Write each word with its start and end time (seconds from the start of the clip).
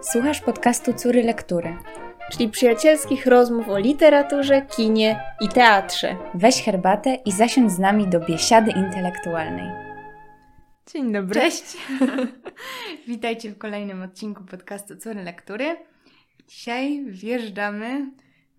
Słuchasz 0.00 0.40
podcastu 0.40 0.94
Córy 0.94 1.22
Lektury, 1.22 1.76
czyli 2.32 2.48
przyjacielskich 2.48 3.26
rozmów 3.26 3.68
o 3.68 3.78
literaturze, 3.78 4.62
kinie 4.62 5.20
i 5.40 5.48
teatrze. 5.48 6.16
Weź 6.34 6.62
herbatę 6.62 7.14
i 7.14 7.32
zasiądź 7.32 7.72
z 7.72 7.78
nami 7.78 8.08
do 8.08 8.20
biesiady 8.20 8.70
intelektualnej. 8.70 9.70
Dzień 10.92 11.12
dobry. 11.12 11.40
Cześć! 11.40 11.76
Witajcie 13.08 13.50
w 13.50 13.58
kolejnym 13.58 14.02
odcinku 14.02 14.44
podcastu 14.44 14.96
Córy 14.96 15.22
Lektury. 15.22 15.76
Dzisiaj 16.48 17.04
wjeżdżamy 17.04 18.10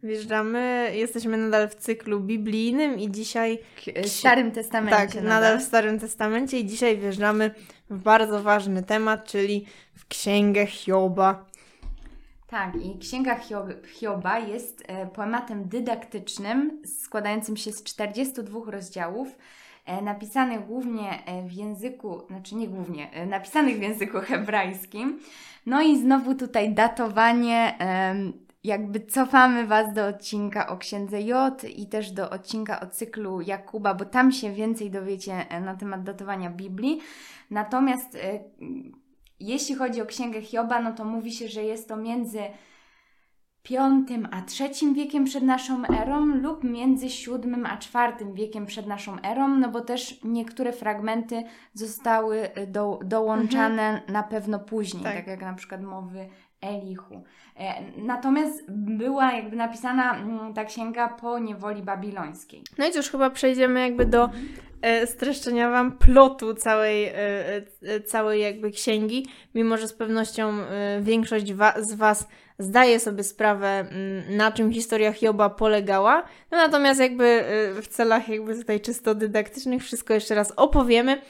Wjeżdżamy, 0.04 0.92
jesteśmy 0.94 1.38
nadal 1.38 1.70
w 1.70 1.76
cyklu 1.76 2.20
biblijnym 2.20 3.00
i 3.00 3.12
dzisiaj... 3.12 3.60
W 4.04 4.10
Starym 4.10 4.52
Testamencie. 4.52 4.98
Tak, 4.98 5.16
nadal. 5.16 5.30
nadal 5.30 5.60
w 5.60 5.64
Starym 5.64 6.00
Testamencie 6.00 6.60
i 6.60 6.66
dzisiaj 6.66 6.98
wjeżdżamy 6.98 7.52
w 7.90 7.98
bardzo 7.98 8.44
ważny 8.44 8.84
temat, 8.84 9.26
czyli 9.26 9.66
Księgę 10.10 10.66
Hioba. 10.66 11.46
Tak, 12.50 12.76
i 12.76 13.00
Księga 13.00 13.40
Hioba 13.94 14.40
jest 14.40 14.84
e, 14.88 15.08
poematem 15.08 15.68
dydaktycznym 15.68 16.82
składającym 16.86 17.58
się 17.58 17.72
z 17.72 17.84
42 17.84 18.72
rozdziałów, 18.72 19.28
e, 19.86 20.02
napisanych 20.02 20.66
głównie 20.66 21.26
e, 21.26 21.48
w 21.48 21.52
języku, 21.52 22.22
znaczy 22.28 22.56
nie 22.56 22.68
głównie, 22.68 23.26
napisanych 23.28 23.80
w 23.80 23.82
języku 23.82 24.20
hebrajskim. 24.20 25.20
No 25.66 25.82
i 25.82 26.00
znowu 26.00 26.36
tutaj 26.36 26.74
datowanie 26.74 27.78
jakby 28.64 29.00
cofamy 29.00 29.68
Was 29.68 29.94
do 29.94 30.08
odcinka 30.08 30.68
o 30.68 30.78
księdze 30.78 31.22
J 31.22 31.64
i 31.64 31.88
też 31.88 32.12
do 32.12 32.30
odcinka 32.30 32.80
o 32.80 32.88
cyklu 32.88 33.42
Jakuba, 33.42 33.94
bo 33.94 34.06
tam 34.06 34.32
się 34.32 34.52
więcej 34.52 34.92
dowiecie 34.92 35.46
na 35.62 35.76
temat 35.76 36.04
datowania 36.04 36.50
Biblii. 36.50 37.00
Natomiast 37.52 38.18
jeśli 39.40 39.76
chodzi 39.76 40.02
o 40.02 40.06
księgę 40.06 40.42
Hioba, 40.42 40.82
no 40.82 40.94
to 40.94 41.06
mówi 41.06 41.32
się, 41.32 41.48
że 41.48 41.64
jest 41.64 41.88
to 41.88 41.98
między 41.98 42.40
V 43.70 43.78
a 44.32 44.42
III 44.60 44.94
wiekiem 44.94 45.26
przed 45.26 45.44
naszą 45.44 45.84
erą 45.86 46.26
lub 46.26 46.64
między 46.64 47.08
VII 47.08 47.54
a 47.66 47.76
IV 47.76 48.34
wiekiem 48.34 48.66
przed 48.66 48.88
naszą 48.88 49.22
erą, 49.22 49.48
no 49.48 49.70
bo 49.70 49.82
też 49.82 50.20
niektóre 50.24 50.74
fragmenty 50.74 51.44
zostały 51.74 52.54
e, 52.54 52.68
do, 52.68 53.00
dołączane 53.06 53.90
mhm. 53.90 54.14
na 54.14 54.24
pewno 54.24 54.60
później, 54.60 55.04
tak. 55.04 55.16
tak 55.16 55.28
jak 55.28 55.42
na 55.42 55.54
przykład 55.54 55.82
mowy 55.82 56.30
Elichu. 56.62 57.24
E, 57.60 57.82
natomiast 57.98 58.64
była 58.72 59.34
jakby 59.34 59.56
napisana 59.56 60.16
mm, 60.16 60.54
ta 60.54 60.66
księga 60.66 61.08
po 61.08 61.40
niewoli 61.40 61.84
babilońskiej. 61.84 62.64
No 62.78 62.88
i 62.88 62.92
cóż, 62.92 63.10
chyba 63.10 63.30
przejdziemy 63.30 63.82
jakby 63.82 64.06
do 64.06 64.30
e, 64.82 65.08
streszczenia 65.08 65.70
Wam 65.70 65.98
plotu 65.98 66.54
całej, 66.54 67.06
e, 67.06 68.02
całej 68.06 68.42
jakby 68.42 68.72
księgi, 68.72 69.26
mimo 69.56 69.78
że 69.78 69.88
z 69.88 69.94
pewnością 69.94 70.54
większość 71.02 71.54
wa 71.54 71.74
z 71.82 71.94
Was 71.94 72.28
zdaje 72.60 73.00
sobie 73.00 73.24
sprawę, 73.24 73.68
mm, 73.68 74.38
na 74.38 74.52
czym 74.52 74.72
historia 74.72 75.14
Hioba 75.14 75.50
polegała. 75.50 76.24
No 76.52 76.58
natomiast 76.58 77.00
jakby 77.00 77.44
w 77.82 77.88
celach 77.88 78.30
jakby 78.30 78.56
tutaj 78.56 78.82
czysto 78.82 79.16
dydaktycznych 79.16 79.84
wszystko 79.84 80.14
jeszcze 80.14 80.36
raz 80.36 80.54
opowiemy, 80.56 81.22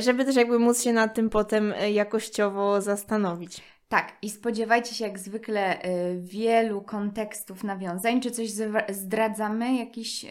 żeby 0.00 0.24
też 0.24 0.36
jakby 0.36 0.58
móc 0.58 0.82
się 0.82 0.92
nad 0.92 1.14
tym 1.14 1.30
potem 1.30 1.74
jakościowo 1.92 2.80
zastanowić. 2.80 3.62
Tak, 3.88 4.12
i 4.22 4.30
spodziewajcie 4.30 4.94
się 4.94 5.04
jak 5.04 5.18
zwykle 5.18 5.84
y, 5.84 6.20
wielu 6.20 6.82
kontekstów 6.82 7.64
nawiązań. 7.64 8.20
Czy 8.20 8.30
coś 8.30 8.50
zdradzamy? 8.88 9.76
Jakiś 9.76 10.24
y, 10.24 10.28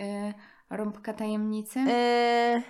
rąbka 0.70 1.14
tajemnicy? 1.14 1.80
E, 1.80 2.62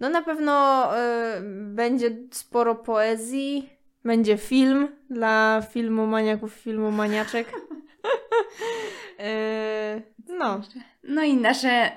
no 0.00 0.08
na 0.08 0.22
pewno 0.22 0.84
y, 0.98 1.40
będzie 1.74 2.10
sporo 2.30 2.74
poezji, 2.74 3.70
będzie 4.04 4.36
film 4.36 4.88
dla 5.10 5.62
filmu 5.70 6.06
maniaków, 6.06 6.54
filmu 6.54 6.90
maniaczek. 6.90 7.52
e, 9.18 10.02
no. 10.28 10.60
No 11.04 11.22
i 11.22 11.36
nasze, 11.36 11.90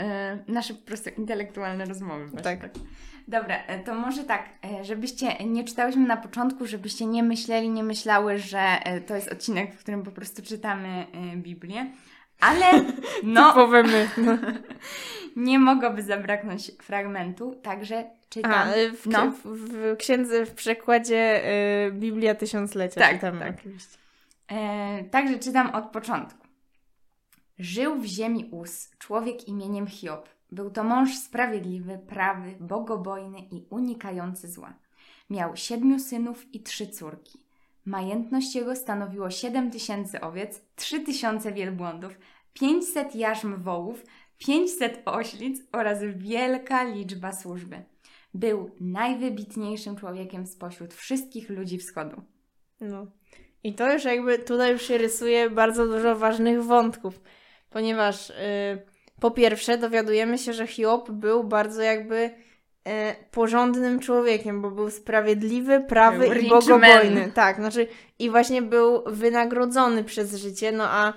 nasze 0.48 0.74
po 0.74 0.86
prostu 0.86 1.10
intelektualne 1.18 1.86
rozmowy. 1.86 2.42
Tak. 2.44 2.62
tak. 2.62 2.72
Dobra, 3.28 3.64
e, 3.68 3.80
to 3.80 3.96
może 3.96 4.24
tak, 4.24 4.50
e, 4.66 4.84
żebyście 4.84 5.46
nie 5.46 5.64
czytałyśmy 5.64 6.08
na 6.08 6.18
początku, 6.18 6.68
żebyście 6.68 7.06
nie 7.06 7.24
myśleli, 7.24 7.70
nie 7.70 7.84
myślały, 7.84 8.38
że 8.38 8.60
e, 8.60 9.02
to 9.02 9.16
jest 9.16 9.32
odcinek, 9.32 9.76
w 9.76 9.80
którym 9.80 10.04
po 10.04 10.12
prostu 10.12 10.42
czytamy 10.42 11.08
Biblię. 11.36 11.92
Ale 12.40 12.66
no, 13.24 13.50
Typowe 13.50 13.84
my. 13.84 14.10
No. 14.18 14.38
nie 15.50 15.60
mogłoby 15.60 16.04
zabraknąć 16.04 16.72
fragmentu, 16.82 17.56
także 17.56 18.10
czytam. 18.30 18.52
A, 18.54 18.66
w, 18.96 19.06
no. 19.06 19.32
w, 19.32 19.42
w 19.46 19.98
księdze, 19.98 20.46
w 20.46 20.54
przekładzie 20.54 21.44
y, 21.88 21.92
Biblia 21.92 22.36
Tysiąclecia 22.36 23.02
tak, 23.02 23.14
czytamy. 23.14 23.40
Tak, 23.40 23.56
oczywiście. 23.60 23.98
E, 24.48 25.04
także 25.04 25.40
czytam 25.40 25.76
od 25.76 25.86
początku. 25.86 26.48
Żył 27.60 27.96
w 27.96 28.06
ziemi 28.06 28.50
Us 28.52 28.92
człowiek 29.00 29.48
imieniem 29.48 29.88
Hiob 29.88 30.37
był 30.52 30.70
to 30.72 30.84
mąż 30.84 31.18
sprawiedliwy, 31.18 32.00
prawy, 32.08 32.56
bogobojny 32.60 33.40
i 33.40 33.66
unikający 33.70 34.48
zła. 34.48 34.74
Miał 35.30 35.56
siedmiu 35.56 36.00
synów 36.00 36.56
i 36.56 36.64
trzy 36.64 36.88
córki. 36.88 37.40
Majętność 37.86 38.56
jego 38.56 38.76
stanowiło 38.76 39.30
siedem 39.30 39.72
tysięcy 39.72 40.22
owiec, 40.22 40.62
trzy 40.76 41.00
tysiące 41.00 41.52
wielbłądów, 41.52 42.20
pięćset 42.54 43.16
jarzm 43.16 43.62
wołów, 43.62 44.04
pięćset 44.38 45.02
oślic 45.06 45.62
oraz 45.72 46.00
wielka 46.16 46.84
liczba 46.84 47.32
służby. 47.32 47.84
Był 48.34 48.72
najwybitniejszym 48.80 49.96
człowiekiem 49.96 50.48
spośród 50.48 50.94
wszystkich 50.94 51.50
ludzi 51.50 51.78
wschodu. 51.78 52.22
No. 52.82 53.08
I 53.64 53.74
to 53.74 53.94
już 53.94 54.04
jakby 54.04 54.40
tutaj 54.40 54.72
już 54.72 54.82
się 54.82 54.98
rysuje 54.98 55.50
bardzo 55.50 55.88
dużo 55.88 56.16
ważnych 56.16 56.64
wątków, 56.64 57.22
ponieważ... 57.70 58.30
Yy 58.30 58.97
po 59.20 59.32
pierwsze, 59.32 59.78
dowiadujemy 59.78 60.38
się, 60.38 60.54
że 60.54 60.68
Hiob 60.68 61.12
był 61.12 61.44
bardzo 61.44 61.82
jakby 61.82 62.30
e, 62.88 63.16
porządnym 63.32 64.00
człowiekiem, 64.00 64.62
bo 64.62 64.72
był 64.72 64.90
sprawiedliwy, 64.90 65.80
prawy 65.80 66.30
był 66.30 66.42
i 66.42 66.50
bogobojny. 66.50 67.22
Man. 67.22 67.32
Tak, 67.32 67.56
znaczy 67.56 67.88
i 68.20 68.30
właśnie 68.30 68.62
był 68.62 69.04
wynagrodzony 69.06 70.04
przez 70.04 70.36
życie, 70.36 70.72
no 70.72 70.84
a 70.90 71.14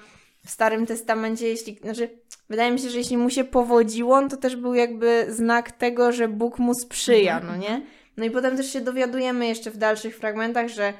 w 0.47 0.51
Starym 0.51 0.87
Testamencie, 0.87 1.49
jeśli, 1.49 1.79
znaczy, 1.83 2.09
wydaje 2.49 2.71
mi 2.71 2.79
się, 2.79 2.91
że 2.91 2.99
jeśli 2.99 3.17
mu 3.17 3.31
się 3.31 3.45
powodziło, 3.45 4.29
to 4.29 4.37
też 4.37 4.57
był 4.57 4.75
jakby 4.75 5.27
znak 5.29 5.73
tego, 5.73 6.13
że 6.13 6.29
Bóg 6.29 6.59
mu 6.59 6.75
sprzyja, 6.75 7.41
-hmm. 7.41 7.47
no 7.47 7.57
nie? 7.57 7.83
No 8.17 8.25
i 8.25 8.31
potem 8.31 8.57
też 8.57 8.73
się 8.73 8.81
dowiadujemy 8.81 9.47
jeszcze 9.47 9.71
w 9.71 9.77
dalszych 9.77 10.17
fragmentach, 10.17 10.69
że 10.69 10.93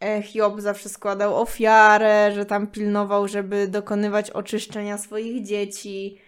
e, 0.00 0.22
Hiob 0.22 0.60
zawsze 0.60 0.88
składał 0.88 1.36
ofiarę, 1.36 2.32
że 2.34 2.44
tam 2.44 2.66
pilnował, 2.66 3.28
żeby 3.28 3.68
dokonywać 3.68 4.30
oczyszczenia 4.30 4.98
swoich 4.98 5.42
dzieci, 5.42 6.18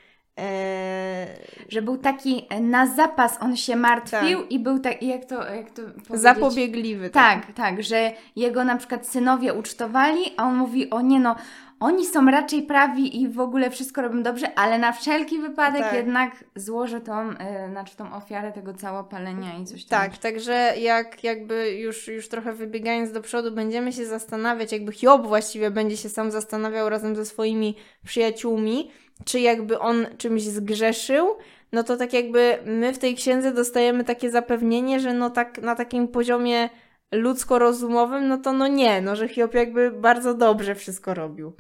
że 1.69 1.83
był 1.83 1.99
taki 1.99 2.47
e, 2.49 2.61
na 2.61 2.87
zapas, 2.87 3.39
on 3.41 3.57
się 3.57 3.77
martwił 3.77 4.41
tak. 4.41 4.53
i 4.53 4.59
był 4.59 4.79
taki, 4.79 5.07
jak 5.07 5.25
to, 5.25 5.55
jak 5.55 5.71
to 5.71 5.83
powiedzieć? 5.83 6.21
Zapobiegliwy. 6.21 7.11
Tak. 7.11 7.47
tak, 7.47 7.55
tak, 7.55 7.83
że 7.83 8.13
jego 8.37 8.65
na 8.65 8.77
przykład 8.77 9.09
synowie 9.09 9.55
ucztowali, 9.55 10.21
a 10.37 10.45
on 10.45 10.57
mówi, 10.57 10.91
o 10.91 11.01
nie 11.01 11.21
no, 11.21 11.37
oni 11.81 12.07
są 12.07 12.27
raczej 12.27 12.63
prawi 12.63 13.23
i 13.23 13.29
w 13.29 13.41
ogóle 13.41 13.71
wszystko 13.71 14.03
robią 14.03 14.23
dobrze, 14.23 14.59
ale 14.59 14.79
na 14.79 14.93
wszelki 14.93 15.39
wypadek 15.39 15.83
tak. 15.83 15.95
jednak 15.95 16.45
złożę 16.55 17.01
tą, 17.01 17.29
yy, 17.29 17.37
znaczy 17.71 17.97
tą 17.97 18.15
ofiarę 18.15 18.53
tego 18.53 18.75
całopalenia 18.75 19.59
i 19.59 19.65
coś 19.65 19.85
tam. 19.85 20.01
Tak, 20.01 20.19
także 20.19 20.75
jak 20.79 21.25
jakby 21.25 21.71
już, 21.71 22.09
już 22.09 22.29
trochę 22.29 22.53
wybiegając 22.53 23.13
do 23.13 23.21
przodu, 23.21 23.53
będziemy 23.53 23.93
się 23.93 24.07
zastanawiać, 24.07 24.73
jakby 24.73 24.93
Hiob 24.93 25.27
właściwie 25.27 25.71
będzie 25.71 25.97
się 25.97 26.09
sam 26.09 26.31
zastanawiał 26.31 26.89
razem 26.89 27.17
ze 27.17 27.27
swoimi 27.27 27.77
przyjaciółmi, 28.05 28.91
czy 29.25 29.41
jakby 29.41 29.78
on 29.78 30.06
czymś 30.19 30.43
zgrzeszył, 30.43 31.37
no 31.72 31.82
to 31.82 31.97
tak 31.97 32.12
jakby 32.12 32.59
my 32.65 32.93
w 32.93 32.99
tej 32.99 33.15
księdze 33.15 33.53
dostajemy 33.53 34.04
takie 34.04 34.31
zapewnienie, 34.31 35.00
że 35.00 35.15
no 35.15 35.31
tak 35.31 35.62
na 35.62 35.75
takim 35.75 36.09
poziomie 36.09 36.69
ludzko-rozumowym, 37.12 38.28
no 38.28 38.38
to 38.38 38.53
no 38.53 38.69
nie, 38.69 39.00
no 39.00 39.16
że 39.16 39.28
Hiob 39.28 39.54
jakby 39.54 39.91
bardzo 39.91 40.34
dobrze 40.34 40.74
wszystko 40.74 41.15
robił. 41.15 41.53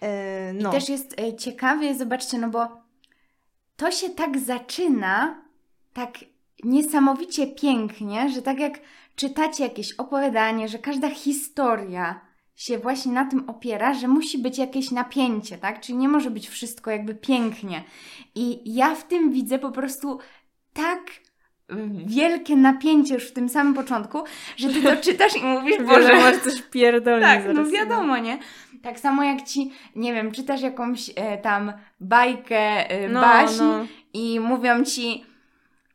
E, 0.00 0.52
no. 0.52 0.70
I 0.70 0.72
też 0.72 0.88
jest 0.88 1.20
e, 1.20 1.36
ciekawie, 1.36 1.94
zobaczcie, 1.94 2.38
no 2.38 2.48
bo 2.48 2.66
to 3.76 3.90
się 3.90 4.10
tak 4.10 4.38
zaczyna, 4.38 5.42
tak 5.92 6.18
niesamowicie 6.64 7.46
pięknie, 7.46 8.30
że 8.30 8.42
tak 8.42 8.60
jak 8.60 8.80
czytacie 9.16 9.64
jakieś 9.64 9.92
opowiadanie, 9.92 10.68
że 10.68 10.78
każda 10.78 11.10
historia 11.10 12.20
się 12.54 12.78
właśnie 12.78 13.12
na 13.12 13.24
tym 13.24 13.50
opiera, 13.50 13.94
że 13.94 14.08
musi 14.08 14.38
być 14.38 14.58
jakieś 14.58 14.90
napięcie, 14.90 15.58
tak? 15.58 15.80
Czyli 15.80 15.98
nie 15.98 16.08
może 16.08 16.30
być 16.30 16.48
wszystko 16.48 16.90
jakby 16.90 17.14
pięknie. 17.14 17.84
I 18.34 18.74
ja 18.74 18.94
w 18.94 19.08
tym 19.08 19.32
widzę 19.32 19.58
po 19.58 19.70
prostu 19.70 20.18
tak 20.72 21.00
wielkie 22.06 22.56
napięcie 22.56 23.14
już 23.14 23.24
w 23.28 23.32
tym 23.32 23.48
samym 23.48 23.74
początku, 23.74 24.22
że 24.56 24.68
ty 24.68 24.82
to 24.82 24.96
czytasz 25.06 25.36
i 25.36 25.44
mówisz, 25.44 25.82
Boże, 25.82 26.14
masz 26.14 26.36
coś 26.36 26.62
pierdolnie 26.62 27.26
Tak, 27.26 27.38
no 27.46 27.54
zaraz. 27.54 27.72
no 27.72 27.78
wiadomo, 27.78 28.18
nie? 28.18 28.38
Tak 28.82 29.00
samo 29.00 29.24
jak 29.24 29.42
ci, 29.42 29.72
nie 29.96 30.14
wiem, 30.14 30.32
czytasz 30.32 30.62
jakąś 30.62 31.10
e, 31.16 31.38
tam 31.38 31.72
bajkę, 32.00 32.90
e, 32.90 33.08
no, 33.08 33.20
baśń 33.20 33.58
no. 33.58 33.86
i 34.12 34.40
mówią 34.40 34.84
ci 34.84 35.24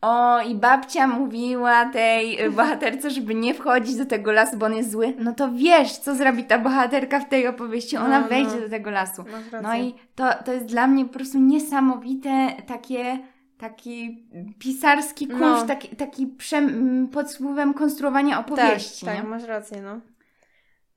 O, 0.02 0.42
i 0.42 0.56
babcia 0.56 1.08
mówiła 1.08 1.86
tej 1.86 2.42
y, 2.46 2.52
bohaterce, 2.58 3.10
żeby 3.10 3.36
nie 3.36 3.54
wchodzić 3.54 3.96
do 3.96 4.06
tego 4.06 4.32
lasu, 4.32 4.58
bo 4.58 4.66
on 4.66 4.74
jest 4.74 4.92
zły. 4.92 5.14
No 5.18 5.34
to 5.34 5.50
wiesz, 5.52 5.98
co 5.98 6.16
zrobi 6.16 6.44
ta 6.44 6.60
bohaterka 6.60 7.20
w 7.20 7.30
tej 7.30 7.48
opowieści. 7.48 7.98
Ona 7.98 8.08
No, 8.10 8.20
no. 8.22 8.28
wejdzie 8.28 8.62
do 8.62 8.70
tego 8.70 8.90
lasu. 8.92 9.24
No 9.64 9.76
i 9.78 9.94
to, 10.16 10.30
to 10.46 10.54
jest 10.54 10.66
dla 10.66 10.88
mnie 10.88 11.06
po 11.06 11.14
prostu 11.14 11.40
niesamowite 11.40 12.50
takie, 12.68 13.20
taki 13.58 14.28
pisarski 14.60 15.28
No. 15.28 15.38
kunszt, 15.38 15.68
taki, 15.68 15.96
taki 15.96 16.28
przem, 16.28 17.08
pod 17.12 17.32
wpływem 17.34 17.74
konstruowania 17.74 18.40
opowieści. 18.40 19.06
Tak, 19.06 19.16
tak, 19.16 19.26
masz 19.26 19.44
rację, 19.44 19.82
no. 19.82 20.00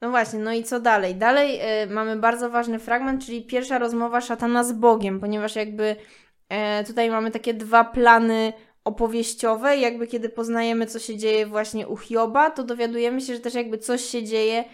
No 0.01 0.11
właśnie, 0.11 0.39
no 0.39 0.53
i 0.53 0.65
co 0.65 0.81
dalej? 0.81 1.15
Dalej 1.15 1.61
y, 1.83 1.87
mamy 1.91 2.17
bardzo 2.17 2.51
ważny 2.51 2.79
fragment, 2.79 3.25
czyli 3.27 3.43
pierwsza 3.47 3.79
rozmowa 3.79 4.21
szatana 4.21 4.65
z 4.65 4.73
Bogiem, 4.73 5.21
ponieważ 5.21 5.57
jakby 5.57 5.97
e, 6.49 6.85
tutaj 6.85 7.11
mamy 7.11 7.31
takie 7.31 7.55
dwa 7.55 7.85
plany 7.85 8.53
opowieściowe, 8.85 9.77
jakby 9.77 10.07
kiedy 10.07 10.29
poznajemy, 10.29 10.87
co 10.87 10.99
się 10.99 11.17
dzieje 11.17 11.47
właśnie 11.47 11.89
u 11.89 11.97
Hioba, 11.97 12.51
to 12.51 12.65
dowiadujemy 12.65 13.21
się, 13.21 13.35
że 13.35 13.41
też 13.41 13.55
jakby 13.55 13.79
coś 13.79 14.01
się 14.05 14.23
dzieje 14.23 14.65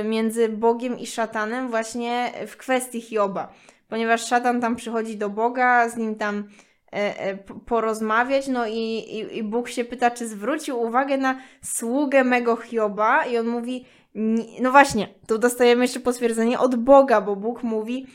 y, 0.00 0.04
między 0.04 0.48
Bogiem 0.48 0.98
i 0.98 1.06
szatanem 1.06 1.68
właśnie 1.68 2.32
w 2.46 2.56
kwestii 2.56 3.00
Hioba, 3.00 3.52
ponieważ 3.88 4.26
szatan 4.26 4.60
tam 4.60 4.76
przychodzi 4.76 5.16
do 5.16 5.30
Boga, 5.30 5.88
z 5.88 5.96
nim 5.96 6.14
tam 6.16 6.48
e, 6.92 7.20
e, 7.20 7.38
porozmawiać, 7.66 8.48
no 8.48 8.66
i, 8.66 8.78
i, 8.98 9.38
i 9.38 9.42
Bóg 9.42 9.68
się 9.68 9.84
pyta, 9.84 10.10
czy 10.10 10.28
zwrócił 10.28 10.82
uwagę 10.82 11.16
na 11.18 11.38
sługę 11.64 12.24
mego 12.24 12.56
Hioba 12.56 13.24
i 13.24 13.38
on 13.38 13.46
mówi, 13.46 13.84
"Nie- 14.14 14.62
no 14.62 14.70
właśnie, 14.70 15.08
tu 15.26 15.38
dostajemy 15.38 15.84
jeszcze 15.84 16.00
potwierdzenie 16.00 16.58
od 16.58 16.76
Boga, 16.76 17.20
bo 17.20 17.36
Bóg 17.36 17.62
mówi, 17.62 18.06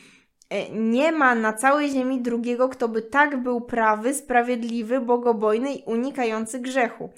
nie 0.72 1.12
ma 1.12 1.34
na 1.34 1.52
całej 1.52 1.90
ziemi 1.90 2.20
drugiego, 2.20 2.68
kto 2.68 2.88
by 2.88 3.02
tak 3.02 3.42
był 3.42 3.60
prawy, 3.60 4.14
sprawiedliwy, 4.14 5.00
bogobojny 5.00 5.74
i 5.74 5.82
unikający 5.86 6.58
grzechu. 6.58 7.10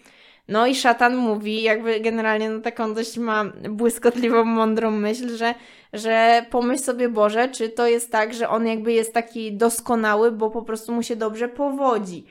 No 0.48 0.66
i 0.66 0.74
szatan 0.74 1.16
mówi, 1.16 1.62
jakby 1.62 2.00
generalnie 2.00 2.50
no 2.50 2.60
taką 2.60 2.94
dość 2.94 3.18
ma 3.18 3.44
błyskotliwą, 3.70 4.44
mądrą 4.44 4.90
myśl, 4.90 5.36
że, 5.36 5.54
że 5.92 6.46
pomyśl 6.50 6.82
sobie 6.82 7.08
Boże, 7.08 7.48
czy 7.48 7.68
to 7.68 7.86
jest 7.86 8.12
tak, 8.12 8.34
że 8.34 8.48
on 8.48 8.66
jakby 8.66 8.92
jest 8.92 9.14
taki 9.14 9.52
doskonały, 9.52 10.32
bo 10.32 10.50
po 10.50 10.62
prostu 10.62 10.92
mu 10.92 11.02
się 11.02 11.16
dobrze 11.16 11.48
powodzi. 11.48 12.24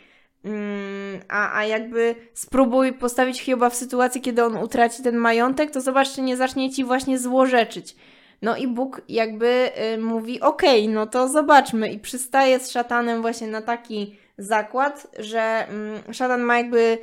Mm, 0.46 1.20
a, 1.30 1.58
a 1.58 1.66
jakby 1.66 2.16
spróbuj 2.34 2.94
postawić 2.94 3.42
Hioba 3.42 3.70
w 3.70 3.76
sytuacji, 3.76 4.22
kiedy 4.22 4.44
on 4.44 4.58
utraci 4.58 5.04
ten 5.04 5.16
majątek, 5.16 5.72
to 5.72 5.82
zobacz, 5.82 6.14
czy 6.16 6.22
nie 6.22 6.38
zacznie 6.38 6.72
ci 6.72 6.84
właśnie 6.84 7.20
złorzeczyć. 7.20 7.96
No 8.42 8.58
i 8.58 8.68
Bóg 8.68 9.02
jakby 9.10 9.72
y, 9.94 9.98
mówi, 9.98 10.42
okej, 10.42 10.88
no 10.90 11.08
to 11.08 11.28
zobaczmy 11.28 11.92
i 11.92 12.00
przystaje 12.00 12.60
z 12.60 12.72
szatanem 12.72 13.22
właśnie 13.22 13.48
na 13.48 13.62
taki 13.62 14.18
zakład, 14.38 15.08
że 15.20 15.68
mm, 15.68 16.14
szatan 16.14 16.42
ma 16.42 16.58
jakby 16.58 16.98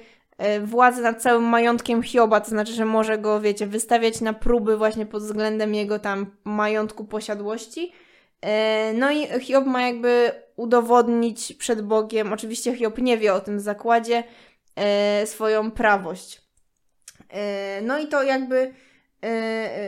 y, 0.56 0.60
władzę 0.66 1.02
nad 1.02 1.22
całym 1.22 1.44
majątkiem 1.44 2.02
Hioba, 2.02 2.40
to 2.40 2.48
znaczy, 2.50 2.72
że 2.72 2.84
może 2.84 3.18
go, 3.18 3.40
wiecie, 3.40 3.66
wystawiać 3.66 4.20
na 4.20 4.32
próby 4.32 4.76
właśnie 4.76 5.06
pod 5.06 5.22
względem 5.22 5.74
jego 5.74 5.98
tam 5.98 6.26
majątku, 6.44 7.04
posiadłości. 7.04 7.92
E, 8.40 8.92
No 8.92 9.10
i 9.10 9.40
Hiob 9.40 9.66
ma 9.66 9.82
jakby 9.82 10.30
udowodnić 10.56 11.52
przed 11.52 11.82
Bogiem, 11.82 12.32
oczywiście 12.32 12.76
Hiob 12.76 12.98
nie 12.98 13.18
wie 13.18 13.34
o 13.34 13.40
tym 13.40 13.60
zakładzie, 13.60 14.24
swoją 15.24 15.70
prawość. 15.70 16.42
No 17.82 17.98
i 17.98 18.06
to 18.06 18.22
jakby 18.22 18.74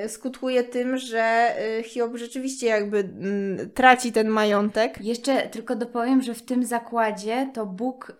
skutkuje 0.08 0.62
tym, 0.64 0.98
że 0.98 1.20
e, 1.20 1.82
Hiob 1.82 2.16
rzeczywiście 2.16 2.66
jakby 2.66 2.98
mm, 2.98 3.70
traci 3.70 4.12
ten 4.12 4.28
majątek. 4.28 5.00
Jeszcze 5.00 5.48
tylko 5.48 5.76
dopowiem, 5.76 6.22
że 6.22 6.34
w 6.34 6.42
tym 6.42 6.64
zakładzie 6.64 7.50
to 7.54 7.66
Bóg, 7.66 8.16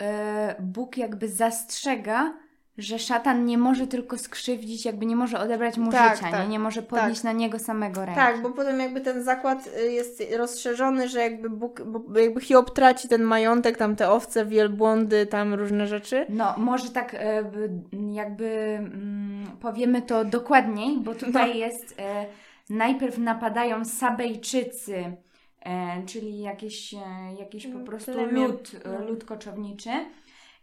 Bóg 0.61 0.97
jakby 0.97 1.29
zastrzega, 1.29 2.35
że 2.83 2.99
szatan 2.99 3.45
nie 3.45 3.59
może 3.59 3.87
tylko 3.87 4.19
skrzywdzić, 4.19 4.85
jakby 4.85 5.07
nie 5.07 5.17
może 5.17 5.39
odebrać 5.39 5.77
mu 5.79 5.91
Tak, 5.93 6.17
życia, 6.17 6.31
tak, 6.31 6.43
nie? 6.43 6.49
nie 6.49 6.59
może 6.59 6.83
podnieść 6.83 7.23
na 7.23 7.33
niego 7.33 7.59
samego 7.59 8.01
ręki. 8.01 8.21
Tak, 8.21 8.43
bo 8.43 8.51
potem 8.51 8.81
jakby 8.81 9.01
ten 9.01 9.23
zakład 9.23 9.71
y, 9.87 9.93
jest 9.93 10.23
rozszerzony, 10.37 11.09
że 11.09 11.21
jakby 11.21 11.51
Bóg, 11.51 11.83
bo 11.83 12.19
jakby 12.19 12.41
Hiob 12.41 12.71
traci 12.75 13.09
ten 13.09 13.23
majątek, 13.23 13.77
tam 13.77 13.97
te 13.97 14.11
owce, 14.11 14.47
wielbłądy, 14.47 15.27
tam 15.27 15.55
różne 15.55 15.87
rzeczy. 15.87 16.27
No, 16.29 16.55
może 16.57 16.91
tak 16.91 17.15
e, 17.15 17.43
jakby 18.13 18.45
mm, 18.79 19.47
powiemy 19.61 20.03
to 20.03 20.25
dokładniej, 20.25 20.99
bo 21.01 21.15
tutaj 21.15 21.59
jest 21.59 21.95
e, 21.99 22.27
najpierw 22.71 23.19
napadają 23.19 23.85
Sabejczycy, 23.85 25.13
e, 25.65 26.03
czyli 26.07 26.41
jakieś, 26.41 26.95
e, 26.95 26.99
jakiś 27.39 27.67
po 27.67 27.73
Mm, 27.75 27.85
prostu 27.87 28.13
plemię- 28.13 28.47
lud, 28.47 28.71
no. 28.85 29.05
lud 29.09 29.25
koczowniczy. 29.25 29.91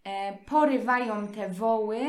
E, 0.07 0.38
porywają 0.45 1.27
te 1.27 1.50
woły 1.50 2.00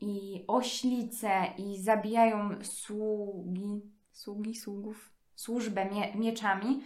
i 0.00 0.44
oślice 0.48 1.30
i 1.58 1.76
zabijają 1.82 2.50
sługi, 2.62 3.82
sługi, 4.12 4.54
sługów, 4.54 5.10
służbę 5.34 5.84
mie, 5.84 6.14
mieczami. 6.14 6.82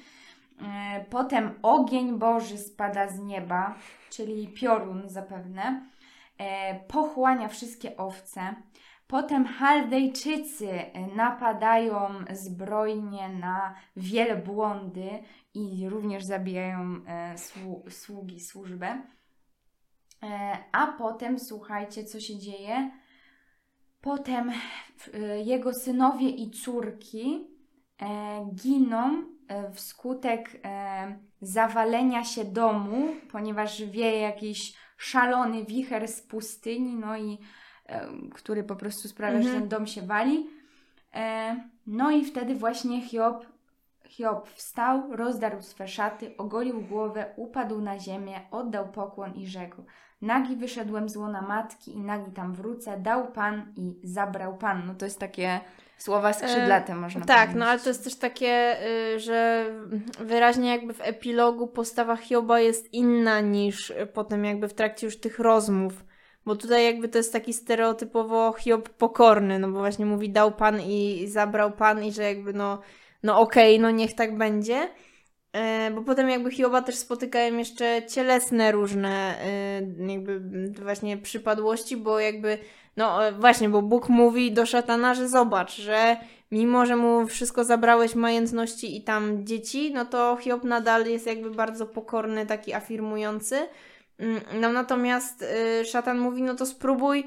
E, 0.62 1.04
Potem 1.10 1.50
ogień 1.62 2.18
Boży 2.18 2.58
spada 2.58 3.08
z 3.08 3.18
nieba, 3.20 3.74
czyli 4.10 4.48
piorun 4.48 5.08
zapewne, 5.08 5.86
e, 6.38 6.74
pochłania 6.80 7.48
wszystkie 7.48 7.96
owce. 7.96 8.54
Potem 9.06 9.44
Chaldejczycy 9.46 10.68
napadają 11.16 12.08
zbrojnie 12.30 13.28
na 13.28 13.74
wielbłądy 13.96 15.08
i 15.54 15.88
również 15.88 16.24
zabijają 16.24 17.00
słu- 17.36 17.90
sługi, 17.90 18.40
służbę. 18.40 19.02
E, 20.22 20.58
A 20.72 20.86
potem, 20.86 21.38
słuchajcie, 21.38 22.04
co 22.04 22.20
się 22.20 22.38
dzieje. 22.38 22.90
Potem 24.00 24.50
e, 25.14 25.18
jego 25.42 25.74
synowie 25.74 26.28
i 26.28 26.50
córki 26.50 27.46
e, 28.02 28.06
giną 28.54 29.32
wskutek 29.72 30.60
zawalenia 31.40 32.24
się 32.24 32.44
domu, 32.44 33.08
ponieważ 33.32 33.82
wieje 33.84 34.20
jakiś 34.20 34.76
szalony 34.96 35.64
wicher 35.64 36.08
z 36.08 36.20
pustyni, 36.22 36.94
no 36.94 37.16
i 37.16 37.38
który 38.34 38.64
po 38.64 38.76
prostu 38.76 39.08
sprawia, 39.08 39.42
że 39.42 39.48
Mhm. 39.48 39.60
ten 39.60 39.68
dom 39.68 39.86
się 39.86 40.02
wali. 40.02 40.46
No 41.86 42.10
i 42.10 42.24
wtedy 42.24 42.54
właśnie 42.54 43.00
Hiob, 43.00 43.46
Hiob 44.08 44.48
wstał, 44.48 45.16
rozdarł 45.16 45.62
swe 45.62 45.88
szaty, 45.88 46.36
ogolił 46.36 46.82
głowę, 46.82 47.34
upadł 47.36 47.80
na 47.80 47.98
ziemię, 47.98 48.40
oddał 48.50 48.88
pokłon 48.92 49.34
i 49.34 49.46
rzekł: 49.46 49.82
Nagi 50.22 50.56
wyszedłem 50.56 51.08
z 51.08 51.16
łona 51.16 51.42
matki 51.42 51.92
i 51.92 52.00
nagi 52.00 52.32
tam 52.32 52.54
wrócę, 52.54 52.98
dał 53.00 53.32
Pan 53.32 53.72
i 53.76 54.00
zabrał 54.04 54.56
Pan. 54.56 54.82
No 54.86 54.94
to 54.94 55.04
jest 55.04 55.18
takie 55.20 55.60
słowa 55.98 56.32
skrzydlate, 56.32 56.94
można 56.94 57.20
Tak, 57.24 57.38
powiedzieć. 57.38 57.56
no 57.58 57.66
ale 57.66 57.80
to 57.80 57.88
jest 57.88 58.04
też 58.04 58.14
takie, 58.14 58.76
y, 59.14 59.20
że 59.20 59.66
wyraźnie 60.20 60.70
jakby 60.70 60.94
w 60.94 61.00
epilogu 61.00 61.66
postawa 61.66 62.16
Hioba 62.16 62.60
jest 62.60 62.94
inna 62.94 63.40
niż 63.40 63.92
potem 64.14 64.44
jakby 64.44 64.68
w 64.68 64.74
trakcie 64.74 65.06
już 65.06 65.16
tych 65.20 65.38
rozmów. 65.38 66.04
Bo 66.46 66.56
tutaj 66.56 66.84
jakby 66.84 67.08
to 67.08 67.18
jest 67.18 67.32
taki 67.32 67.52
stereotypowo 67.52 68.52
Hiob 68.52 68.88
pokorny, 68.88 69.58
no 69.58 69.68
bo 69.68 69.78
właśnie 69.78 70.06
mówi 70.06 70.30
dał 70.30 70.52
Pan 70.52 70.80
i 70.80 71.24
zabrał 71.28 71.72
Pan 71.72 72.04
i 72.04 72.12
że 72.12 72.22
jakby 72.22 72.52
no, 72.52 72.80
no 73.22 73.40
okej, 73.40 73.80
no 73.80 73.90
niech 73.90 74.14
tak 74.14 74.38
będzie. 74.38 74.88
E, 75.52 75.90
Bo 75.90 76.02
potem 76.02 76.30
jakby 76.30 76.50
Hioba 76.50 76.82
też 76.82 76.94
spotykają 76.94 77.58
jeszcze 77.58 78.02
cielesne 78.08 78.72
różne 78.72 79.34
e, 79.40 80.12
jakby 80.12 80.40
właśnie 80.82 81.16
przypadłości, 81.16 81.96
bo 81.96 82.20
jakby 82.20 82.58
no 82.96 83.26
e, 83.26 83.32
właśnie, 83.32 83.68
bo 83.68 83.82
Bóg 83.82 84.08
mówi 84.08 84.52
do 84.52 84.66
szatana, 84.66 85.14
że 85.14 85.28
zobacz, 85.28 85.76
że 85.76 86.16
mimo, 86.50 86.86
że 86.86 86.96
mu 86.96 87.26
wszystko 87.26 87.64
zabrałeś 87.64 88.14
majątności 88.14 88.96
i 88.96 89.02
tam 89.02 89.46
dzieci, 89.46 89.92
no 89.94 90.04
to 90.04 90.36
Hiob 90.40 90.64
nadal 90.64 91.06
jest 91.06 91.26
jakby 91.26 91.50
bardzo 91.50 91.86
pokorny, 91.86 92.46
taki 92.46 92.74
afirmujący. 92.74 93.56
Mm, 94.18 94.40
No 94.60 94.72
natomiast 94.72 95.44
szatan 95.84 96.18
mówi, 96.18 96.42
no 96.42 96.54
to 96.54 96.66
spróbuj, 96.66 97.24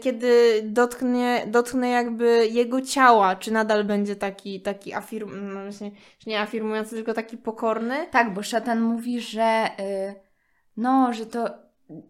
kiedy 0.00 0.60
dotknie, 0.64 1.44
dotknę 1.46 1.88
jakby 1.88 2.48
jego 2.52 2.80
ciała, 2.80 3.36
czy 3.36 3.52
nadal 3.52 3.84
będzie 3.84 4.16
taki, 4.16 4.60
taki 4.60 4.94
afirm, 4.94 5.54
no 5.54 5.62
właśnie, 5.62 5.90
nie 6.26 6.40
afirmujący, 6.40 6.94
tylko 6.96 7.14
taki 7.14 7.36
pokorny. 7.36 8.06
Tak, 8.10 8.34
bo 8.34 8.42
szatan 8.42 8.80
mówi, 8.80 9.20
że 9.20 9.68
y, 9.80 10.14
no, 10.76 11.12
że 11.12 11.26
to 11.26 11.48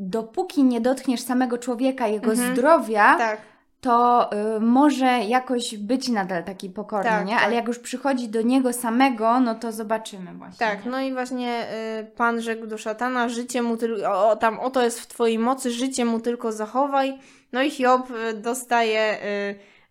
dopóki 0.00 0.64
nie 0.64 0.80
dotkniesz 0.80 1.20
samego 1.20 1.58
człowieka, 1.58 2.06
jego 2.08 2.30
Mhm. 2.30 2.52
zdrowia, 2.56 3.14
Tak. 3.18 3.40
To 3.86 4.30
y, 4.56 4.60
może 4.60 5.06
jakoś 5.06 5.76
być 5.76 6.08
nadal 6.08 6.44
taki 6.44 6.70
pokorny, 6.70 7.10
Tak, 7.10 7.26
nie? 7.26 7.34
tak. 7.34 7.42
Ale 7.44 7.54
jak 7.54 7.68
już 7.68 7.78
przychodzi 7.78 8.28
do 8.28 8.42
niego 8.42 8.72
samego, 8.72 9.40
no 9.40 9.54
to 9.54 9.72
zobaczymy 9.72 10.34
właśnie. 10.34 10.58
Tak, 10.58 10.84
nie? 10.84 10.90
no 10.90 11.00
i 11.00 11.12
właśnie 11.12 11.66
y, 12.00 12.04
Pan 12.16 12.40
rzekł 12.40 12.66
do 12.66 12.78
szatana, 12.78 13.28
życie 13.28 13.62
mu 13.62 13.76
tylko, 13.76 14.28
o, 14.30 14.36
tam 14.36 14.60
oto 14.60 14.82
jest 14.82 15.00
w 15.00 15.06
twojej 15.06 15.38
mocy, 15.38 15.70
życie 15.70 16.04
mu 16.04 16.20
tylko 16.20 16.52
zachowaj. 16.52 17.18
No 17.52 17.62
i 17.62 17.70
Hiob 17.70 18.10
y, 18.10 18.34
dostaje, 18.34 19.18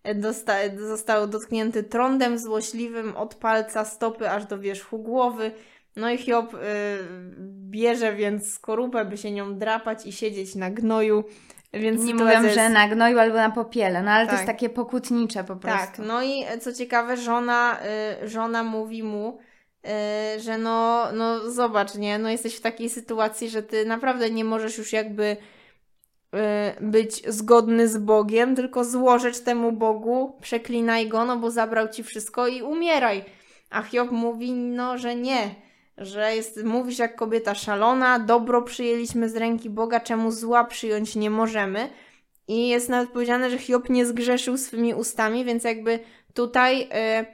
y, 0.05 0.09
y, 0.09 0.15
dosta, 0.15 0.53
został 0.87 1.27
dotknięty 1.27 1.83
trądem 1.83 2.39
złośliwym 2.39 3.15
od 3.15 3.35
palca 3.35 3.85
stopy 3.85 4.29
aż 4.29 4.45
do 4.45 4.59
wierzchu 4.59 4.99
głowy. 4.99 5.51
No 5.95 6.09
i 6.09 6.17
Hiob 6.17 6.53
y, 6.53 6.57
bierze 7.69 8.15
więc 8.15 8.53
skorupę, 8.53 9.05
by 9.05 9.17
się 9.17 9.31
nią 9.31 9.57
drapać 9.57 10.05
i 10.05 10.11
siedzieć 10.11 10.55
na 10.55 10.69
gnoju. 10.69 11.23
Więc 11.79 12.03
Nie 12.03 12.13
mówią, 12.13 12.43
jest... 12.43 12.55
że 12.55 12.69
na 12.69 12.87
gnoju 12.87 13.19
albo 13.19 13.35
na 13.35 13.51
popiele, 13.51 14.03
no 14.03 14.11
ale 14.11 14.25
to 14.25 14.31
Tak. 14.31 14.39
jest 14.39 14.47
takie 14.47 14.69
pokutnicze 14.69 15.43
po 15.43 15.55
prostu. 15.55 15.97
Tak, 15.97 15.99
no 16.07 16.23
i 16.23 16.43
e, 16.47 16.57
co 16.57 16.73
ciekawe, 16.73 17.17
żona, 17.17 17.79
y, 18.23 18.27
żona 18.29 18.63
mówi 18.63 19.03
mu, 19.03 19.39
y, 20.37 20.39
że 20.39 20.57
no, 20.57 21.07
no 21.13 21.51
zobacz, 21.51 21.95
nie, 21.95 22.19
no 22.19 22.29
jesteś 22.29 22.55
w 22.55 22.61
takiej 22.61 22.89
sytuacji, 22.89 23.49
że 23.49 23.63
ty 23.63 23.85
naprawdę 23.85 24.29
nie 24.29 24.43
możesz 24.43 24.77
już 24.77 24.93
jakby 24.93 25.23
y, 25.25 25.37
być 26.81 27.33
zgodny 27.33 27.87
z 27.87 27.97
Bogiem, 27.97 28.55
tylko 28.55 28.83
złożeć 28.83 29.39
temu 29.39 29.71
Bogu, 29.71 30.37
przeklinaj 30.41 31.07
go, 31.07 31.25
no 31.25 31.37
bo 31.37 31.51
zabrał 31.51 31.89
ci 31.89 32.03
wszystko 32.03 32.47
i 32.47 32.61
umieraj. 32.61 33.25
A 33.69 33.81
Hiob 33.81 34.11
mówi, 34.11 34.53
no, 34.53 34.97
że 34.97 35.15
nie, 35.15 35.64
że 35.97 36.35
jest, 36.35 36.63
mówisz 36.63 36.99
jak 36.99 37.15
kobieta 37.15 37.55
szalona, 37.55 38.19
dobro 38.19 38.61
przyjęliśmy 38.61 39.29
z 39.29 39.35
ręki 39.35 39.69
Boga, 39.69 39.99
czemu 39.99 40.31
zła 40.31 40.63
przyjąć 40.63 41.15
nie 41.15 41.29
możemy. 41.29 41.89
I 42.47 42.67
jest 42.67 42.89
nawet 42.89 43.09
powiedziane, 43.09 43.49
że 43.49 43.57
Hiob 43.57 43.89
nie 43.89 44.05
zgrzeszył 44.05 44.57
swymi 44.57 44.93
ustami, 44.93 45.45
więc 45.45 45.63
jakby 45.63 45.99
tutaj, 46.33 46.81
y, 46.81 47.25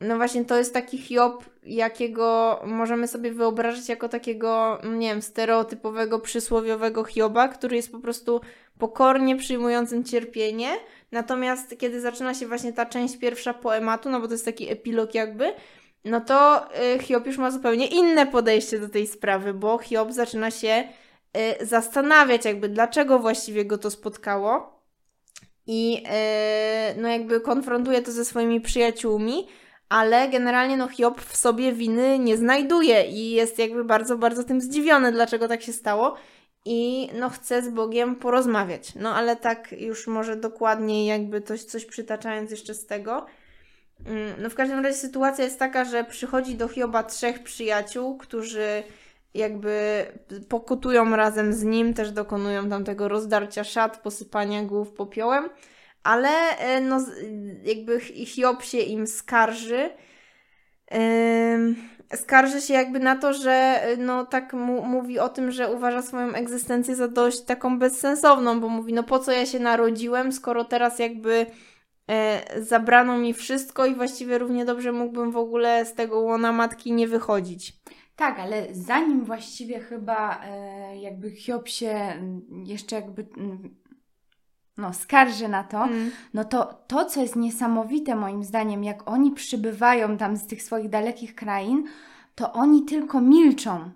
no 0.00 0.16
właśnie 0.16 0.44
to 0.44 0.58
jest 0.58 0.74
taki 0.74 0.98
Hiob, 0.98 1.44
jakiego 1.62 2.60
możemy 2.66 3.08
sobie 3.08 3.32
wyobrazić 3.32 3.88
jako 3.88 4.08
takiego, 4.08 4.78
nie 4.84 5.08
wiem, 5.08 5.22
stereotypowego, 5.22 6.18
przysłowiowego 6.18 7.04
Hioba, 7.04 7.48
który 7.48 7.76
jest 7.76 7.92
po 7.92 7.98
prostu 7.98 8.40
pokornie 8.78 9.36
przyjmującym 9.36 10.04
cierpienie. 10.04 10.68
Natomiast 11.12 11.78
kiedy 11.78 12.00
zaczyna 12.00 12.34
się 12.34 12.46
właśnie 12.46 12.72
ta 12.72 12.86
część 12.86 13.18
pierwsza 13.18 13.54
poematu, 13.54 14.10
no 14.10 14.20
bo 14.20 14.26
to 14.26 14.32
jest 14.32 14.44
taki 14.44 14.70
epilog 14.70 15.14
jakby, 15.14 15.52
no 16.04 16.20
to 16.20 16.66
y, 16.94 16.98
Hiob 16.98 17.26
już 17.26 17.38
ma 17.38 17.50
zupełnie 17.50 17.86
inne 17.86 18.26
podejście 18.26 18.78
do 18.80 18.88
tej 18.88 19.06
sprawy, 19.06 19.54
bo 19.54 19.78
Hiob 19.78 20.12
zaczyna 20.12 20.50
się 20.50 20.84
y, 21.60 21.66
zastanawiać, 21.66 22.44
jakby 22.44 22.68
dlaczego 22.68 23.18
właściwie 23.18 23.64
go 23.64 23.78
to 23.78 23.90
spotkało. 23.90 24.80
I 25.66 26.02
y, 26.96 27.00
no 27.00 27.08
jakby 27.08 27.40
konfrontuje 27.40 28.02
to 28.02 28.12
ze 28.12 28.24
swoimi 28.24 28.60
przyjaciółmi, 28.60 29.46
ale 29.88 30.28
generalnie 30.28 30.76
no 30.76 30.88
Hiob 30.88 31.20
w 31.20 31.36
sobie 31.36 31.72
winy 31.72 32.18
nie 32.18 32.36
znajduje 32.36 33.06
i 33.06 33.30
jest 33.30 33.58
jakby 33.58 33.84
bardzo, 33.84 34.18
bardzo 34.18 34.44
tym 34.44 34.60
zdziwiony, 34.60 35.12
dlaczego 35.12 35.48
tak 35.48 35.62
się 35.62 35.72
stało. 35.72 36.16
I 36.64 37.08
no 37.14 37.30
chce 37.30 37.62
z 37.62 37.68
Bogiem 37.68 38.16
porozmawiać. 38.16 38.94
No 38.94 39.14
ale 39.14 39.36
tak 39.36 39.72
już 39.72 40.06
może 40.06 40.36
dokładniej 40.36 41.06
jakby 41.06 41.40
coś, 41.40 41.64
coś 41.64 41.84
przytaczając 41.84 42.50
jeszcze 42.50 42.74
z 42.74 42.86
tego. 42.86 43.26
Mm, 44.06 44.42
No 44.42 44.50
w 44.50 44.54
każdym 44.54 44.84
razie 44.84 44.96
sytuacja 44.96 45.44
jest 45.44 45.58
taka, 45.58 45.84
że 45.84 46.04
przychodzi 46.04 46.54
do 46.54 46.68
Hioba 46.68 47.02
trzech 47.02 47.42
przyjaciół, 47.42 48.18
którzy 48.18 48.82
jakby 49.34 50.06
pokutują 50.48 51.16
razem 51.16 51.52
z 51.52 51.62
nim, 51.62 51.94
też 51.94 52.12
dokonują 52.12 52.68
tam 52.70 52.84
tego 52.84 53.08
rozdarcia 53.08 53.64
szat, 53.64 54.02
posypania 54.02 54.62
głów 54.64 54.92
popiołem, 54.92 55.48
ale 56.02 56.28
e, 56.58 56.80
no 56.80 57.06
jakby 57.64 58.00
Hiob 58.00 58.62
się 58.62 58.78
im 58.78 59.06
skarży. 59.06 59.90
Skarży 62.14 62.60
się 62.60 62.74
jakby 62.74 62.98
na 62.98 63.16
to, 63.16 63.32
że 63.32 63.52
e, 63.52 63.96
no 63.96 64.26
tak 64.26 64.52
mu, 64.52 64.82
mówi 64.82 65.18
o 65.18 65.28
tym, 65.28 65.50
że 65.50 65.72
uważa 65.72 66.02
swoją 66.02 66.34
egzystencję 66.34 66.96
za 66.96 67.08
dość 67.08 67.40
taką 67.44 67.78
bezsensowną, 67.78 68.60
bo 68.60 68.68
mówi, 68.68 68.92
no 68.92 69.02
po 69.02 69.18
co 69.18 69.32
ja 69.32 69.46
się 69.46 69.58
narodziłem, 69.58 70.32
skoro 70.32 70.64
teraz 70.64 70.98
jakby 70.98 71.46
zabrano 72.60 73.18
mi 73.18 73.34
wszystko 73.34 73.86
i 73.86 73.94
właściwie 73.94 74.38
równie 74.38 74.64
dobrze 74.64 74.92
mógłbym 74.92 75.30
w 75.30 75.36
ogóle 75.36 75.84
z 75.86 75.94
tego 75.94 76.20
łona 76.20 76.52
matki 76.52 76.92
nie 76.92 77.08
wychodzić. 77.08 77.72
Tak, 78.16 78.38
ale 78.38 78.66
zanim 78.74 79.24
właściwie 79.24 79.80
chyba 79.80 80.40
e, 80.44 80.96
jakby 81.00 81.30
Hiob 81.30 81.68
się 81.68 81.88
mm, 81.90 82.42
jeszcze 82.66 82.96
jakby 82.96 83.26
mm, 83.36 83.76
no, 84.76 84.92
skarży 84.92 85.48
na 85.48 85.64
to, 85.64 85.82
Mm. 85.84 86.10
no 86.34 86.44
to 86.44 86.64
to, 86.86 87.04
co 87.04 87.20
jest 87.20 87.36
niesamowite 87.36 88.14
moim 88.16 88.44
zdaniem, 88.44 88.84
jak 88.84 89.10
oni 89.10 89.30
przybywają 89.32 90.16
tam 90.16 90.36
z 90.36 90.46
tych 90.46 90.62
swoich 90.62 90.88
dalekich 90.88 91.34
krain, 91.34 91.84
to 92.34 92.52
oni 92.52 92.84
tylko 92.84 93.20
milczą. 93.20 93.90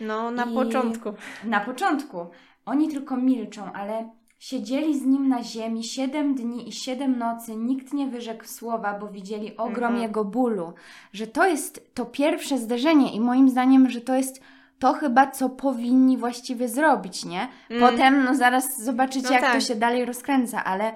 No, 0.00 0.30
na 0.30 0.44
I- 0.44 0.54
początku. 0.54 1.12
Na 1.44 1.60
początku 1.60 2.26
oni 2.66 2.88
tylko 2.88 3.16
milczą, 3.16 3.72
ale 3.72 4.10
siedzieli 4.42 4.98
z 4.98 5.04
nim 5.06 5.28
na 5.28 5.42
ziemi 5.42 5.84
siedem 5.84 6.34
dni 6.34 6.68
i 6.68 6.72
siedem 6.72 7.18
nocy, 7.18 7.56
nikt 7.56 7.92
nie 7.92 8.06
wyrzekł 8.06 8.44
słowa, 8.44 8.98
bo 8.98 9.08
widzieli 9.08 9.56
ogrom 9.56 9.84
Mhm. 9.92 10.02
jego 10.02 10.24
bólu. 10.24 10.72
Że 11.12 11.26
to 11.26 11.46
jest 11.46 11.94
to 11.94 12.04
pierwsze 12.06 12.58
zderzenie 12.58 13.12
i 13.12 13.20
moim 13.20 13.48
zdaniem, 13.48 13.90
że 13.90 14.00
to 14.00 14.14
jest 14.14 14.40
to 14.78 14.92
chyba, 14.92 15.30
co 15.30 15.48
powinni 15.48 16.16
właściwie 16.16 16.68
zrobić, 16.68 17.24
nie? 17.24 17.48
Mm. 17.70 17.90
Potem, 17.90 18.24
no 18.24 18.34
zaraz 18.34 18.82
zobaczycie, 18.84 19.26
No 19.28 19.32
jak 19.32 19.40
to 19.40 19.46
tak. 19.52 19.62
się 19.62 19.74
dalej 19.74 20.04
rozkręca, 20.04 20.64
ale 20.64 20.92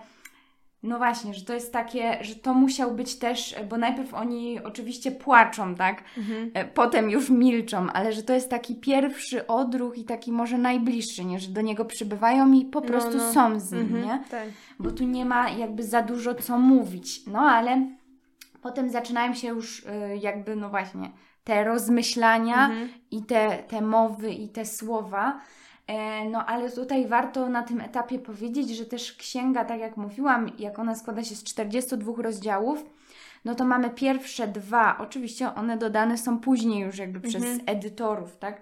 no 0.86 0.98
właśnie, 0.98 1.34
że 1.34 1.44
to 1.44 1.54
jest 1.54 1.72
takie, 1.72 2.18
że 2.24 2.34
to 2.34 2.54
musiał 2.54 2.94
być 2.94 3.18
też, 3.18 3.54
bo 3.68 3.76
najpierw 3.76 4.14
oni 4.14 4.60
oczywiście 4.64 5.10
płaczą, 5.12 5.74
tak? 5.74 6.02
Mhm. 6.18 6.50
E, 6.54 6.64
potem 6.64 7.10
już 7.10 7.30
milczą, 7.30 7.86
ale 7.92 8.12
że 8.12 8.22
to 8.22 8.32
jest 8.32 8.50
taki 8.50 8.74
pierwszy 8.74 9.46
odruch 9.46 9.98
i 9.98 10.04
taki 10.04 10.32
może 10.32 10.58
najbliższy, 10.58 11.24
nie? 11.24 11.38
Że 11.40 11.48
do 11.50 11.60
niego 11.60 11.84
przybywają 11.84 12.52
i 12.52 12.64
po 12.64 12.80
No, 12.80 12.86
prostu 12.86 13.16
no. 13.16 13.32
są 13.32 13.60
z 13.60 13.72
nim, 13.72 13.80
Mhm. 13.82 14.04
nie? 14.04 14.24
Tak. 14.30 14.48
Bo 14.78 14.90
tu 14.90 15.04
nie 15.04 15.24
ma 15.24 15.50
jakby 15.50 15.82
za 15.84 16.02
dużo 16.02 16.34
co 16.34 16.58
mówić. 16.58 17.26
No 17.26 17.38
ale 17.40 17.86
potem 18.62 18.90
zaczynają 18.90 19.34
się 19.34 19.48
już 19.48 19.78
y, 19.80 19.86
jakby, 20.20 20.56
no 20.56 20.68
właśnie, 20.70 21.10
te 21.44 21.64
rozmyślania 21.64 22.64
Mhm. 22.68 22.88
i 23.10 23.22
te, 23.22 23.58
te 23.68 23.80
mowy 23.80 24.32
i 24.32 24.48
te 24.48 24.64
słowa. 24.66 25.40
E, 25.86 26.24
No 26.30 26.46
ale 26.46 26.70
tutaj 26.70 27.06
warto 27.08 27.48
na 27.48 27.62
tym 27.62 27.80
etapie 27.80 28.18
powiedzieć, 28.18 28.76
że 28.76 28.84
też 28.86 29.12
księga, 29.12 29.64
tak 29.64 29.80
jak 29.80 29.96
mówiłam, 29.96 30.50
jak 30.58 30.78
ona 30.78 30.94
składa 30.94 31.24
się 31.24 31.34
z 31.34 31.44
42 31.44 32.12
rozdziałów, 32.22 32.84
no 33.44 33.54
to 33.54 33.64
mamy 33.64 33.90
pierwsze 33.90 34.48
dwa, 34.48 34.98
oczywiście 34.98 35.54
one 35.54 35.76
dodane 35.78 36.18
są 36.18 36.38
później 36.40 36.80
już 36.82 36.98
jakby 36.98 37.20
przez 37.20 37.44
Mhm. 37.44 37.60
edytorów, 37.66 38.36
tak? 38.36 38.60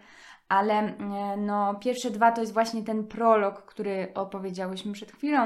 Ale 0.49 0.75
e, 0.75 1.37
no 1.37 1.75
pierwsze 1.75 2.11
dwa 2.11 2.33
to 2.33 2.41
jest 2.41 2.53
właśnie 2.53 2.83
ten 2.83 3.05
prolog, 3.07 3.63
który 3.63 4.09
opowiedziałyśmy 4.15 4.93
przed 4.93 5.13
chwilą. 5.13 5.41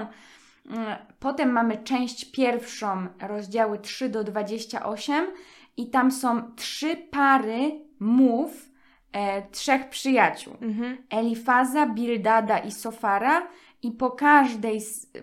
Mm, 0.70 0.96
Potem 1.20 1.50
mamy 1.52 1.76
część 1.76 2.30
pierwszą, 2.30 3.06
rozdziały 3.28 3.78
3 3.78 4.08
do 4.08 4.24
28 4.24 5.26
i 5.76 5.90
tam 5.90 6.10
są 6.10 6.54
trzy 6.56 6.96
pary 6.96 7.80
mów 8.00 8.67
e, 9.12 9.42
trzech 9.42 9.88
przyjaciół. 9.88 10.54
Mhm. 10.60 10.96
Elifaza, 11.10 11.86
Bildada 11.86 12.58
i 12.58 12.72
Sofara 12.72 13.48
i 13.82 13.90
po 13.92 14.10
każdej, 14.10 14.80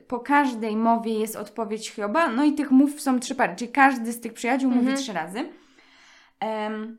po 0.08 0.20
każdej 0.20 0.76
mowie 0.76 1.20
jest 1.20 1.36
odpowiedź 1.36 1.92
Hioba, 1.92 2.28
no 2.28 2.44
i 2.44 2.54
tych 2.54 2.72
mów 2.72 3.02
są 3.02 3.20
trzy 3.20 3.36
pary, 3.36 3.56
czyli 3.56 3.72
każdy 3.72 4.12
z 4.14 4.20
tych 4.22 4.34
przyjaciół 4.34 4.70
mówi 4.70 4.80
Mhm. 4.80 4.98
trzy 4.98 5.14
razy. 5.14 5.50
Em, 6.40 6.98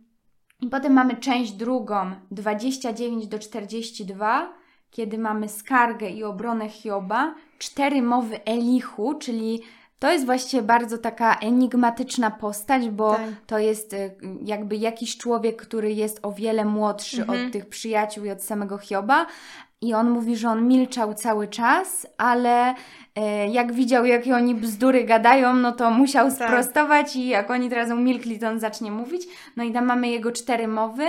I 0.61 0.67
potem 0.69 0.93
mamy 0.93 1.17
część 1.17 1.53
drugą, 1.53 2.11
29 2.31 3.27
do 3.27 3.39
42, 3.39 4.53
kiedy 4.91 5.19
mamy 5.19 5.49
skargę 5.49 6.11
i 6.11 6.25
obronę 6.25 6.69
Hioba, 6.69 7.35
cztery 7.59 8.03
mowy 8.03 8.45
Elichu, 8.45 9.15
czyli 9.15 9.63
to 9.99 10.13
jest 10.13 10.27
właściwie 10.27 10.63
bardzo 10.63 10.99
taka 10.99 11.35
enigmatyczna 11.39 12.31
postać, 12.31 12.91
bo 12.91 13.15
Tak. 13.15 13.21
to 13.47 13.59
jest 13.59 13.93
y, 13.93 14.17
jakby 14.45 14.77
jakiś 14.77 15.17
człowiek, 15.17 15.63
który 15.63 15.93
jest 15.93 16.19
o 16.23 16.33
wiele 16.33 16.65
młodszy 16.65 17.21
Mhm. 17.21 17.47
od 17.47 17.53
tych 17.53 17.67
przyjaciół 17.69 18.25
i 18.25 18.31
od 18.31 18.43
samego 18.43 18.79
Hioba. 18.79 19.27
I 19.81 19.95
on 19.95 20.11
mówi, 20.11 20.37
że 20.37 20.49
on 20.49 20.69
milczał 20.69 21.15
cały 21.15 21.49
czas, 21.49 22.07
ale 22.19 22.75
e, 23.15 23.49
jak 23.49 23.73
widział, 23.73 24.05
jakie 24.05 24.35
oni 24.37 24.55
bzdury 24.55 25.05
gadają, 25.05 25.55
no 25.55 25.73
to 25.73 25.91
musiał 25.91 26.29
Tak. 26.33 26.35
sprostować 26.49 27.17
i 27.17 27.29
jak 27.29 27.51
oni 27.51 27.71
teraz 27.71 27.91
umilkli, 27.91 28.39
to 28.39 28.49
on 28.49 28.61
zacznie 28.61 28.91
mówić. 28.91 29.23
No 29.57 29.65
i 29.65 29.73
tam 29.73 29.85
mamy 29.87 30.09
jego 30.09 30.33
cztery 30.33 30.69
mowy, 30.69 31.05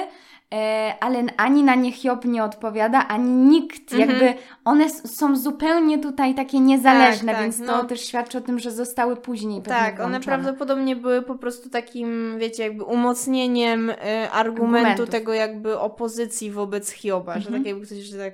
ale 0.99 1.23
ani 1.37 1.63
na 1.63 1.75
nie 1.75 1.91
Hiob 1.91 2.25
nie 2.25 2.43
odpowiada, 2.43 3.07
ani 3.07 3.31
nikt. 3.31 3.93
Mhm. 3.93 4.09
Jakby 4.09 4.33
one 4.65 4.89
są 4.89 5.35
zupełnie 5.35 5.99
tutaj 5.99 6.35
takie 6.35 6.59
niezależne, 6.59 7.27
Tak, 7.31 7.35
tak, 7.35 7.43
więc 7.43 7.57
to 7.59 7.65
no. 7.77 7.83
też 7.83 8.05
świadczy 8.07 8.37
o 8.37 8.41
tym, 8.41 8.59
że 8.59 8.71
zostały 8.71 9.15
później 9.17 9.61
Tak, 9.61 9.93
one 9.99 10.09
włączone. 10.09 10.19
prawdopodobnie 10.25 10.95
były 10.95 11.21
po 11.21 11.35
prostu 11.35 11.69
takim, 11.69 12.35
wiecie, 12.39 12.63
jakby 12.63 12.83
umocnieniem 12.83 13.89
y, 13.89 13.93
argumentu 13.95 14.33
Argumentów. 14.37 15.09
tego 15.09 15.33
jakby 15.33 15.79
opozycji 15.79 16.51
wobec 16.51 16.91
Hioba, 16.91 17.33
że 17.33 17.45
Mhm. 17.47 17.55
tak 17.63 17.67
jakby 17.67 17.85
ktoś 17.85 17.97
jeszcze 17.97 18.17
tak 18.17 18.33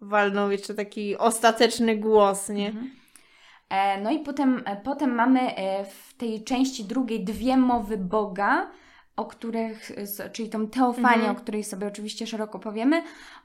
walnął 0.00 0.50
jeszcze 0.50 0.74
taki 0.74 1.16
ostateczny 1.16 1.96
głos, 1.96 2.48
nie? 2.48 2.66
Mhm. 2.66 2.90
E, 3.70 4.00
No 4.00 4.10
i 4.10 4.18
potem, 4.18 4.62
e, 4.66 4.76
potem 4.76 5.14
mamy 5.14 5.40
e, 5.56 5.84
w 5.84 6.14
tej 6.14 6.44
części 6.44 6.84
drugiej 6.84 7.24
dwie 7.24 7.56
mowy 7.56 7.96
Boga, 7.98 8.70
o 9.16 9.24
których, 9.24 9.92
czyli 10.32 10.48
tą 10.48 10.66
teofanię, 10.68 11.14
Mhm. 11.14 11.36
o 11.36 11.40
której 11.40 11.64
sobie 11.64 11.86
oczywiście 11.86 12.26
szeroko 12.26 12.58
powiemy, 12.58 13.02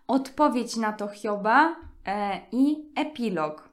odpowiedź 0.08 0.76
na 0.76 0.94
to 0.94 1.08
Hioba 1.08 1.76
e, 2.08 2.40
i 2.52 2.78
epilog. 2.96 3.70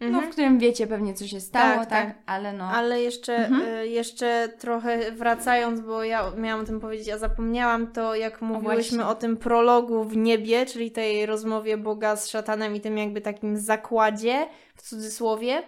no, 0.00 0.06
Mhm. 0.06 0.26
w 0.26 0.32
którym 0.32 0.58
wiecie 0.58 0.86
pewnie, 0.86 1.14
co 1.14 1.26
się 1.26 1.40
stało, 1.40 1.76
Tak, 1.80 1.90
tak, 1.90 2.06
tak. 2.06 2.16
ale 2.26 2.52
no. 2.52 2.64
Ale 2.64 3.02
jeszcze, 3.02 3.36
Mhm. 3.36 3.62
y, 3.68 3.88
jeszcze 3.88 4.48
trochę 4.58 5.12
wracając, 5.12 5.80
bo 5.80 6.04
ja 6.04 6.30
miałam 6.36 6.60
o 6.60 6.66
tym 6.66 6.80
powiedzieć, 6.80 7.08
a 7.08 7.18
zapomniałam, 7.18 7.86
to 7.92 8.14
jak 8.14 8.42
mówiłyśmy 8.42 8.96
właśnie. 8.98 9.10
o 9.10 9.14
tym 9.14 9.36
prologu 9.36 10.04
w 10.04 10.16
niebie, 10.16 10.66
czyli 10.66 10.90
tej 10.90 11.26
rozmowie 11.26 11.76
Boga 11.76 12.16
z 12.16 12.28
szatanem 12.28 12.76
i 12.76 12.80
tym 12.80 12.98
jakby 12.98 13.20
takim 13.20 13.56
zakładzie, 13.56 14.46
w 14.74 14.82
cudzysłowie, 14.82 15.62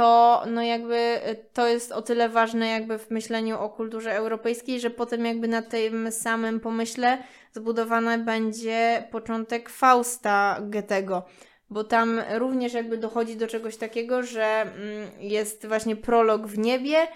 to 0.00 0.42
no 0.46 0.62
jakby 0.62 1.20
y, 1.28 1.36
to 1.52 1.66
jest 1.66 1.92
o 1.92 2.02
tyle 2.02 2.28
ważne 2.28 2.68
jakby 2.68 2.98
w 2.98 3.10
myśleniu 3.10 3.58
o 3.58 3.68
kulturze 3.68 4.12
europejskiej, 4.12 4.80
że 4.80 4.90
potem 4.90 5.24
jakby 5.26 5.48
na 5.48 5.62
tym 5.62 6.12
samym 6.12 6.60
pomyśle 6.60 7.18
zbudowany 7.52 8.18
będzie 8.18 9.08
początek 9.10 9.68
Fausta 9.68 10.58
Goethego 10.60 11.22
bo 11.70 11.84
tam 11.84 12.20
również 12.34 12.72
jakby 12.72 12.98
dochodzi 12.98 13.36
do 13.36 13.46
czegoś 13.46 13.76
takiego, 13.76 14.22
że 14.22 14.44
mm, 14.44 15.10
jest 15.18 15.66
właśnie 15.66 15.96
prolog 15.96 16.46
w 16.46 16.58
niebie 16.58 17.08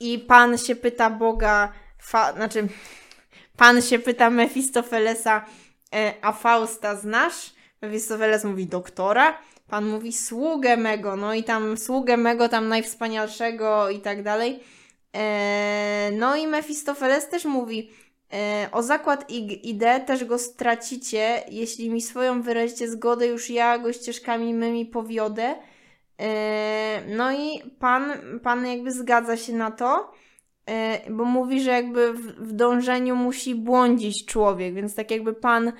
i 0.00 0.18
Pan 0.18 0.58
się 0.58 0.76
pyta 0.76 1.10
Boga, 1.10 1.72
fa, 1.98 2.32
znaczy 2.32 2.68
Pan 3.56 3.82
się 3.82 3.98
pyta 3.98 4.30
Mefistofelesa, 4.30 5.44
e, 5.94 6.14
a 6.22 6.32
Fausta 6.32 6.96
znasz? 6.96 7.52
Mefistofeles 7.82 8.44
mówi 8.44 8.66
doktora, 8.66 9.38
Pan 9.70 9.88
mówi 9.88 10.12
sługę 10.12 10.76
mego, 10.76 11.16
no 11.16 11.34
i 11.34 11.44
tam 11.44 11.76
sługę 11.76 12.16
mego, 12.16 12.48
tam 12.48 12.68
najwspanialszego 12.68 13.90
i 13.90 14.00
tak 14.00 14.22
dalej. 14.22 14.60
E, 15.16 16.10
no 16.18 16.36
i 16.36 16.46
Mefistofeles 16.46 17.28
też 17.28 17.44
mówi, 17.44 17.90
E, 18.32 18.68
O 18.72 18.82
zakład 18.82 19.30
ig- 19.30 19.58
idę, 19.62 20.00
też 20.00 20.24
go 20.24 20.38
stracicie, 20.38 21.42
jeśli 21.50 21.90
mi 21.90 22.02
swoją 22.02 22.42
wyrazicie 22.42 22.88
zgodę, 22.88 23.26
już 23.26 23.50
ja 23.50 23.78
go 23.78 23.92
ścieżkami 23.92 24.54
mymi 24.54 24.86
powiodę. 24.86 25.54
E, 26.20 27.02
No 27.16 27.32
i 27.32 27.62
pan, 27.78 28.12
pan 28.42 28.66
jakby 28.66 28.92
zgadza 28.92 29.36
się 29.36 29.52
na 29.52 29.70
to, 29.70 30.10
bo 31.10 31.24
mówi, 31.24 31.60
że 31.60 31.70
jakby 31.70 32.12
w, 32.12 32.20
w 32.48 32.52
dążeniu 32.52 33.16
musi 33.16 33.54
błądzić 33.54 34.26
człowiek, 34.26 34.74
więc 34.74 34.94
tak 34.94 35.10
jakby 35.10 35.32
pan 35.34 35.72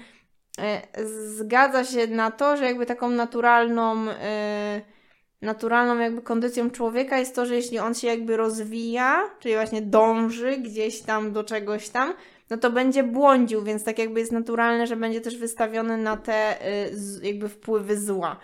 zgadza 1.27 1.85
się 1.85 2.07
na 2.07 2.31
to, 2.31 2.57
że 2.57 2.65
jakby 2.65 2.87
taką 2.87 3.11
naturalną, 3.11 4.11
e, 4.11 4.81
naturalną 5.43 5.99
jakby 5.99 6.23
kondycją 6.23 6.71
człowieka 6.71 7.19
jest 7.19 7.35
to, 7.35 7.47
że 7.47 7.55
jeśli 7.55 7.79
on 7.79 7.95
się 7.95 8.07
jakby 8.07 8.37
rozwija, 8.37 9.31
czyli 9.41 9.55
właśnie 9.55 9.83
dąży 9.83 10.57
gdzieś 10.57 11.03
tam 11.03 11.33
do 11.33 11.45
czegoś 11.45 11.89
tam, 11.89 12.15
no 12.51 12.57
to 12.57 12.71
będzie 12.71 13.03
błądził, 13.03 13.63
więc 13.63 13.85
tak 13.85 13.99
jakby 13.99 14.21
jest 14.21 14.33
naturalne, 14.33 14.87
że 14.87 14.97
będzie 14.97 15.21
też 15.21 15.37
wystawiony 15.37 15.97
na 15.97 16.17
te 16.17 16.67
y, 16.69 17.27
jakby 17.27 17.49
wpływy 17.49 18.01
zła. 18.01 18.37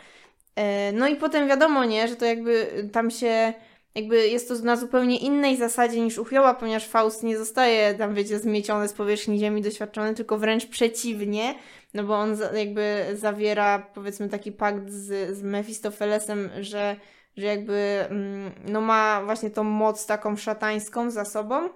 E, 0.56 0.92
no 0.92 1.08
i 1.08 1.16
potem 1.16 1.48
wiadomo, 1.48 1.84
nie, 1.84 2.08
że 2.08 2.16
to 2.16 2.24
jakby 2.24 2.66
tam 2.92 3.10
się, 3.10 3.54
jakby 3.96 4.28
jest 4.28 4.48
to 4.48 4.54
na 4.54 4.76
zupełnie 4.76 5.18
innej 5.18 5.56
zasadzie 5.56 6.00
niż 6.00 6.18
u 6.18 6.24
Hioba, 6.24 6.54
ponieważ 6.54 6.88
Faust 6.88 7.22
nie 7.22 7.38
zostaje 7.38 7.94
tam, 7.94 8.14
wiecie, 8.14 8.38
zmieciony 8.38 8.88
z 8.88 8.92
powierzchni 8.92 9.38
ziemi, 9.38 9.62
doświadczony, 9.62 10.14
tylko 10.14 10.38
wręcz 10.38 10.66
przeciwnie, 10.66 11.54
no 11.94 12.04
bo 12.04 12.16
on 12.16 12.36
za, 12.36 12.52
jakby 12.52 13.06
zawiera, 13.14 13.78
powiedzmy, 13.94 14.28
taki 14.28 14.52
pakt 14.52 14.90
z, 14.90 15.36
z 15.36 15.42
Mefistofelesem, 15.42 16.50
że, 16.60 16.96
że 17.36 17.46
jakby, 17.46 18.06
mm, 18.10 18.52
no 18.68 18.80
ma 18.80 19.22
właśnie 19.24 19.50
tą 19.50 19.64
moc 19.64 20.06
taką 20.06 20.36
szatańską 20.36 21.10
za 21.10 21.24
sobą. 21.24 21.68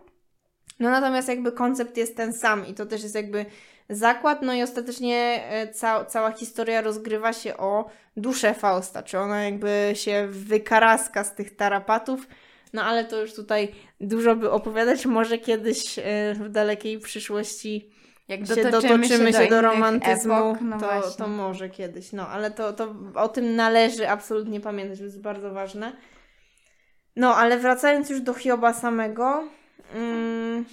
No 0.81 0.91
natomiast 0.91 1.29
jakby 1.29 1.53
koncept 1.53 1.97
jest 1.97 2.17
ten 2.17 2.33
sam 2.33 2.67
i 2.67 2.75
to 2.75 2.87
też 2.87 3.03
jest 3.03 3.15
jakby 3.15 3.47
zakład, 3.91 4.43
no 4.43 4.55
i 4.55 4.63
ostatecznie 4.63 5.45
e, 5.49 5.69
ca 5.69 6.05
cała 6.05 6.33
historia 6.33 6.81
rozgrywa 6.81 7.33
się 7.33 7.57
o 7.57 7.91
duszę 8.17 8.55
Fausta, 8.55 9.03
czy 9.03 9.19
ona 9.19 9.45
jakby 9.45 9.93
się 9.95 10.27
wykaraska 10.31 11.25
z 11.25 11.35
tych 11.35 11.57
tarapatów, 11.57 12.29
no 12.73 12.83
ale 12.83 13.05
to 13.05 13.21
już 13.21 13.35
tutaj 13.35 13.75
dużo 14.01 14.37
by 14.37 14.51
opowiadać, 14.51 15.07
może 15.07 15.39
kiedyś 15.39 15.99
e, 15.99 16.03
w 16.35 16.49
dalekiej 16.49 16.99
przyszłości 16.99 17.91
Jak 18.29 18.47
się 18.47 18.65
dotoczymy, 18.65 19.09
się 19.09 19.19
do, 19.19 19.29
innych 19.29 19.51
romantyzmu, 19.51 20.35
epok, 20.35 20.59
no 20.61 20.81
to, 20.81 20.87
właśnie. 20.87 21.25
to 21.25 21.29
może 21.29 21.69
kiedyś, 21.69 22.13
no 22.13 22.29
ale 22.29 22.51
to, 22.51 22.73
to 22.73 22.95
o 23.15 23.29
tym 23.29 23.57
należy 23.57 24.09
absolutnie 24.09 24.61
pamiętać, 24.61 24.99
to 24.99 25.05
jest 25.05 25.21
bardzo 25.21 25.51
ważne. 25.51 25.93
No, 27.17 27.37
ale 27.37 27.59
wracając 27.59 28.11
już 28.11 28.21
do 28.21 28.35
Hioba 28.35 28.73
samego, 28.73 29.45
mm, 29.95 30.65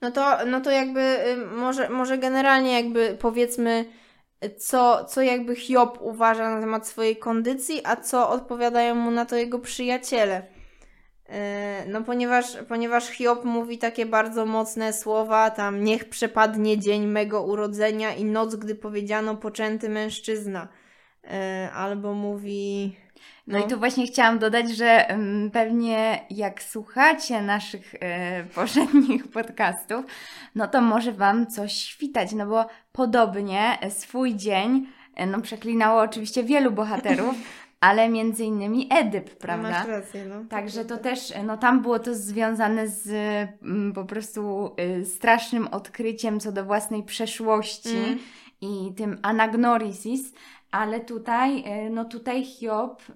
no 0.00 0.10
to, 0.10 0.46
no 0.46 0.60
to 0.60 0.70
jakby 0.70 1.00
y, 1.28 1.36
może, 1.36 1.88
może 1.88 2.18
generalnie 2.18 2.72
jakby 2.72 3.16
powiedzmy, 3.20 3.84
co, 4.58 5.04
co 5.04 5.22
jakby 5.22 5.56
Hiob 5.56 5.98
uważa 6.02 6.50
na 6.54 6.60
temat 6.60 6.88
swojej 6.88 7.16
kondycji, 7.16 7.80
a 7.84 7.96
co 7.96 8.30
odpowiadają 8.30 8.94
mu 8.94 9.10
na 9.10 9.24
to 9.24 9.36
jego 9.36 9.58
przyjaciele. 9.58 10.46
E, 11.28 11.84
No, 11.88 12.02
ponieważ, 12.02 12.44
ponieważ 12.68 13.08
Hiob 13.08 13.44
mówi 13.44 13.78
takie 13.78 14.06
bardzo 14.06 14.46
mocne 14.46 14.92
słowa, 14.92 15.50
tam 15.50 15.84
niech 15.84 16.08
przepadnie 16.08 16.78
dzień 16.78 17.06
mego 17.06 17.42
urodzenia 17.42 18.14
i 18.14 18.24
noc, 18.24 18.56
gdy 18.56 18.74
powiedziano 18.74 19.36
poczęty 19.36 19.88
mężczyzna. 19.88 20.68
E, 21.24 21.70
Albo 21.74 22.14
mówi. 22.14 22.96
No, 23.46 23.58
i 23.58 23.62
tu 23.62 23.78
właśnie 23.78 24.06
chciałam 24.06 24.38
dodać, 24.38 24.76
że 24.76 25.08
mm, 25.08 25.50
pewnie 25.50 26.20
jak 26.30 26.62
słuchacie 26.62 27.42
naszych 27.42 27.94
e, 28.00 28.44
poprzednich 28.54 29.28
podcastów, 29.28 30.04
no 30.54 30.68
to 30.68 30.80
może 30.80 31.12
Wam 31.12 31.46
coś 31.46 31.72
świtać, 31.72 32.32
no 32.32 32.46
bo 32.46 32.66
podobnie 32.92 33.78
swój 33.90 34.34
dzień, 34.34 34.86
e, 35.14 35.26
no 35.26 35.40
przeklinało 35.40 36.00
oczywiście 36.00 36.44
wielu 36.44 36.70
bohaterów, 36.70 37.34
ale 37.80 38.08
między 38.08 38.44
innymi 38.44 38.88
Edyp, 38.90 39.30
prawda? 39.30 39.70
Masz 39.70 39.88
rację, 39.88 40.24
no. 40.24 40.44
Także 40.48 40.84
to 40.84 40.96
też, 40.96 41.32
no 41.44 41.56
tam 41.56 41.82
było 41.82 41.98
to 41.98 42.14
związane 42.14 42.88
z 42.88 43.08
mm, 43.62 43.92
po 43.92 44.04
prostu 44.04 44.70
y, 45.00 45.04
strasznym 45.04 45.68
odkryciem 45.68 46.40
co 46.40 46.52
do 46.52 46.64
własnej 46.64 47.02
przeszłości 47.02 47.96
Mm. 47.96 48.18
i 48.60 48.94
tym 48.96 49.18
anagnorisis, 49.22 50.32
ale 50.70 51.00
tutaj, 51.00 51.64
y, 51.86 51.90
no 51.90 52.04
tutaj 52.04 52.44
Hiob, 52.44 53.02
y, 53.08 53.14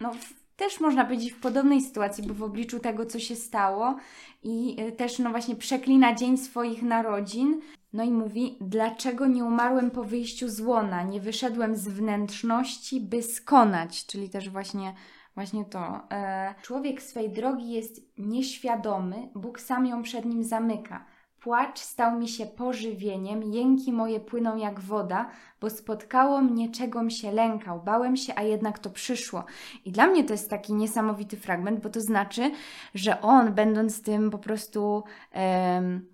no 0.00 0.10
też 0.56 0.80
można 0.80 1.04
powiedzieć 1.04 1.32
w 1.32 1.40
podobnej 1.40 1.80
sytuacji, 1.80 2.26
bo 2.26 2.34
w 2.34 2.42
obliczu 2.42 2.78
tego, 2.78 3.06
co 3.06 3.18
się 3.18 3.36
stało 3.36 3.96
i 4.42 4.76
y, 4.80 4.92
też 4.92 5.18
no 5.18 5.30
właśnie 5.30 5.56
przeklina 5.56 6.14
dzień 6.14 6.36
swoich 6.36 6.82
narodzin, 6.82 7.60
no 7.92 8.04
i 8.04 8.10
mówi, 8.10 8.56
dlaczego 8.60 9.26
nie 9.26 9.44
umarłem 9.44 9.90
po 9.90 10.04
wyjściu 10.04 10.48
z 10.48 10.60
łona, 10.60 11.02
nie 11.02 11.20
wyszedłem 11.20 11.76
z 11.76 11.88
wnętrzności, 11.88 13.00
by 13.00 13.22
skonać, 13.22 14.06
czyli 14.06 14.30
też 14.30 14.50
właśnie 14.50 14.94
Właśnie 15.38 15.64
to. 15.64 16.00
E, 16.10 16.54
człowiek 16.62 17.02
swej 17.02 17.30
drogi 17.30 17.70
jest 17.70 18.18
nieświadomy, 18.18 19.28
Bóg 19.34 19.60
sam 19.60 19.86
ją 19.86 20.02
przed 20.02 20.24
nim 20.24 20.44
zamyka. 20.44 21.04
Płacz 21.48 21.80
stał 21.80 22.18
mi 22.18 22.28
się 22.28 22.46
pożywieniem, 22.46 23.42
jęki 23.42 23.92
moje 23.92 24.20
płyną 24.20 24.56
jak 24.56 24.80
woda, 24.80 25.30
bo 25.60 25.70
spotkało 25.70 26.40
mnie, 26.40 26.70
czegom 26.70 27.10
się 27.10 27.32
lękał. 27.32 27.82
Bałem 27.84 28.16
się, 28.16 28.32
a 28.36 28.42
jednak 28.42 28.78
to 28.78 28.90
przyszło. 28.90 29.44
I 29.84 29.92
dla 29.92 30.06
mnie 30.06 30.24
to 30.24 30.32
jest 30.32 30.50
taki 30.50 30.74
niesamowity 30.74 31.36
fragment, 31.36 31.80
bo 31.80 31.88
to 31.88 32.00
znaczy, 32.00 32.50
że 32.94 33.20
on, 33.20 33.54
będąc 33.54 34.02
tym 34.02 34.30
po 34.30 34.38
prostu 34.38 35.02
em, 35.32 36.06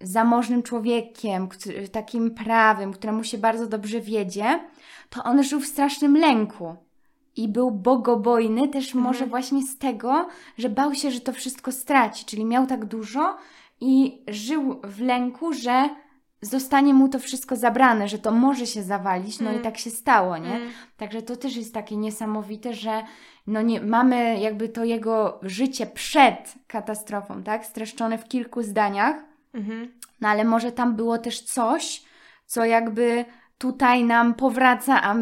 zamożnym 0.00 0.62
człowiekiem, 0.62 1.48
takim 1.92 2.30
prawym, 2.30 2.92
któremu 2.92 3.24
się 3.24 3.38
bardzo 3.38 3.66
dobrze 3.66 4.00
wiedzie, 4.00 4.60
to 5.10 5.24
on 5.24 5.42
żył 5.42 5.60
w 5.60 5.66
strasznym 5.66 6.16
lęku 6.16 6.76
i 7.36 7.48
był 7.48 7.70
bogobojny 7.70 8.68
też 8.68 8.86
Mhm. 8.86 9.04
może 9.04 9.26
właśnie 9.26 9.62
z 9.62 9.78
tego, 9.78 10.28
że 10.58 10.68
bał 10.68 10.94
się, 10.94 11.10
że 11.10 11.20
to 11.20 11.32
wszystko 11.32 11.72
straci, 11.72 12.24
czyli 12.24 12.44
miał 12.44 12.66
tak 12.66 12.84
dużo 12.84 13.36
i 13.80 14.22
żył 14.28 14.80
w 14.84 15.00
lęku, 15.00 15.52
że 15.52 15.88
zostanie 16.42 16.94
mu 16.94 17.08
to 17.08 17.18
wszystko 17.18 17.56
zabrane, 17.56 18.08
że 18.08 18.18
to 18.18 18.30
może 18.30 18.66
się 18.66 18.82
zawalić, 18.82 19.40
no 19.40 19.48
Mm. 19.50 19.60
i 19.60 19.64
tak 19.64 19.78
się 19.78 19.90
stało, 19.90 20.38
nie? 20.38 20.54
Mm. 20.56 20.68
Także 20.96 21.22
to 21.22 21.36
też 21.36 21.56
jest 21.56 21.74
takie 21.74 21.96
niesamowite, 21.96 22.74
że 22.74 23.02
no 23.46 23.62
nie, 23.62 23.80
mamy 23.80 24.40
jakby 24.40 24.68
to 24.68 24.84
jego 24.84 25.38
życie 25.42 25.86
przed 25.86 26.54
katastrofą, 26.66 27.42
tak? 27.42 27.66
Streszczone 27.66 28.18
w 28.18 28.24
kilku 28.28 28.62
zdaniach, 28.62 29.16
Mhm. 29.54 29.92
no 30.20 30.28
ale 30.28 30.44
może 30.44 30.72
tam 30.72 30.96
było 30.96 31.18
też 31.18 31.40
coś, 31.40 32.02
co 32.46 32.64
jakby 32.64 33.24
tutaj 33.58 34.04
nam 34.04 34.34
powraca, 34.34 35.02
a 35.02 35.14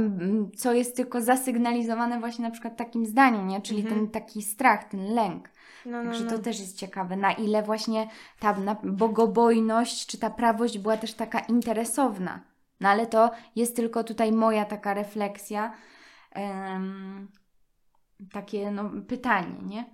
co 0.56 0.72
jest 0.74 0.96
tylko 0.96 1.20
zasygnalizowane 1.20 2.20
właśnie 2.20 2.44
na 2.44 2.50
przykład 2.50 2.76
takim 2.76 3.06
zdaniem, 3.06 3.48
nie? 3.48 3.60
Czyli 3.60 3.80
Mhm. 3.80 4.00
ten 4.00 4.10
taki 4.10 4.42
strach, 4.42 4.84
ten 4.84 5.14
lęk. 5.14 5.48
No, 5.86 6.02
no, 6.02 6.10
Także 6.10 6.24
no. 6.24 6.30
to 6.30 6.38
też 6.38 6.60
jest 6.60 6.76
ciekawe, 6.76 7.16
na 7.16 7.32
ile 7.32 7.62
właśnie 7.62 8.08
ta 8.40 8.76
bogobojność 8.82 10.06
czy 10.06 10.18
ta 10.18 10.30
prawość 10.30 10.78
była 10.78 10.96
też 10.96 11.14
taka 11.14 11.40
interesowna. 11.40 12.40
No 12.80 12.88
ale 12.88 13.06
to 13.06 13.30
jest 13.56 13.76
tylko 13.76 14.04
tutaj 14.04 14.32
moja 14.32 14.64
taka 14.64 14.94
refleksja, 14.94 15.72
em, 16.32 17.28
takie 18.32 18.70
no, 18.70 18.90
pytanie, 19.08 19.56
nie? 19.62 19.84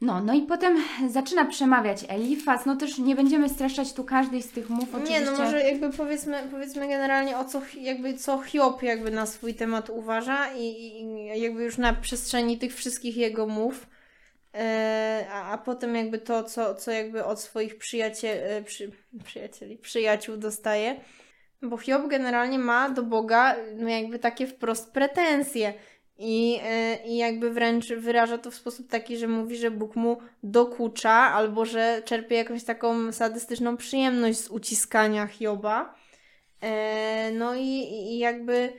No, 0.00 0.20
no 0.20 0.34
i 0.34 0.42
potem 0.42 0.76
zaczyna 1.08 1.44
przemawiać 1.44 2.04
Elifaz. 2.08 2.66
No 2.66 2.76
też 2.76 2.98
nie 2.98 3.16
będziemy 3.16 3.48
streszczać 3.48 3.92
tu 3.92 4.04
każdej 4.04 4.42
z 4.42 4.50
tych 4.50 4.70
mów 4.70 4.94
oczywiście. 4.94 5.20
Nie, 5.20 5.26
no 5.26 5.38
może 5.38 5.60
jakby 5.60 5.90
powiedzmy, 5.92 6.48
powiedzmy 6.50 6.88
generalnie 6.88 7.38
o 7.38 7.44
co, 7.44 7.62
jakby 7.80 8.14
co 8.14 8.42
Hiob 8.42 8.82
jakby 8.82 9.10
na 9.10 9.26
swój 9.26 9.54
temat 9.54 9.90
uważa 9.90 10.52
i, 10.54 10.62
i 10.62 11.40
jakby 11.40 11.64
już 11.64 11.78
na 11.78 11.92
przestrzeni 11.92 12.58
tych 12.58 12.74
wszystkich 12.74 13.16
jego 13.16 13.46
mów. 13.46 13.86
E, 14.54 15.26
a, 15.30 15.52
a 15.52 15.58
potem 15.58 15.94
jakby 15.94 16.18
to, 16.18 16.44
co, 16.44 16.74
co 16.74 16.90
jakby 16.90 17.24
od 17.24 17.40
swoich 17.40 17.78
przyjaciel, 17.78 18.64
przy, 18.64 18.90
przyjacieli, 19.24 19.76
przyjaciół 19.76 20.36
dostaje. 20.36 21.00
Bo 21.62 21.76
Hiob 21.76 22.08
generalnie 22.08 22.58
ma 22.58 22.90
do 22.90 23.02
Boga 23.02 23.56
no 23.76 23.88
jakby 23.88 24.18
takie 24.18 24.46
wprost 24.46 24.92
pretensje. 24.92 25.74
I, 26.18 26.60
e, 26.62 27.06
I 27.06 27.16
jakby 27.16 27.50
wręcz 27.50 27.88
wyraża 27.88 28.38
to 28.38 28.50
w 28.50 28.54
sposób 28.54 28.90
taki, 28.90 29.16
że 29.16 29.28
mówi, 29.28 29.56
że 29.56 29.70
Bóg 29.70 29.96
mu 29.96 30.18
dokucza, 30.42 31.12
albo 31.12 31.64
że 31.64 32.02
czerpie 32.04 32.36
jakąś 32.36 32.64
taką 32.64 33.12
sadystyczną 33.12 33.76
przyjemność 33.76 34.38
z 34.38 34.48
uciskania 34.48 35.26
Hioba. 35.26 35.94
E, 36.60 37.30
no 37.32 37.54
i, 37.54 37.82
i 37.92 38.18
jakby 38.18 38.72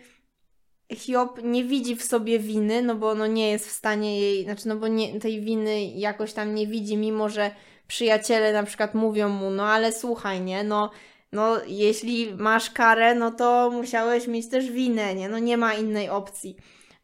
Hiob 0.95 1.39
nie 1.43 1.63
widzi 1.63 1.95
w 1.95 2.03
sobie 2.03 2.39
winy, 2.39 2.81
no 2.81 2.95
bo 2.95 3.15
no 3.15 3.27
nie 3.27 3.51
jest 3.51 3.67
w 3.67 3.71
stanie 3.71 4.19
jej, 4.19 4.43
znaczy 4.43 4.67
no 4.67 4.75
bo 4.75 4.87
nie, 4.87 5.19
tej 5.19 5.41
winy 5.41 5.85
jakoś 5.85 6.33
tam 6.33 6.55
nie 6.55 6.67
widzi, 6.67 6.97
mimo 6.97 7.29
że 7.29 7.51
przyjaciele 7.87 8.53
na 8.53 8.63
przykład 8.63 8.95
mówią 8.95 9.29
mu, 9.29 9.49
no 9.49 9.67
ale 9.67 9.91
słuchaj, 9.91 10.41
nie, 10.41 10.63
no, 10.63 10.91
no 11.31 11.57
jeśli 11.67 12.33
masz 12.37 12.69
karę, 12.69 13.15
no 13.15 13.31
to 13.31 13.69
musiałeś 13.73 14.27
mieć 14.27 14.49
też 14.49 14.71
winę, 14.71 15.15
nie, 15.15 15.29
no 15.29 15.39
nie 15.39 15.57
ma 15.57 15.73
innej 15.73 16.09
opcji. 16.09 16.55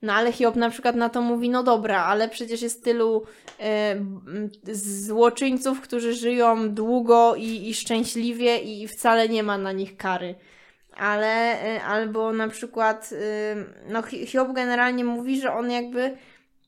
No 0.02 0.14
ale 0.14 0.32
Hiob 0.32 0.56
na 0.56 0.70
przykład 0.70 0.96
na 0.96 1.10
to 1.10 1.22
mówi, 1.22 1.50
no 1.50 1.64
dobra, 1.64 2.04
ale 2.04 2.30
przecież 2.30 2.62
jest 2.62 2.84
tylu 2.84 3.24
e, 3.60 3.96
złoczyńców, 4.74 5.82
którzy 5.82 6.14
żyją 6.14 6.70
długo 6.74 7.36
i, 7.36 7.70
i 7.70 7.74
szczęśliwie 7.74 8.58
i 8.58 8.88
wcale 8.88 9.30
nie 9.30 9.44
ma 9.44 9.58
na 9.58 9.72
nich 9.72 9.98
kary. 9.98 10.36
Ale 10.98 11.62
e, 11.62 11.84
albo 11.84 12.34
na 12.34 12.48
przykład, 12.48 13.10
e, 13.14 13.56
no 13.88 14.02
Hiob 14.04 14.54
generalnie 14.54 15.04
mówi, 15.04 15.42
że 15.42 15.54
on 15.54 15.72
jakby 15.72 16.18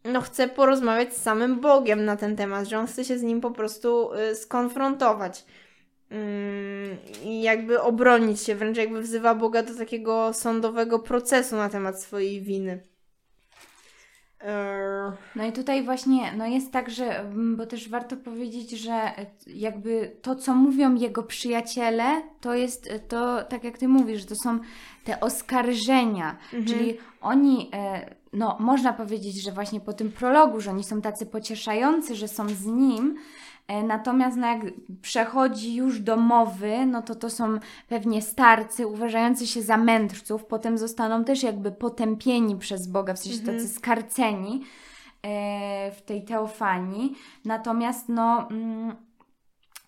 no 0.05 0.21
chce 0.21 0.47
porozmawiać 0.47 1.13
z 1.13 1.21
samym 1.21 1.59
Bogiem 1.59 2.05
na 2.05 2.15
ten 2.15 2.35
temat, 2.35 2.67
że 2.67 2.79
on 2.79 2.87
chce 2.87 3.05
się 3.05 3.17
z 3.17 3.23
nim 3.23 3.41
po 3.41 3.51
prostu 3.51 4.13
e, 4.13 4.35
skonfrontować 4.35 5.45
mm, 6.09 6.97
i 7.23 7.41
jakby 7.41 7.81
obronić 7.81 8.41
się, 8.41 8.55
wręcz 8.55 8.77
jakby 8.77 9.01
wzywa 9.01 9.35
Boga 9.35 9.63
do 9.63 9.75
takiego 9.75 10.33
sądowego 10.33 10.99
procesu 10.99 11.55
na 11.55 11.69
temat 11.69 12.01
swojej 12.01 12.41
winy. 12.41 12.81
No 15.36 15.45
i 15.45 15.51
tutaj 15.51 15.83
właśnie 15.83 16.33
no 16.38 16.45
jest 16.45 16.71
tak, 16.71 16.89
że, 16.89 17.19
mm, 17.19 17.55
bo 17.55 17.65
też 17.65 17.89
warto 17.89 18.17
powiedzieć, 18.17 18.69
że 18.71 18.93
e, 18.93 19.25
jakby 19.47 20.12
to, 20.21 20.36
co 20.36 20.55
mówią 20.55 20.95
jego 20.95 21.23
przyjaciele, 21.23 22.21
to 22.41 22.53
jest 22.53 22.91
e, 22.91 22.99
to, 22.99 23.43
tak 23.43 23.63
jak 23.63 23.77
ty 23.77 23.88
mówisz, 23.88 24.25
to 24.25 24.36
są 24.36 24.60
te 25.03 25.19
oskarżenia, 25.19 26.38
mhm. 26.53 26.65
czyli 26.65 26.97
oni, 27.21 27.69
e, 27.73 28.15
no 28.33 28.57
można 28.60 28.93
powiedzieć, 28.93 29.43
że 29.43 29.51
właśnie 29.51 29.79
po 29.79 29.93
tym 29.93 30.12
prologu, 30.12 30.62
że 30.62 30.71
oni 30.71 30.83
są 30.83 31.01
tacy 31.01 31.25
pocieszający, 31.25 32.15
że 32.15 32.27
są 32.27 32.49
z 32.49 32.65
nim, 32.65 33.15
natomiast 33.67 34.38
no 34.38 34.47
jak 34.47 34.62
przechodzi 35.01 35.75
już 35.75 35.99
do 35.99 36.17
mowy, 36.17 36.86
no 36.86 37.01
to 37.01 37.15
to 37.15 37.30
są 37.30 37.60
pewnie 37.88 38.21
starcy 38.21 38.88
uważający 38.88 39.47
się 39.47 39.62
za 39.62 39.77
mędrców, 39.77 40.45
potem 40.45 40.77
zostaną 40.77 41.23
też 41.23 41.43
jakby 41.43 41.71
potępieni 41.71 42.56
przez 42.56 42.88
Boga, 42.88 43.13
w 43.13 43.19
sensie 43.19 43.39
tacy 43.39 43.51
mhm. 43.51 43.69
skarceni 43.69 44.63
e, 45.23 45.91
w 45.91 46.01
tej 46.01 46.25
teofanii. 46.25 47.15
Natomiast 47.45 48.10
no, 48.10 48.47
mm, 48.51 48.95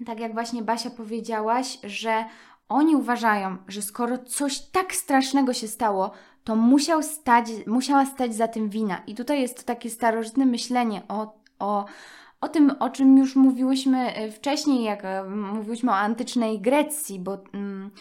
tak 0.05 0.19
jak 0.19 0.33
właśnie 0.33 0.63
Basia 0.63 0.89
powiedziałaś, 0.89 1.77
że 1.83 2.25
oni 2.69 2.95
uważają, 2.95 3.57
że 3.67 3.81
skoro 3.81 4.17
coś 4.17 4.59
tak 4.59 4.95
strasznego 4.95 5.53
się 5.53 5.67
stało, 5.67 6.11
to 6.43 6.55
musiał 6.55 7.03
stać, 7.03 7.45
musiała 7.67 8.05
stać 8.05 8.35
za 8.35 8.47
tym 8.47 8.69
wina. 8.69 9.01
I 9.07 9.15
tutaj 9.15 9.41
jest 9.41 9.57
to 9.57 9.63
takie 9.63 9.89
starożytne 9.89 10.45
myślenie 10.45 11.01
o, 11.07 11.33
o 11.59 11.85
o 12.41 12.49
tym, 12.49 12.71
o 12.79 12.89
czym 12.89 13.17
już 13.17 13.35
mówiłyśmy 13.35 14.13
e, 14.13 14.31
wcześniej, 14.31 14.83
jak 14.83 15.05
e, 15.05 15.23
mówiłyśmy 15.23 15.91
o 15.91 15.95
antycznej 15.95 16.61
Grecji, 16.61 17.19
bo, 17.19 17.37
mm, 17.53 17.91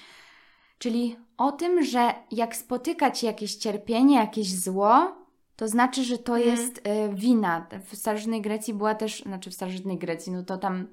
czyli 0.78 1.16
o 1.36 1.52
tym, 1.52 1.84
że 1.84 2.14
jak 2.30 2.56
spotykać 2.56 3.22
jakieś 3.22 3.54
cierpienie, 3.54 4.16
jakieś 4.16 4.54
zło, 4.54 5.18
to 5.56 5.68
znaczy, 5.68 6.04
że 6.04 6.18
to 6.18 6.36
mm. 6.36 6.48
jest 6.48 6.78
y, 6.78 6.80
wina. 7.14 7.66
W 7.84 7.96
starożytnej 7.96 8.42
Grecji 8.42 8.74
była 8.74 8.94
też, 8.94 9.22
znaczy 9.22 9.50
w 9.50 9.54
starożytnej 9.54 9.98
Grecji, 9.98 10.32
no 10.32 10.42
to 10.42 10.58
tam 10.58 10.86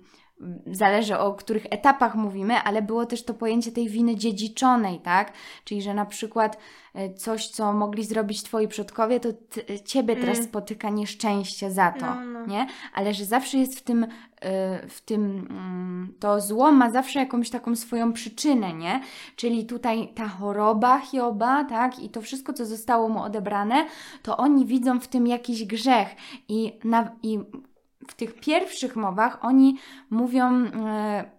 zależy 0.71 1.17
o 1.17 1.33
których 1.33 1.65
etapach 1.69 2.15
mówimy, 2.15 2.55
ale 2.55 2.81
było 2.81 3.05
też 3.05 3.23
to 3.23 3.33
pojęcie 3.33 3.71
tej 3.71 3.89
winy 3.89 4.15
dziedziczonej, 4.15 4.99
tak? 4.99 5.33
Czyli, 5.63 5.81
że 5.81 5.93
na 5.93 6.05
przykład 6.05 6.57
e, 6.93 7.13
coś, 7.13 7.47
co 7.47 7.73
mogli 7.73 8.05
zrobić 8.05 8.43
twoi 8.43 8.67
przodkowie, 8.67 9.19
to 9.19 9.33
ty, 9.33 9.79
ciebie 9.79 10.15
teraz 10.15 10.37
mm. 10.37 10.49
spotyka 10.49 10.89
nieszczęście 10.89 11.71
za 11.71 11.91
to, 11.91 12.05
no, 12.05 12.21
no. 12.21 12.45
nie? 12.45 12.67
Ale 12.93 13.13
że 13.13 13.25
zawsze 13.25 13.57
jest 13.57 13.79
w 13.79 13.81
tym, 13.81 14.03
e, 14.03 14.87
w 14.87 15.01
tym, 15.01 15.47
mm, 15.49 16.13
to 16.19 16.41
zło 16.41 16.71
ma 16.71 16.91
zawsze 16.91 17.19
jakąś 17.19 17.49
taką 17.49 17.75
swoją 17.75 18.13
przyczynę, 18.13 18.73
nie? 18.73 19.01
Czyli 19.35 19.65
tutaj 19.65 20.13
ta 20.15 20.27
choroba 20.27 20.99
Hioba, 20.99 21.63
tak? 21.63 21.99
I 21.99 22.09
to 22.09 22.21
wszystko, 22.21 22.53
co 22.53 22.65
zostało 22.65 23.09
mu 23.09 23.23
odebrane, 23.23 23.85
to 24.23 24.37
oni 24.37 24.65
widzą 24.65 24.99
w 24.99 25.07
tym 25.07 25.27
jakiś 25.27 25.65
grzech 25.65 26.07
i, 26.47 26.79
na, 26.83 27.11
i 27.23 27.39
w 28.07 28.13
tych 28.15 28.39
pierwszych 28.39 28.95
mowach 28.95 29.45
oni 29.45 29.77
mówią, 30.09 30.65
e, 30.65 31.31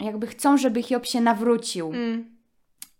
jakby 0.00 0.26
chcą, 0.26 0.56
żeby 0.56 0.82
Hiob 0.82 1.06
się 1.06 1.20
nawrócił. 1.20 1.88
Mm. 1.88 2.36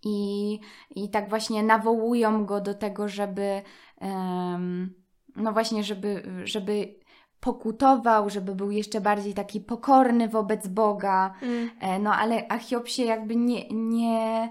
I, 0.02 0.60
I 0.96 1.08
tak 1.08 1.28
właśnie 1.28 1.62
nawołują 1.62 2.44
go 2.46 2.60
do 2.60 2.74
tego, 2.74 3.08
żeby 3.08 3.62
um, 4.00 4.94
no 5.36 5.52
właśnie, 5.52 5.84
żeby, 5.84 6.22
żeby 6.44 6.94
pokutował, 7.40 8.30
żeby 8.30 8.54
był 8.54 8.70
jeszcze 8.70 9.00
bardziej 9.00 9.34
taki 9.34 9.60
pokorny 9.60 10.28
wobec 10.28 10.68
Boga. 10.68 11.34
Mm. 11.42 11.70
E, 11.80 11.98
no 11.98 12.14
ale 12.14 12.48
a 12.48 12.58
Hiob 12.58 12.88
się 12.88 13.04
jakby 13.04 13.36
nie, 13.36 13.68
nie, 13.70 14.48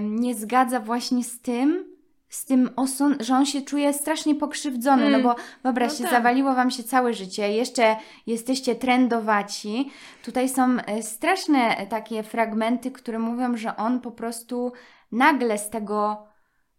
nie 0.00 0.34
zgadza 0.34 0.80
właśnie 0.80 1.24
z 1.24 1.40
tym, 1.40 1.93
z 2.34 2.44
tym, 2.44 2.70
oson- 2.76 3.22
że 3.22 3.34
on 3.34 3.46
się 3.46 3.62
czuje 3.62 3.92
strasznie 3.92 4.34
pokrzywdzony, 4.34 5.06
mm. 5.06 5.22
no 5.22 5.28
bo 5.28 5.40
wyobraźcie, 5.62 6.04
no 6.04 6.10
tak. 6.10 6.18
zawaliło 6.18 6.54
Wam 6.54 6.70
się 6.70 6.82
całe 6.82 7.14
życie, 7.14 7.52
jeszcze 7.52 7.96
jesteście 8.26 8.74
trendowaci. 8.74 9.90
Tutaj 10.24 10.48
są 10.48 10.76
e, 10.86 11.02
straszne 11.02 11.86
takie 11.86 12.22
fragmenty, 12.22 12.90
które 12.90 13.18
mówią, 13.18 13.56
że 13.56 13.76
on 13.76 14.00
po 14.00 14.10
prostu 14.10 14.72
nagle 15.12 15.58
z 15.58 15.70
tego 15.70 16.26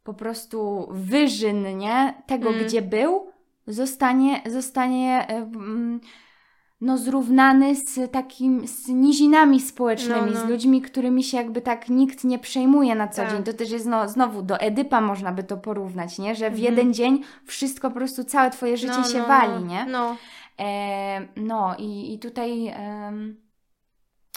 po 0.03 0.13
prostu 0.13 0.87
wyżyn, 0.91 1.77
nie? 1.77 2.23
Tego, 2.27 2.49
mm. 2.49 2.65
gdzie 2.65 2.81
był, 2.81 3.27
zostanie, 3.67 4.41
zostanie 4.45 5.27
e, 5.29 5.49
no, 6.81 6.97
zrównany 6.97 7.75
z 7.75 8.11
takim, 8.11 8.67
z 8.67 8.87
nizinami 8.87 9.61
społecznymi, 9.61 10.31
no, 10.33 10.39
no. 10.39 10.47
z 10.47 10.49
ludźmi, 10.49 10.81
którymi 10.81 11.23
się 11.23 11.37
jakby 11.37 11.61
tak 11.61 11.89
nikt 11.89 12.23
nie 12.23 12.39
przejmuje 12.39 12.95
na 12.95 13.07
co 13.07 13.21
tak. 13.21 13.31
dzień. 13.31 13.43
To 13.43 13.53
też 13.53 13.71
jest, 13.71 13.85
no, 13.85 14.09
znowu 14.09 14.41
do 14.41 14.59
Edypa 14.59 15.01
można 15.01 15.31
by 15.31 15.43
to 15.43 15.57
porównać, 15.57 16.19
nie? 16.19 16.35
Że 16.35 16.49
w 16.49 16.53
mhm. 16.53 16.63
jeden 16.63 16.93
dzień 16.93 17.23
wszystko 17.45 17.89
po 17.89 17.95
prostu, 17.95 18.23
całe 18.23 18.51
twoje 18.51 18.77
życie 18.77 18.97
no, 18.97 19.09
się 19.09 19.17
no, 19.17 19.25
wali, 19.25 19.53
no. 19.53 19.59
nie? 19.59 19.85
No. 19.85 20.15
E, 20.59 21.27
no 21.35 21.75
i, 21.79 22.13
i 22.13 22.19
tutaj... 22.19 22.73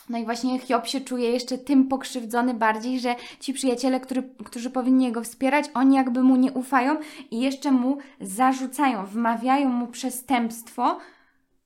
No 0.09 0.19
i 0.19 0.25
właśnie 0.25 0.59
Hiob 0.59 0.87
się 0.87 1.01
czuje 1.01 1.31
jeszcze 1.31 1.59
tym 1.59 1.89
pokrzywdzony 1.89 2.55
bardziej, 2.55 3.01
że 3.01 3.15
ci 3.41 3.53
przyjaciele, 3.53 4.01
który, 4.01 4.23
którzy 4.45 4.71
powinni 4.71 5.13
go 5.13 5.23
wspierać, 5.23 5.71
oni 5.75 5.97
jakby 5.97 6.23
mu 6.23 6.37
nie 6.37 6.53
ufają 6.53 6.97
i 7.31 7.41
jeszcze 7.41 7.73
mu 7.73 7.99
zarzucają, 8.21 9.07
wmawiają 9.07 9.69
mu 9.69 9.87
przestępstwo, 9.87 10.99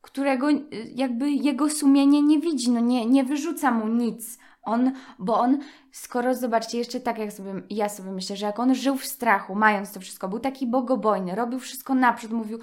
którego 0.02 0.50
y, 0.50 0.64
jakby 0.94 1.30
jego 1.30 1.70
sumienie 1.70 2.22
nie 2.22 2.40
widzi, 2.40 2.70
no 2.70 2.80
nie, 2.80 3.06
nie 3.06 3.24
wyrzuca 3.24 3.70
mu 3.70 3.88
nic. 3.88 4.38
On, 4.62 4.92
bo 5.18 5.40
on, 5.40 5.58
skoro 5.92 6.34
zobaczcie, 6.34 6.78
jeszcze 6.78 7.00
tak 7.00 7.18
jak 7.18 7.32
sobie, 7.32 7.62
ja 7.70 7.88
sobie 7.88 8.10
myślę, 8.10 8.36
że 8.36 8.46
jak 8.46 8.58
on 8.58 8.74
żył 8.74 8.96
w 8.96 9.06
strachu, 9.06 9.54
mając 9.54 9.92
to 9.92 10.00
wszystko, 10.00 10.28
był 10.28 10.38
taki 10.38 10.66
bogobojny, 10.66 11.34
robił 11.34 11.58
wszystko 11.58 11.94
naprzód, 11.94 12.30
mówił, 12.30 12.58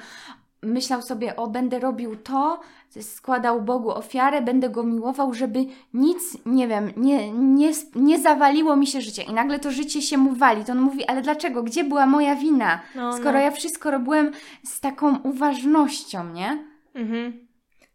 myślał 0.63 1.01
sobie, 1.01 1.35
o 1.35 1.47
będę 1.47 1.79
robił 1.79 2.15
to, 2.15 2.59
składał 3.01 3.61
Bogu 3.61 3.91
ofiarę, 3.91 4.41
będę 4.41 4.69
go 4.69 4.83
miłował, 4.83 5.33
żeby 5.33 5.65
nic, 5.93 6.37
nie 6.45 6.67
wiem, 6.67 6.91
nie, 6.97 7.31
nie, 7.31 7.71
nie 7.95 8.19
zawaliło 8.19 8.75
mi 8.75 8.87
się 8.87 9.01
życie. 9.01 9.23
I 9.23 9.33
nagle 9.33 9.59
to 9.59 9.71
życie 9.71 10.01
się 10.01 10.17
mu 10.17 10.33
wali. 10.33 10.65
To 10.65 10.71
on 10.71 10.79
mówi, 10.79 11.05
ale 11.05 11.21
dlaczego? 11.21 11.63
Gdzie 11.63 11.83
była 11.83 12.05
moja 12.05 12.35
wina? 12.35 12.79
No, 12.95 13.13
skoro 13.13 13.31
no. 13.31 13.39
ja 13.39 13.51
wszystko 13.51 13.91
robiłem 13.91 14.31
z 14.63 14.79
taką 14.79 15.17
uważnością, 15.17 16.33
nie? 16.33 16.63
Mhm. 16.99 17.47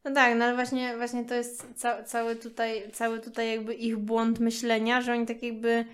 No 0.04 0.14
tak, 0.14 0.36
no 0.36 0.44
ale 0.44 0.54
właśnie, 0.54 0.96
właśnie 0.96 1.24
to 1.24 1.34
jest 1.34 1.66
ca 1.76 2.02
cały, 2.02 2.36
tutaj, 2.36 2.90
cały 2.92 3.20
tutaj 3.20 3.50
jakby 3.50 3.74
ich 3.74 3.96
błąd 3.96 4.40
myślenia, 4.40 5.00
że 5.00 5.12
oni 5.12 5.26
tak 5.26 5.42
jakby 5.42 5.84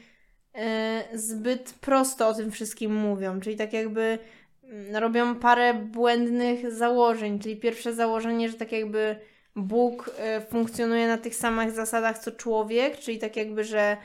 e, 0.54 1.02
zbyt 1.14 1.74
prosto 1.80 2.28
o 2.28 2.34
tym 2.34 2.50
wszystkim 2.50 2.94
mówią, 2.94 3.40
czyli 3.40 3.56
tak 3.56 3.72
jakby 3.72 4.18
mm, 4.64 4.96
robią 4.96 5.34
parę 5.34 5.74
błędnych 5.74 6.72
założeń, 6.72 7.38
czyli 7.38 7.56
pierwsze 7.56 7.94
założenie, 7.94 8.48
że 8.48 8.54
tak 8.54 8.72
jakby 8.72 9.16
Bóg 9.56 10.10
e, 10.18 10.40
funkcjonuje 10.40 11.08
na 11.08 11.18
tych 11.18 11.34
samych 11.34 11.70
zasadach 11.70 12.18
co 12.18 12.32
człowiek, 12.32 12.98
czyli 12.98 13.18
tak 13.18 13.36
jakby, 13.36 13.64
że 13.64 13.96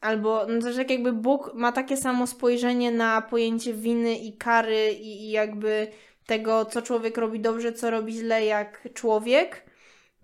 albo 0.00 0.46
no 0.46 0.60
też 0.60 0.76
jak 0.76 0.90
jakby 0.90 1.12
Bóg 1.12 1.54
ma 1.54 1.72
takie 1.72 1.96
samo 1.96 2.26
spojrzenie 2.26 2.90
na 2.90 3.22
pojęcie 3.22 3.74
winy 3.74 4.14
i 4.14 4.36
kary 4.36 4.92
i, 4.92 5.24
i 5.24 5.30
jakby 5.30 5.88
tego, 6.30 6.64
co 6.64 6.82
człowiek 6.82 7.18
robi 7.18 7.40
dobrze, 7.40 7.72
co 7.72 7.90
robi 7.90 8.12
źle, 8.12 8.44
jak 8.44 8.88
człowiek. 8.94 9.64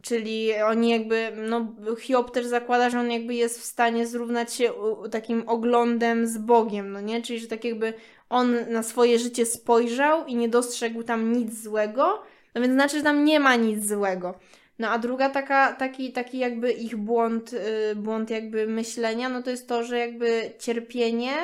Czyli 0.02 0.54
oni 0.54 0.90
jakby, 0.90 1.32
no 1.48 1.74
Hiob 2.00 2.30
też 2.30 2.46
zakłada, 2.46 2.90
że 2.90 3.00
on 3.00 3.10
jakby 3.10 3.34
jest 3.34 3.60
w 3.60 3.64
stanie 3.64 4.06
zrównać 4.06 4.54
się 4.54 4.72
takim 5.10 5.48
oglądem 5.48 6.26
z 6.26 6.38
Bogiem, 6.38 6.92
no 6.92 7.00
nie? 7.00 7.22
Czyli, 7.22 7.38
że 7.38 7.46
tak 7.46 7.64
jakby 7.64 7.94
on 8.28 8.56
na 8.70 8.82
swoje 8.82 9.18
życie 9.18 9.46
spojrzał 9.46 10.26
i 10.26 10.36
nie 10.36 10.48
dostrzegł 10.48 11.02
tam 11.02 11.32
nic 11.32 11.62
złego, 11.62 12.22
no 12.54 12.60
więc 12.60 12.74
znaczy, 12.74 12.96
że 12.96 13.02
tam 13.02 13.24
nie 13.24 13.40
ma 13.40 13.56
nic 13.56 13.88
złego. 13.88 14.34
No 14.78 14.90
a 14.90 14.98
druga 14.98 15.30
taka, 15.30 15.72
taki, 15.72 16.12
taki 16.12 16.38
jakby 16.38 16.72
ich 16.72 16.96
błąd, 16.96 17.52
yy, 17.52 17.96
błąd 17.96 18.30
jakby 18.30 18.66
myślenia, 18.66 19.28
no 19.28 19.42
to 19.42 19.50
jest 19.50 19.68
to, 19.68 19.84
że 19.84 19.98
jakby 19.98 20.50
cierpienie 20.58 21.34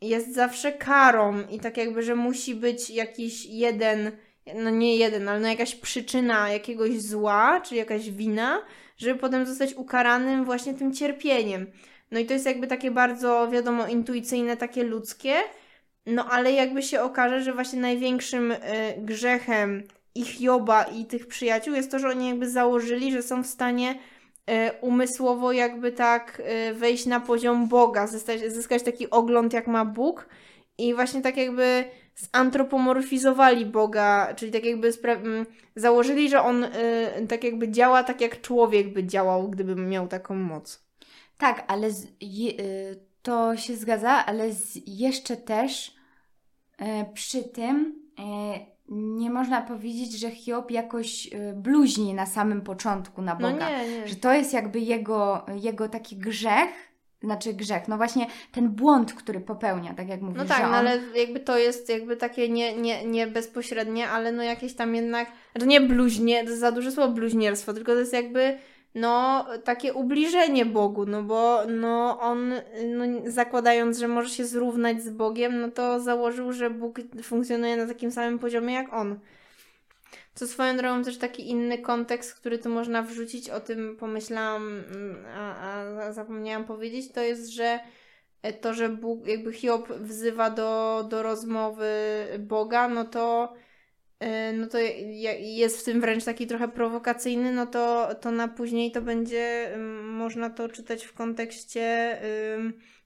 jest 0.00 0.34
zawsze 0.34 0.72
karą 0.72 1.46
i 1.50 1.60
tak 1.60 1.76
jakby, 1.76 2.02
że 2.02 2.14
musi 2.14 2.54
być 2.54 2.90
jakiś 2.90 3.46
jeden, 3.46 4.12
no 4.54 4.70
nie 4.70 4.96
jeden, 4.96 5.28
ale 5.28 5.40
no 5.40 5.48
jakaś 5.48 5.74
przyczyna 5.74 6.52
jakiegoś 6.52 7.00
zła, 7.00 7.60
czy 7.60 7.74
jakaś 7.74 8.10
wina, 8.10 8.62
żeby 8.96 9.20
potem 9.20 9.46
zostać 9.46 9.74
ukaranym 9.74 10.44
właśnie 10.44 10.74
tym 10.74 10.94
cierpieniem. 10.94 11.66
No 12.10 12.18
i 12.18 12.26
to 12.26 12.32
jest 12.32 12.46
jakby 12.46 12.66
takie 12.66 12.90
bardzo, 12.90 13.48
wiadomo, 13.52 13.86
intuicyjne, 13.86 14.56
takie 14.56 14.82
ludzkie, 14.82 15.34
no 16.06 16.26
ale 16.30 16.52
jakby 16.52 16.82
się 16.82 17.00
okaże, 17.02 17.42
że 17.42 17.52
właśnie 17.52 17.80
największym 17.80 18.52
y, 18.52 18.56
grzechem 18.98 19.82
ich 20.14 20.40
Joba 20.40 20.82
i 20.82 21.04
tych 21.06 21.26
przyjaciół 21.26 21.74
jest 21.74 21.90
to, 21.90 21.98
że 21.98 22.08
oni 22.08 22.28
jakby 22.28 22.50
założyli, 22.50 23.12
że 23.12 23.22
są 23.22 23.42
w 23.42 23.46
stanie 23.46 23.94
umysłowo 24.80 25.52
jakby 25.52 25.92
tak 25.92 26.42
y, 26.70 26.74
wejść 26.74 27.06
na 27.06 27.20
poziom 27.20 27.68
Boga, 27.68 28.06
zyskać, 28.06 28.40
zyskać 28.40 28.82
taki 28.82 29.10
ogląd 29.10 29.52
jak 29.52 29.66
ma 29.66 29.84
Bóg 29.84 30.28
i 30.78 30.94
właśnie 30.94 31.22
tak 31.22 31.36
jakby 31.36 31.84
zantropomorfizowali 32.14 33.66
Boga, 33.66 34.34
czyli 34.36 34.52
tak 34.52 34.64
jakby 34.64 34.92
założyli, 35.76 36.28
że 36.28 36.42
on 36.42 36.64
y, 36.64 36.70
tak 37.28 37.44
jakby 37.44 37.68
działa 37.68 38.02
tak 38.02 38.20
jak 38.20 38.40
człowiek 38.40 38.92
by 38.92 39.04
działał, 39.04 39.48
gdyby 39.48 39.76
miał 39.76 40.08
taką 40.08 40.34
moc. 40.34 40.84
Tak, 41.38 41.64
ale 41.66 41.90
z, 41.90 42.06
je, 42.20 42.52
to 43.22 43.56
się 43.56 43.76
zgadza, 43.76 44.26
ale 44.26 44.52
z, 44.52 44.78
jeszcze 44.86 45.36
też 45.36 45.94
przy 47.14 47.44
tym 47.44 47.94
nie 48.90 49.30
można 49.30 49.62
powiedzieć, 49.62 50.20
że 50.20 50.30
Hiob 50.30 50.70
jakoś 50.70 51.26
y, 51.26 51.52
bluźni 51.56 52.14
na 52.14 52.26
samym 52.26 52.62
początku 52.62 53.22
na 53.22 53.34
no 53.34 53.50
Boga. 53.50 53.70
No 53.70 53.84
nie, 53.84 54.00
nie. 54.00 54.08
Że 54.08 54.16
to 54.16 54.32
jest 54.32 54.52
jakby 54.52 54.80
jego, 54.80 55.46
jego 55.62 55.88
taki 55.88 56.16
grzech, 56.16 56.90
znaczy 57.22 57.54
grzech, 57.54 57.88
no 57.88 57.96
właśnie 57.96 58.26
ten 58.52 58.68
błąd, 58.68 59.12
który 59.12 59.40
popełnia, 59.40 59.94
tak 59.94 60.08
jak 60.08 60.20
mówisz. 60.20 60.38
No 60.38 60.44
tak, 60.44 60.62
no 60.62 60.68
on... 60.68 60.74
ale 60.74 60.98
jakby 61.14 61.40
to 61.40 61.58
jest 61.58 61.88
jakby 61.88 62.16
takie 62.16 62.48
nie, 62.48 62.76
nie, 62.76 63.04
nie 63.04 63.26
bezpośrednie, 63.26 64.08
ale 64.08 64.32
no 64.32 64.42
jakieś 64.42 64.74
tam 64.74 64.94
jednak, 64.94 65.32
to 65.58 65.66
nie 65.66 65.80
bluźnie, 65.80 66.44
to 66.44 66.48
jest 66.48 66.60
za 66.60 66.72
duże 66.72 66.92
słowo 66.92 67.12
bluźnierstwo, 67.12 67.72
tylko 67.72 67.92
to 67.92 67.98
jest 67.98 68.12
jakby 68.12 68.58
no, 68.94 69.46
takie 69.64 69.94
ubliżenie 69.94 70.66
Bogu, 70.66 71.06
no 71.06 71.22
bo 71.22 71.62
no, 71.68 72.20
on, 72.20 72.54
no, 72.86 73.04
zakładając, 73.26 73.98
że 73.98 74.08
może 74.08 74.30
się 74.30 74.44
zrównać 74.44 75.02
z 75.02 75.10
Bogiem, 75.10 75.60
no 75.60 75.70
to 75.70 76.00
założył, 76.00 76.52
że 76.52 76.70
Bóg 76.70 77.00
funkcjonuje 77.22 77.76
na 77.76 77.86
takim 77.86 78.10
samym 78.10 78.38
poziomie 78.38 78.74
jak 78.74 78.92
on. 78.92 79.18
Co 80.34 80.46
swoją 80.46 80.76
drogą 80.76 81.04
też 81.04 81.18
taki 81.18 81.50
inny 81.50 81.78
kontekst, 81.78 82.34
który 82.34 82.58
tu 82.58 82.68
można 82.68 83.02
wrzucić, 83.02 83.50
o 83.50 83.60
tym 83.60 83.96
pomyślałam, 83.96 84.84
mm, 84.92 85.16
a, 85.36 85.74
a 86.02 86.12
zapomniałam 86.12 86.64
powiedzieć, 86.64 87.12
to 87.12 87.20
jest, 87.20 87.48
że 87.48 87.80
to, 88.60 88.74
że 88.74 88.88
Bóg, 88.88 89.26
jakby 89.26 89.52
Hiob 89.52 89.92
wzywa 89.92 90.50
do, 90.50 91.04
do 91.10 91.22
rozmowy 91.22 91.92
Boga, 92.38 92.88
no 92.88 93.04
to 93.04 93.54
E, 93.54 93.69
no 94.54 94.66
to 94.66 94.78
jest 95.38 95.80
w 95.80 95.84
tym 95.84 96.00
wręcz 96.00 96.24
taki 96.24 96.46
trochę 96.46 96.68
prowokacyjny, 96.68 97.52
no 97.52 97.66
to, 97.66 98.14
to 98.20 98.30
na 98.30 98.48
później 98.48 98.92
to 98.92 99.02
będzie, 99.02 99.74
można 100.02 100.50
to 100.50 100.68
czytać 100.68 101.04
w 101.04 101.12
kontekście 101.12 102.16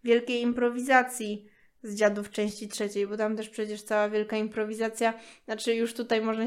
wielkiej 0.04 0.40
improwizacji 0.40 1.48
z 1.84 1.94
dziadów 1.94 2.30
części 2.30 2.68
trzeciej, 2.68 3.06
bo 3.06 3.16
tam 3.16 3.36
też 3.36 3.48
przecież 3.48 3.82
cała 3.82 4.08
wielka 4.08 4.36
improwizacja, 4.36 5.14
znaczy 5.44 5.74
już 5.74 5.94
tutaj 5.94 6.20
można, 6.20 6.44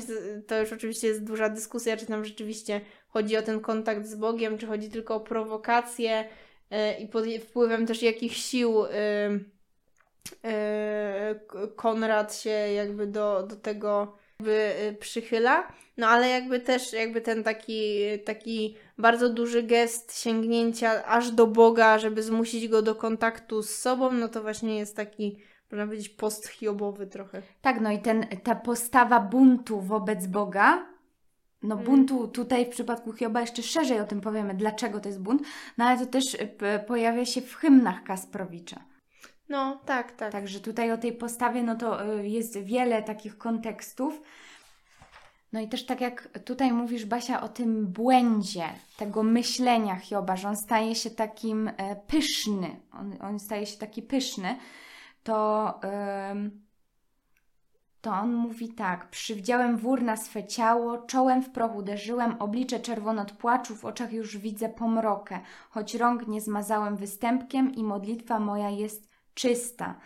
to 0.48 0.60
już 0.60 0.74
oczywiście 0.74 1.08
jest 1.08 1.24
duża 1.24 1.50
dyskusja, 1.50 1.98
czy 1.98 2.06
tam 2.06 2.26
rzeczywiście 2.26 2.82
chodzi 3.08 3.38
o 3.38 3.42
ten 3.42 3.60
kontakt 3.60 4.06
z 4.06 4.16
Bogiem, 4.16 4.58
czy 4.58 4.68
chodzi 4.68 4.90
tylko 4.90 5.16
o 5.16 5.20
prowokację 5.20 6.26
yy, 6.72 6.78
i 6.94 7.08
pod 7.08 7.26
wpływem 7.42 7.86
też 7.86 8.02
jakich 8.02 8.34
sił 8.34 8.84
yy, 8.84 9.46
Konrad 11.76 12.36
się 12.36 12.50
jakby 12.50 13.08
do, 13.08 13.44
do 13.44 13.56
tego 13.56 14.18
jakby 14.40 14.76
y, 14.90 14.96
przychyla, 15.00 15.68
no 15.98 16.08
ale 16.08 16.30
jakby 16.30 16.60
też 16.60 16.94
jakby 16.94 17.22
ten 17.22 17.44
taki, 17.44 18.00
taki 18.26 18.76
bardzo 18.98 19.30
duży 19.30 19.64
gest 19.64 20.20
sięgnięcia 20.20 21.06
aż 21.06 21.32
do 21.32 21.48
Boga, 21.48 22.00
żeby 22.00 22.24
zmusić 22.24 22.68
go 22.68 22.82
do 22.82 22.96
kontaktu 22.96 23.64
z 23.64 23.70
sobą, 23.70 24.12
no 24.12 24.28
to 24.28 24.42
właśnie 24.42 24.78
jest 24.78 24.96
taki 24.96 25.38
można 25.72 25.86
powiedzieć 25.86 26.10
post-hiobowy 26.10 27.08
trochę. 27.08 27.42
Tak, 27.62 27.82
no 27.82 27.92
i 27.92 28.00
ten, 28.00 28.28
ta 28.44 28.56
postawa 28.56 29.20
buntu 29.20 29.82
wobec 29.82 30.28
Boga, 30.28 30.86
no 31.64 31.76
mm. 31.76 31.86
buntu 31.86 32.28
tutaj 32.28 32.66
w 32.66 32.70
przypadku 32.70 33.14
Hioba 33.14 33.42
jeszcze 33.42 33.64
szerzej 33.64 34.00
o 34.00 34.06
tym 34.06 34.22
powiemy, 34.22 34.54
dlaczego 34.54 35.00
to 35.00 35.10
jest 35.10 35.22
bunt, 35.22 35.42
no 35.78 35.86
ale 35.86 36.00
to 36.00 36.06
też 36.06 36.34
y, 36.34 36.50
pojawia 36.88 37.26
się 37.26 37.42
w 37.42 37.56
hymnach 37.56 38.04
Kasprowicza. 38.04 38.87
No, 39.50 39.80
tak, 39.86 40.12
tak. 40.12 40.32
Także 40.32 40.60
tutaj 40.60 40.92
o 40.92 40.98
tej 40.98 41.14
postawie, 41.14 41.64
no 41.64 41.76
to 41.76 42.16
y, 42.16 42.28
jest 42.28 42.58
wiele 42.58 43.04
takich 43.04 43.38
kontekstów. 43.38 44.22
No 45.54 45.60
i 45.60 45.68
też 45.68 45.86
tak 45.86 46.02
jak 46.02 46.40
tutaj 46.46 46.74
mówisz, 46.74 47.06
Basia, 47.06 47.42
o 47.42 47.50
tym 47.50 47.88
błędzie 47.88 48.66
tego 48.98 49.24
myślenia 49.24 49.96
Hioba, 49.96 50.36
że 50.36 50.48
on 50.48 50.56
staje 50.56 50.96
się 50.96 51.10
takim 51.10 51.68
e, 51.68 51.96
pyszny, 51.96 52.80
on, 52.94 53.16
on 53.22 53.40
staje 53.40 53.66
się 53.66 53.78
taki 53.78 54.02
pyszny, 54.02 54.58
to, 55.24 55.74
to 58.02 58.12
on 58.12 58.34
mówi 58.34 58.70
tak: 58.70 59.10
Przywdziałem 59.10 59.78
wór 59.78 60.02
na 60.02 60.18
swe 60.18 60.48
ciało, 60.48 60.98
czołem 60.98 61.44
w 61.44 61.50
proch 61.50 61.76
uderzyłem, 61.76 62.42
oblicze 62.42 62.80
czerwono 62.80 63.22
od 63.22 63.32
płaczu, 63.32 63.76
w 63.76 63.86
oczach 63.86 64.14
już 64.14 64.38
widzę 64.38 64.70
pomrokę, 64.70 65.40
choć 65.70 65.96
rąk 65.96 66.28
nie 66.28 66.42
zmazałem 66.42 66.96
występkiem 66.96 67.76
i 67.76 67.84
modlitwa 67.84 68.40
moja 68.40 68.70
jest 68.70 69.07
czysta. 69.38 70.00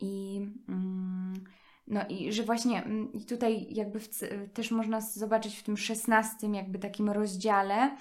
I, 0.00 0.40
mm, 0.68 1.44
no 1.86 2.00
i 2.08 2.32
że 2.32 2.42
właśnie 2.42 2.84
mm, 2.84 3.12
tutaj 3.28 3.66
jakby 3.70 4.00
w, 4.00 4.08
też 4.54 4.70
można 4.70 5.00
zobaczyć 5.00 5.58
w 5.58 5.62
tym 5.62 5.76
szesnastym 5.76 6.54
jakby 6.54 6.78
takim 6.78 7.10
rozdziale 7.10 7.96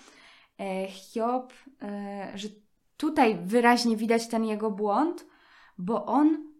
e, 0.59 0.87
Hiob, 0.87 1.53
e, 1.81 2.31
że 2.35 2.47
tutaj 2.97 3.39
wyraźnie 3.45 3.97
widać 3.97 4.27
ten 4.27 4.45
jego 4.45 4.71
błąd, 4.71 5.25
bo 5.77 6.05
on 6.05 6.51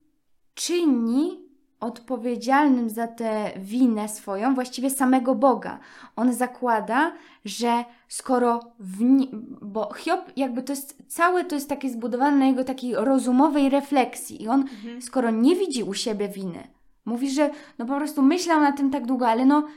czyni 0.53 1.40
odpowiedzialnym 1.81 2.89
za 2.89 3.07
tę 3.07 3.51
winę 3.57 4.09
swoją 4.09 4.55
właściwie 4.55 4.89
samego 4.89 5.35
Boga. 5.35 5.79
On 6.15 6.33
zakłada, 6.33 7.13
że 7.45 7.85
skoro 8.07 8.59
w 8.79 9.01
ni- 9.01 9.29
bo 9.61 9.93
Hiob 9.93 10.31
jakby 10.35 10.63
to 10.63 10.73
jest 10.73 11.03
całe 11.07 11.45
to 11.45 11.55
jest 11.55 11.69
takie 11.69 11.89
zbudowane 11.89 12.37
na 12.37 12.45
jego 12.45 12.63
takiej 12.63 12.95
rozumowej 12.95 13.69
refleksji 13.69 14.43
i 14.43 14.47
on 14.47 14.61
mhm. 14.61 15.01
skoro 15.01 15.31
nie 15.31 15.55
widzi 15.55 15.83
u 15.83 15.93
siebie 15.93 16.27
winy, 16.27 16.67
mówi, 17.05 17.31
że 17.31 17.49
no 17.79 17.85
po 17.85 17.95
prostu 17.95 18.21
myślał 18.21 18.59
na 18.59 18.71
tym 18.71 18.91
tak 18.91 19.05
długo, 19.05 19.27
ale 19.27 19.45
no 19.45 19.67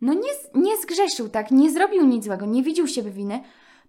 no 0.00 0.14
nie, 0.14 0.60
nie 0.62 0.76
zgrzeszył 0.76 1.28
tak, 1.28 1.50
nie 1.50 1.70
zrobił 1.70 2.06
nic 2.06 2.24
złego, 2.24 2.46
nie 2.46 2.62
widział 2.62 2.86
siebie 2.86 3.10
winy, 3.10 3.40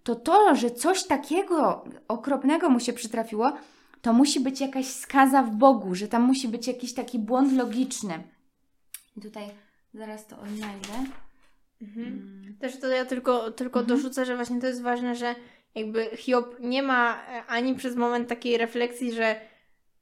to 0.02 0.14
to, 0.14 0.54
że 0.54 0.70
coś 0.70 1.04
takiego 1.04 1.84
okropnego 2.08 2.68
mu 2.68 2.80
się 2.80 2.92
przytrafiło, 2.92 3.52
to 4.02 4.12
musi 4.12 4.40
być 4.40 4.60
jakaś 4.60 4.86
skaza 4.86 5.42
w 5.42 5.50
Bogu, 5.50 5.94
że 5.94 6.08
tam 6.08 6.22
musi 6.22 6.48
być 6.48 6.66
jakiś 6.66 6.94
taki 6.94 7.18
błąd 7.18 7.52
logiczny. 7.52 8.22
I 9.16 9.20
tutaj 9.20 9.44
zaraz 9.94 10.26
to 10.26 10.38
odnajdę. 10.38 10.88
Mhm. 11.82 12.06
Mm. 12.06 12.56
Też 12.60 12.80
to 12.80 12.88
ja 12.88 13.04
tylko, 13.04 13.50
tylko 13.50 13.80
mhm. 13.80 13.96
dorzucę, 13.96 14.24
że 14.24 14.36
właśnie 14.36 14.60
to 14.60 14.66
jest 14.66 14.82
ważne, 14.82 15.16
że 15.16 15.34
jakby 15.74 16.04
Hiob 16.16 16.56
nie 16.60 16.82
ma 16.82 17.22
e, 17.28 17.46
ani 17.46 17.74
przez 17.74 17.96
moment 17.96 18.28
takiej 18.28 18.58
refleksji, 18.58 19.12
że 19.12 19.40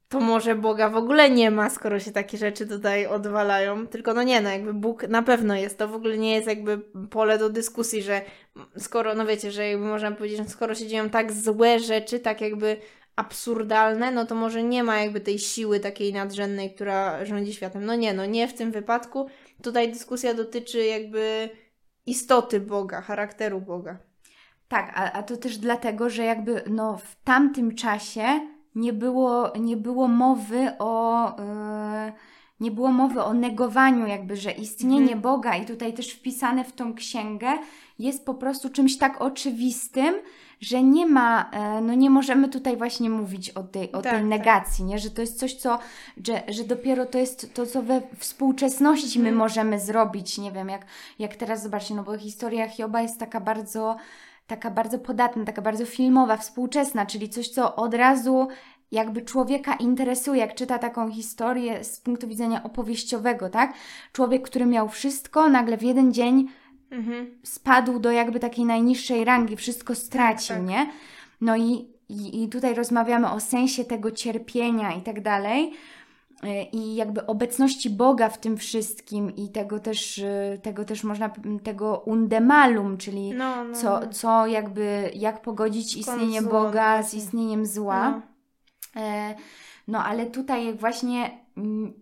to 0.08 0.20
może 0.20 0.54
Boga 0.54 0.88
w 0.88 0.96
ogóle 0.96 1.30
nie 1.30 1.50
ma, 1.50 1.70
skoro 1.70 2.00
się 2.00 2.12
takie 2.12 2.38
rzeczy 2.38 2.66
tutaj 2.66 3.06
odwalają. 3.06 3.86
Tylko 3.86 4.14
no 4.14 4.22
nie, 4.22 4.40
no 4.40 4.50
jakby 4.50 4.74
Bóg 4.74 5.08
na 5.08 5.22
pewno 5.22 5.56
jest. 5.56 5.78
To 5.78 5.88
w 5.88 5.94
ogóle 5.94 6.18
nie 6.18 6.34
jest 6.34 6.48
jakby 6.48 6.78
pole 7.10 7.38
do 7.38 7.50
dyskusji, 7.50 8.02
że 8.02 8.22
skoro, 8.78 9.14
no 9.14 9.26
wiecie, 9.26 9.50
że 9.50 9.68
jakby 9.68 9.86
można 9.86 10.12
powiedzieć, 10.12 10.38
że 10.38 10.44
skoro 10.44 10.74
się 10.74 10.86
dzieją 10.86 11.10
tak 11.10 11.32
złe 11.32 11.78
rzeczy, 11.78 12.20
tak 12.20 12.40
jakby 12.40 12.76
absurdalne, 13.20 14.10
no 14.10 14.26
to 14.26 14.34
może 14.34 14.62
nie 14.62 14.82
ma 14.82 14.98
jakby 14.98 15.20
tej 15.20 15.38
siły 15.38 15.80
takiej 15.80 16.12
nadrzędnej, 16.12 16.74
która 16.74 17.24
rządzi 17.24 17.54
światem. 17.54 17.84
No 17.84 17.94
nie, 17.94 18.14
no 18.14 18.26
nie 18.26 18.48
w 18.48 18.54
tym 18.54 18.72
wypadku. 18.72 19.26
Tutaj 19.62 19.92
dyskusja 19.92 20.34
dotyczy 20.34 20.84
jakby 20.84 21.48
istoty 22.06 22.60
Boga, 22.60 23.00
charakteru 23.00 23.60
Boga. 23.60 23.98
Tak, 24.68 24.92
a, 24.94 25.12
a 25.12 25.22
to 25.22 25.36
też 25.36 25.58
dlatego, 25.58 26.10
że 26.10 26.24
jakby 26.24 26.62
no, 26.70 26.96
w 26.96 27.16
tamtym 27.24 27.74
czasie 27.74 28.26
nie 28.74 28.92
było, 28.92 29.52
nie 29.58 29.76
było 29.76 30.08
mowy 30.08 30.72
o. 30.78 31.26
Yy, 32.06 32.12
nie 32.60 32.70
było 32.70 32.92
mowy 32.92 33.22
o 33.22 33.34
negowaniu, 33.34 34.06
jakby, 34.06 34.36
że 34.36 34.50
istnienie 34.50 35.02
Mhm. 35.02 35.20
Boga, 35.20 35.56
i 35.56 35.66
tutaj 35.66 35.92
też 35.92 36.12
wpisane 36.12 36.64
w 36.64 36.72
tą 36.72 36.94
księgę, 36.94 37.48
jest 37.98 38.26
po 38.26 38.34
prostu 38.34 38.70
czymś 38.70 38.98
tak 38.98 39.20
oczywistym, 39.20 40.14
że 40.60 40.82
nie 40.82 41.06
ma, 41.06 41.50
e, 41.52 41.80
no 41.80 41.94
nie 41.94 42.10
możemy 42.10 42.48
tutaj 42.48 42.76
właśnie 42.76 43.10
mówić 43.10 43.50
o 43.50 43.62
tej, 43.62 43.92
o 43.92 44.02
Tak, 44.02 44.12
tej 44.12 44.20
tak. 44.20 44.28
negacji, 44.28 44.84
nie? 44.84 44.98
że 44.98 45.10
to 45.10 45.20
jest 45.20 45.38
coś, 45.38 45.54
co, 45.54 45.78
że, 46.26 46.42
że 46.48 46.64
dopiero 46.64 47.06
to 47.06 47.18
jest 47.18 47.54
to, 47.54 47.66
co 47.66 47.82
we 47.82 48.02
współczesności 48.18 49.18
my 49.18 49.28
Mhm. 49.28 49.36
możemy 49.36 49.80
zrobić, 49.80 50.38
nie 50.38 50.52
wiem, 50.52 50.68
jak, 50.68 50.86
jak 51.18 51.36
teraz 51.36 51.62
zobaczcie, 51.62 51.94
no 51.94 52.02
bo 52.02 52.18
historia 52.18 52.68
Hioba 52.68 53.02
jest 53.02 53.18
taka 53.20 53.40
bardzo, 53.40 53.96
taka 54.46 54.70
bardzo 54.70 54.98
podatna, 54.98 55.44
taka 55.44 55.62
bardzo 55.62 55.86
filmowa, 55.86 56.36
współczesna, 56.36 57.06
czyli 57.06 57.28
coś, 57.28 57.48
co 57.48 57.76
od 57.76 57.94
razu 57.94 58.48
jakby 58.92 59.22
człowieka 59.22 59.74
interesuje, 59.74 60.40
jak 60.40 60.54
czyta 60.54 60.78
taką 60.78 61.10
historię 61.10 61.84
z 61.84 62.00
punktu 62.00 62.28
widzenia 62.28 62.62
opowieściowego, 62.62 63.48
tak? 63.50 63.72
Człowiek, 64.12 64.42
który 64.42 64.66
miał 64.66 64.88
wszystko, 64.88 65.48
nagle 65.48 65.76
w 65.76 65.82
jeden 65.82 66.12
dzień 66.12 66.48
Mhm. 66.90 67.38
spadł 67.42 67.98
do 67.98 68.10
jakby 68.10 68.40
takiej 68.40 68.64
najniższej 68.64 69.24
rangi, 69.24 69.56
wszystko 69.56 69.94
stracił, 69.94 70.56
tak. 70.56 70.66
nie? 70.66 70.90
No 71.40 71.56
i, 71.56 71.88
i, 72.08 72.42
i 72.44 72.48
tutaj 72.48 72.74
rozmawiamy 72.74 73.30
o 73.30 73.40
sensie 73.40 73.84
tego 73.84 74.10
cierpienia 74.10 74.92
i 74.92 75.02
tak 75.02 75.20
dalej. 75.22 75.72
Y, 76.44 76.62
I 76.72 76.94
jakby 76.94 77.26
obecności 77.26 77.90
Boga 77.90 78.28
w 78.28 78.38
tym 78.40 78.56
wszystkim 78.56 79.36
i 79.36 79.48
tego 79.48 79.78
też, 79.80 80.18
y, 80.18 80.60
tego 80.62 80.84
też 80.84 81.04
można, 81.04 81.30
tego 81.62 81.98
undemalum, 82.06 82.96
czyli 82.96 83.32
No, 83.32 83.64
no, 83.64 83.74
co, 83.74 84.00
no. 84.00 84.08
co 84.12 84.46
jakby, 84.46 85.10
jak 85.14 85.42
pogodzić 85.42 85.96
istnienie 85.96 86.42
zła, 86.42 86.50
Boga 86.50 86.96
z 86.96 87.00
właśnie. 87.02 87.18
istnieniem 87.18 87.66
zła. 87.66 88.10
No. 88.10 88.22
E, 89.02 89.34
No 89.88 90.04
ale 90.04 90.26
tutaj 90.26 90.74
właśnie 90.74 91.30
mm, 91.56 91.92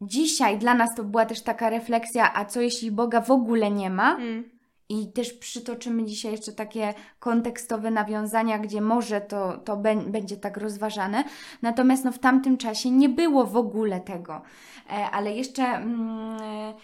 dzisiaj 0.00 0.58
dla 0.58 0.74
nas 0.74 0.94
to 0.96 1.04
była 1.04 1.26
też 1.26 1.42
taka 1.42 1.70
refleksja, 1.70 2.34
a 2.34 2.44
co 2.44 2.60
jeśli 2.60 2.90
Boga 2.90 3.20
w 3.20 3.30
ogóle 3.30 3.70
nie 3.70 3.90
ma? 3.90 4.16
Mm. 4.16 4.58
I 4.90 5.12
też 5.12 5.32
przytoczymy 5.32 6.04
dzisiaj 6.04 6.32
jeszcze 6.32 6.52
takie 6.52 6.94
kontekstowe 7.18 7.90
nawiązania, 7.90 8.58
gdzie 8.58 8.80
może 8.80 9.20
to, 9.20 9.58
to 9.58 9.76
bę- 9.76 10.10
będzie 10.10 10.36
tak 10.36 10.56
rozważane. 10.56 11.24
Natomiast 11.62 12.04
no, 12.04 12.12
w 12.12 12.18
tamtym 12.18 12.56
czasie 12.56 12.90
nie 12.90 13.08
było 13.08 13.46
w 13.46 13.56
ogóle 13.56 14.00
tego. 14.00 14.42
E, 14.90 15.10
ale 15.10 15.32
jeszcze, 15.32 15.62
mm, 15.62 16.42
e, 16.42 16.74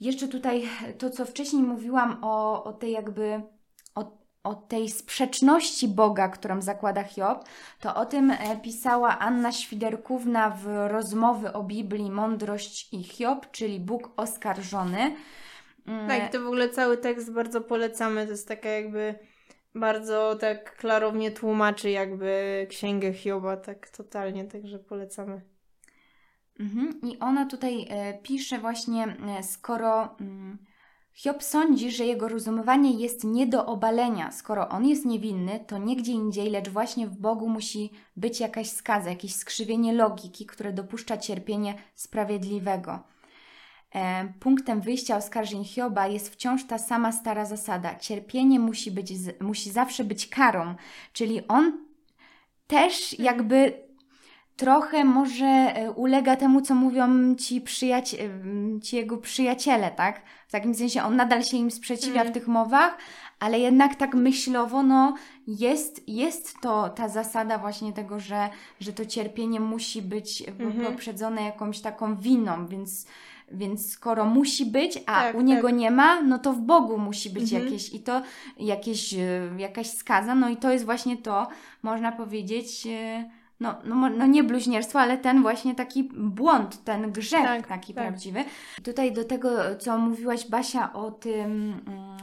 jeszcze 0.00 0.28
tutaj 0.28 0.62
to, 0.98 1.10
co 1.10 1.24
wcześniej 1.24 1.62
mówiłam 1.62 2.18
o, 2.22 2.64
o 2.64 2.72
tej 2.72 2.92
jakby 2.92 3.42
o, 4.44 4.54
tej 4.54 4.88
sprzeczności 4.88 5.88
Boga, 5.88 6.28
którą 6.28 6.62
zakłada 6.62 7.02
Hiob, 7.02 7.44
to 7.80 7.94
o 7.94 8.06
tym 8.06 8.30
e, 8.30 8.60
pisała 8.62 9.18
Anna 9.18 9.52
Świderkówna 9.52 10.50
w 10.50 10.66
rozmowy 10.88 11.52
o 11.52 11.62
Biblii 11.62 12.10
Mądrość 12.10 12.94
i 12.94 13.02
Hiob, 13.02 13.50
czyli 13.50 13.80
Bóg 13.80 14.10
oskarżony. 14.16 15.16
Mm, 15.86 16.08
Tak, 16.08 16.32
to 16.32 16.40
w 16.40 16.46
ogóle 16.46 16.68
cały 16.68 16.96
tekst 16.96 17.32
bardzo 17.32 17.60
polecamy. 17.60 18.24
To 18.24 18.30
jest 18.30 18.48
taka 18.48 18.68
jakby 18.68 19.14
bardzo 19.74 20.36
tak 20.36 20.76
klarownie 20.76 21.30
tłumaczy 21.30 21.90
jakby 21.90 22.66
księgę 22.70 23.12
Hioba, 23.12 23.56
tak 23.56 23.88
totalnie, 23.88 24.44
także 24.44 24.78
polecamy. 24.78 25.40
Mhm. 26.60 27.00
I 27.02 27.18
ona 27.18 27.46
tutaj 27.46 27.86
e, 27.90 28.18
pisze 28.18 28.58
właśnie, 28.58 29.16
e, 29.38 29.42
skoro 29.42 30.16
mm, 30.20 30.58
Hiob 31.14 31.42
sądzi, 31.42 31.90
że 31.90 32.04
jego 32.04 32.28
rozumowanie 32.28 32.90
jest 32.90 33.24
nie 33.24 33.46
do 33.46 33.66
obalenia, 33.66 34.30
skoro 34.30 34.68
on 34.68 34.86
jest 34.86 35.04
niewinny, 35.04 35.64
to 35.66 35.78
nie 35.78 35.96
gdzie 35.96 36.12
indziej, 36.12 36.50
lecz 36.50 36.68
właśnie 36.68 37.06
w 37.06 37.16
Bogu 37.16 37.48
musi 37.48 37.90
być 38.16 38.40
jakaś 38.40 38.70
skaza, 38.70 39.10
jakieś 39.10 39.34
skrzywienie 39.34 39.92
logiki, 39.92 40.46
które 40.46 40.72
dopuszcza 40.72 41.16
cierpienie 41.16 41.74
sprawiedliwego. 41.94 42.98
E, 43.94 44.32
Punktem 44.40 44.80
wyjścia 44.80 45.16
oskarżeń 45.16 45.64
Hioba 45.64 46.06
jest 46.06 46.28
wciąż 46.28 46.64
ta 46.66 46.78
sama 46.78 47.12
stara 47.12 47.44
zasada. 47.44 47.98
Cierpienie 47.98 48.60
musi, 48.60 48.90
być, 48.90 49.12
musi 49.40 49.70
zawsze 49.70 50.04
być 50.04 50.26
karą, 50.26 50.74
czyli 51.12 51.48
on 51.48 51.86
też 52.66 53.18
jakby 53.18 53.81
trochę 54.56 55.04
może 55.04 55.46
e, 55.46 55.90
ulega 55.92 56.36
temu, 56.36 56.60
co 56.60 56.74
mówią 56.74 57.34
ci, 57.34 57.60
przyjaci- 57.60 58.20
em, 58.20 58.80
ci 58.82 58.96
jego 58.96 59.16
przyjaciele, 59.16 59.90
tak? 59.90 60.22
W 60.48 60.52
takim 60.52 60.74
sensie 60.74 61.02
on 61.02 61.16
nadal 61.16 61.42
się 61.42 61.56
im 61.56 61.70
sprzeciwia 61.70 62.12
Mhm. 62.20 62.28
w 62.28 62.34
tych 62.34 62.48
mowach, 62.48 62.98
ale 63.40 63.58
jednak 63.58 63.94
tak 63.94 64.14
myślowo, 64.14 64.82
no 64.82 65.14
jest, 65.46 66.08
jest 66.08 66.60
to 66.60 66.88
ta 66.88 67.08
zasada 67.08 67.58
właśnie 67.58 67.92
tego, 67.92 68.20
że, 68.20 68.48
że 68.80 68.92
to 68.92 69.06
cierpienie 69.06 69.60
musi 69.60 70.02
być 70.02 70.42
Mhm. 70.48 70.86
poprzedzone 70.92 71.42
jakąś 71.42 71.80
taką 71.80 72.16
winą, 72.16 72.66
więc, 72.66 73.06
więc 73.52 73.90
skoro 73.92 74.24
musi 74.24 74.66
być, 74.66 74.96
a 75.06 75.22
Tak, 75.22 75.36
u 75.36 75.40
niego 75.40 75.68
tak. 75.68 75.76
nie 75.76 75.90
ma, 75.90 76.22
no 76.22 76.38
to 76.38 76.52
w 76.52 76.60
Bogu 76.60 76.98
musi 76.98 77.30
być 77.30 77.42
Mhm. 77.42 77.64
jakieś 77.64 77.94
i 77.94 78.00
to 78.00 78.22
jakieś, 78.58 79.14
e, 79.14 79.18
jakaś 79.58 79.90
skaza, 79.90 80.34
no 80.34 80.48
i 80.48 80.56
to 80.56 80.70
jest 80.72 80.84
właśnie 80.84 81.16
to, 81.16 81.48
można 81.82 82.12
powiedzieć, 82.12 82.86
e, 82.86 83.30
no, 83.62 83.74
no, 83.84 84.10
no 84.10 84.26
nie 84.26 84.44
bluźnierstwo, 84.44 85.00
ale 85.00 85.18
ten 85.18 85.42
właśnie 85.42 85.74
taki 85.74 86.04
błąd, 86.14 86.84
ten 86.84 87.12
grzech 87.12 87.42
Tak, 87.42 87.66
taki 87.66 87.94
tak. 87.94 88.04
prawdziwy. 88.04 88.44
Tutaj 88.84 89.12
do 89.12 89.24
tego, 89.24 89.50
co 89.78 89.98
mówiłaś 89.98 90.48
Basia 90.50 90.92
o 90.92 91.10
tym, 91.10 91.80
mm, 91.86 92.16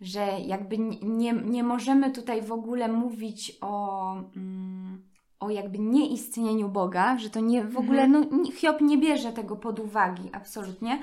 że 0.00 0.26
jakby 0.46 0.78
nie, 1.02 1.32
nie 1.32 1.62
możemy 1.64 2.10
tutaj 2.10 2.42
w 2.42 2.52
ogóle 2.52 2.88
mówić 2.88 3.58
o, 3.60 4.12
mm, 4.36 5.02
o 5.40 5.50
jakby 5.50 5.78
nieistnieniu 5.78 6.68
Boga, 6.68 7.18
że 7.18 7.30
to 7.30 7.40
nie 7.40 7.64
w 7.64 7.76
ogóle, 7.78 8.02
Mhm. 8.02 8.28
no 8.32 8.50
Hiob 8.50 8.80
nie 8.80 8.98
bierze 8.98 9.32
tego 9.32 9.56
pod 9.56 9.80
uwagi, 9.80 10.30
absolutnie. 10.32 10.98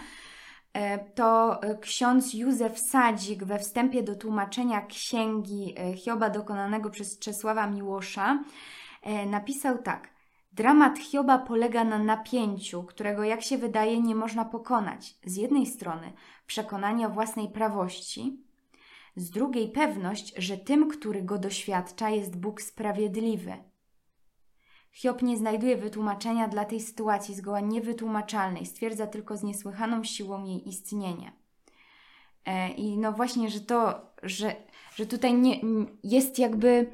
E, 0.74 1.00
To 1.00 1.62
e, 1.64 1.78
ksiądz 1.78 2.34
Józef 2.34 2.80
Sadzik 2.80 3.44
we 3.44 3.60
wstępie 3.60 4.04
do 4.04 4.16
tłumaczenia 4.16 4.82
księgi 4.82 5.74
e, 5.78 5.94
Hioba 5.98 6.30
dokonanego 6.30 6.90
przez 6.90 7.20
Czesława 7.20 7.68
Miłosza 7.68 8.44
napisał 9.26 9.78
tak. 9.78 10.10
Dramat 10.54 11.00
Hioba 11.00 11.38
polega 11.38 11.84
na 11.84 12.00
napięciu, 12.00 12.84
którego 12.84 13.24
jak 13.24 13.42
się 13.42 13.58
wydaje 13.58 14.02
nie 14.02 14.16
można 14.16 14.46
pokonać. 14.46 15.16
Z 15.26 15.36
jednej 15.36 15.66
strony 15.66 16.14
przekonania 16.46 17.10
własnej 17.10 17.50
prawości, 17.50 18.44
z 19.16 19.30
drugiej 19.30 19.70
pewność, 19.70 20.34
że 20.38 20.58
tym, 20.58 20.90
który 20.90 21.22
go 21.24 21.38
doświadcza, 21.38 22.10
jest 22.10 22.40
Bóg 22.40 22.62
sprawiedliwy. 22.62 23.54
Hiob 24.92 25.22
nie 25.22 25.38
znajduje 25.38 25.78
wytłumaczenia 25.78 26.48
dla 26.48 26.66
tej 26.66 26.80
sytuacji 26.80 27.36
zgoła 27.36 27.60
niewytłumaczalnej, 27.60 28.66
stwierdza 28.66 29.08
tylko 29.08 29.38
z 29.38 29.44
niesłychaną 29.44 30.04
siłą 30.04 30.46
jej 30.46 30.70
istnienie. 30.70 31.32
E, 32.46 32.70
I 32.70 32.98
no 32.98 33.12
właśnie, 33.12 33.50
że 33.50 33.62
to, 33.62 34.02
że, 34.24 34.56
że 34.96 35.06
tutaj 35.06 35.34
nie, 35.34 35.60
jest 36.04 36.40
jakby 36.40 36.92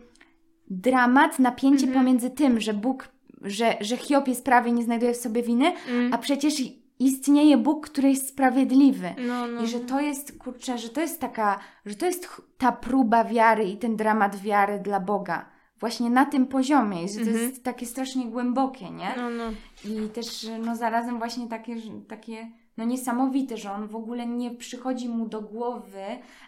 dramat, 0.69 1.39
napięcie 1.39 1.85
Mhm. 1.87 1.93
pomiędzy 2.05 2.29
tym, 2.29 2.59
że 2.59 2.73
Bóg, 2.73 3.07
że, 3.41 3.77
że 3.81 3.97
Hiob 3.97 4.27
jest 4.27 4.45
prawy 4.45 4.69
i 4.69 4.73
nie 4.73 4.83
znajduje 4.83 5.13
w 5.13 5.17
sobie 5.17 5.43
winy, 5.43 5.73
Mm. 5.89 6.13
a 6.13 6.17
przecież 6.17 6.53
istnieje 6.99 7.57
Bóg, 7.57 7.89
który 7.89 8.09
jest 8.09 8.29
sprawiedliwy. 8.29 9.09
No, 9.27 9.47
no. 9.47 9.61
I 9.63 9.67
że 9.67 9.79
to 9.79 9.99
jest, 10.01 10.37
kurczę, 10.37 10.77
że 10.77 10.89
to 10.89 11.01
jest 11.01 11.21
taka, 11.21 11.59
że 11.85 11.95
to 11.95 12.05
jest 12.05 12.41
ta 12.57 12.71
próba 12.71 13.23
wiary 13.23 13.63
i 13.63 13.77
ten 13.77 13.95
dramat 13.95 14.35
wiary 14.41 14.79
dla 14.79 14.99
Boga. 14.99 15.45
Właśnie 15.79 16.09
na 16.09 16.25
tym 16.25 16.45
poziomie, 16.47 17.03
i 17.03 17.09
że 17.09 17.15
to 17.15 17.21
Mhm. 17.21 17.37
jest 17.39 17.63
takie 17.63 17.85
strasznie 17.85 18.25
głębokie, 18.25 18.89
nie? 18.91 19.13
No, 19.17 19.29
no. 19.29 19.43
I 19.85 20.09
też, 20.09 20.47
no 20.65 20.75
zarazem 20.75 21.17
właśnie 21.17 21.47
takie, 21.47 21.75
takie, 22.07 22.47
no 22.77 22.85
niesamowite, 22.85 23.57
że 23.57 23.71
on 23.71 23.87
w 23.87 23.95
ogóle 23.95 24.25
nie 24.25 24.51
przychodzi 24.51 25.09
mu 25.09 25.25
do 25.29 25.41
głowy 25.41 26.03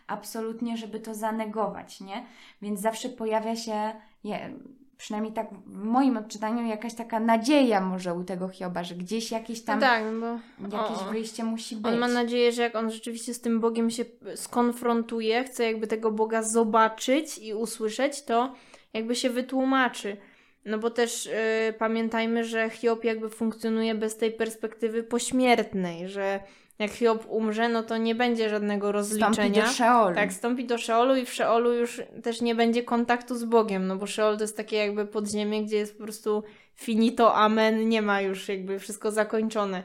absolutnie, 0.08 0.78
żeby 0.78 1.00
to 1.00 1.14
zanegować, 1.16 2.02
nie? 2.02 2.24
Więc 2.62 2.80
zawsze 2.80 3.10
pojawia 3.10 3.56
się, 3.56 3.92
je, 4.24 4.54
przynajmniej 4.98 5.34
tak 5.34 5.50
w 5.66 5.84
moim 5.84 6.18
odczytaniu, 6.18 6.68
jakaś 6.68 6.94
taka 6.94 7.20
nadzieja 7.20 7.82
może 7.82 8.14
u 8.14 8.24
tego 8.24 8.50
Hioba, 8.50 8.84
że 8.84 8.96
gdzieś 8.96 9.32
jakieś 9.32 9.60
No 9.60 9.66
tam, 9.66 9.80
tak, 9.80 10.04
no 10.20 10.40
bo 10.60 10.78
jakieś 10.78 10.98
o, 10.98 11.08
o. 11.08 11.12
wyjście 11.12 11.44
musi 11.44 11.76
być. 11.76 11.86
on 11.94 12.00
ma 12.00 12.08
nadzieję, 12.08 12.52
że 12.52 12.62
jak 12.62 12.76
on 12.76 12.92
rzeczywiście 12.92 13.34
z 13.34 13.42
tym 13.42 13.60
Bogiem 13.60 13.90
się 13.90 14.06
skonfrontuje, 14.36 15.44
chce 15.44 15.64
jakby 15.64 15.88
tego 15.88 16.12
Boga 16.12 16.44
zobaczyć 16.44 17.38
i 17.38 17.54
usłyszeć, 17.54 18.22
to 18.24 18.54
jakby 18.94 19.16
się 19.16 19.30
wytłumaczy. 19.30 20.18
No 20.66 20.78
bo 20.78 20.90
też 20.90 21.26
y, 21.26 21.30
pamiętajmy, 21.78 22.44
że 22.44 22.70
Hiob 22.70 23.04
jakby 23.04 23.30
funkcjonuje 23.30 23.96
bez 23.96 24.18
tej 24.18 24.32
perspektywy 24.32 25.04
pośmiertnej, 25.04 26.10
że 26.10 26.40
jak 26.80 26.92
Hiob 26.92 27.26
umrze, 27.30 27.70
no 27.70 27.84
to 27.84 27.98
nie 27.98 28.16
będzie 28.16 28.50
żadnego 28.50 28.92
rozliczenia. 28.92 29.32
Wstąpi 29.32 29.52
do 29.62 29.68
Szeolu. 29.68 30.16
Tak, 30.16 30.32
wstąpi 30.32 30.66
do 30.66 30.78
Szeolu 30.78 31.16
i 31.16 31.26
w 31.26 31.34
Szeolu 31.34 31.74
już 31.74 32.02
też 32.24 32.42
nie 32.42 32.56
będzie 32.56 32.84
kontaktu 32.84 33.36
z 33.36 33.44
Bogiem, 33.44 33.88
no 33.88 33.96
bo 33.96 34.08
Szeol 34.08 34.38
to 34.38 34.44
jest 34.44 34.58
takie 34.58 34.78
jakby 34.78 35.06
podziemie, 35.06 35.64
gdzie 35.64 35.78
jest 35.78 35.98
po 35.98 36.04
prostu 36.04 36.44
finito, 36.76 37.36
amen, 37.36 37.90
nie 37.90 38.02
ma 38.02 38.22
już 38.22 38.50
jakby 38.50 38.80
wszystko 38.80 39.12
zakończone. 39.12 39.84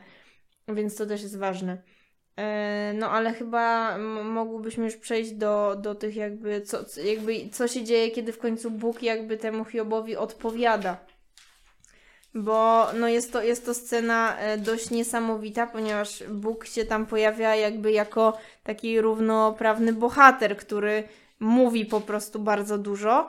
Więc 0.68 0.97
to 0.97 1.07
też 1.07 1.22
jest 1.22 1.38
ważne. 1.38 1.82
E, 2.38 2.93
no 2.99 3.11
ale 3.11 3.32
chyba 3.32 3.99
mogłybyśmy 4.24 4.84
już 4.84 4.97
przejść 4.97 5.32
do, 5.32 5.76
do 5.80 5.95
tych 5.95 6.16
jakby 6.16 6.61
co, 6.61 6.84
co- 6.84 7.01
jakby 7.01 7.49
co 7.53 7.68
się 7.68 7.84
dzieje, 7.84 8.11
kiedy 8.11 8.32
w 8.32 8.38
końcu 8.38 8.70
Bóg 8.70 9.03
jakby 9.03 9.36
temu 9.36 9.64
Hiobowi 9.64 10.16
odpowiada. 10.16 10.97
Bo 12.35 12.87
no 12.95 13.09
jest, 13.09 13.33
to, 13.33 13.43
jest 13.43 13.66
to 13.66 13.74
scena 13.74 14.37
e, 14.39 14.59
dość 14.59 14.91
niesamowita, 14.91 15.66
ponieważ 15.66 16.24
Bóg 16.28 16.66
się 16.66 16.85
tam 16.85 17.07
pojawia 17.07 17.57
jakby 17.57 17.93
jako 17.93 18.39
taki 18.62 19.01
równoprawny 19.01 19.93
bohater, 19.93 20.57
który 20.57 21.05
mówi 21.41 21.87
po 21.87 22.01
prostu 22.01 22.39
bardzo 22.39 22.78
dużo. 22.78 23.28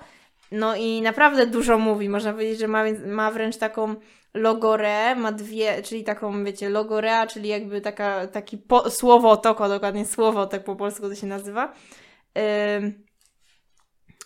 No 0.51 0.75
i 0.75 1.01
naprawdę 1.01 1.47
dużo 1.47 1.77
mówi. 1.77 2.09
Można 2.09 2.33
powiedzieć, 2.33 2.59
że 2.59 2.67
ma, 2.67 2.83
ma 3.05 3.31
wręcz 3.31 3.57
taką 3.57 3.95
logorę, 4.33 5.15
ma 5.15 5.31
dwie, 5.31 5.81
czyli 5.81 6.03
taką, 6.03 6.43
wiecie, 6.43 6.69
logorea, 6.69 7.27
czyli 7.27 7.49
jakby 7.49 7.81
taka, 7.81 8.27
taki 8.27 8.57
po, 8.57 8.89
słowotoko, 8.89 9.69
dokładnie 9.69 10.05
słowotok 10.05 10.63
po 10.63 10.75
polsku 10.75 11.09
to 11.09 11.15
się 11.15 11.27
nazywa. 11.27 11.73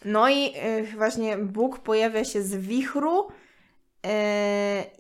No 0.06 0.30
i 0.30 0.54
y, 0.80 0.98
właśnie 0.98 1.38
Bóg 1.38 1.80
pojawia 1.80 2.24
się 2.24 2.42
z 2.42 2.56
wichru 2.56 3.28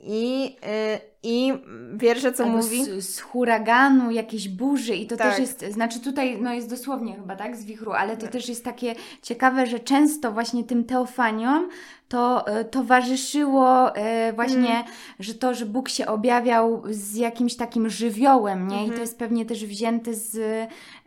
i, 0.03 0.55
y, 0.95 0.99
i 1.23 1.53
wiersze, 1.93 2.33
co 2.33 2.43
Albo 2.43 2.57
mówi... 2.57 2.85
Z, 2.85 3.05
z 3.15 3.19
huraganu, 3.19 4.11
jakiejś 4.11 4.49
burzy 4.49 4.95
i 4.95 5.07
to 5.07 5.17
Tak. 5.17 5.29
też 5.29 5.39
jest, 5.39 5.65
znaczy 5.71 5.99
tutaj 5.99 6.41
no 6.41 6.53
jest 6.53 6.69
dosłownie 6.69 7.15
chyba, 7.15 7.35
tak, 7.35 7.55
z 7.57 7.65
wichru, 7.65 7.91
ale 7.91 8.15
to 8.17 8.21
Tak. 8.21 8.31
też 8.31 8.49
jest 8.49 8.65
takie 8.65 8.95
ciekawe, 9.21 9.65
że 9.67 9.79
często 9.79 10.31
właśnie 10.31 10.63
tym 10.63 10.83
teofaniom 10.83 11.69
to 12.07 12.47
e, 12.47 12.65
towarzyszyło 12.65 13.95
e, 13.95 14.33
właśnie, 14.33 14.69
Mm. 14.69 14.83
że 15.19 15.33
to, 15.33 15.53
że 15.53 15.65
Bóg 15.65 15.89
się 15.89 16.05
objawiał 16.07 16.83
z 16.89 17.15
jakimś 17.15 17.55
takim 17.55 17.89
żywiołem, 17.89 18.67
nie? 18.67 18.75
I 18.75 18.79
Mhm. 18.79 18.95
to 18.95 19.01
jest 19.01 19.19
pewnie 19.19 19.45
też 19.45 19.65
wzięte 19.65 20.13
z 20.13 20.37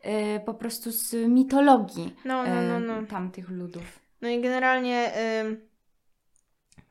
e, 0.03 0.41
po 0.41 0.55
prostu 0.55 0.91
z 0.93 1.15
mitologii 1.29 2.15
No, 2.25 2.43
no, 2.45 2.55
no, 2.63 2.77
e, 2.77 2.81
no. 3.01 3.07
tamtych 3.07 3.51
ludów. 3.51 4.01
No 4.23 4.29
i 4.29 4.41
generalnie 4.41 5.13
ym, 5.43 5.61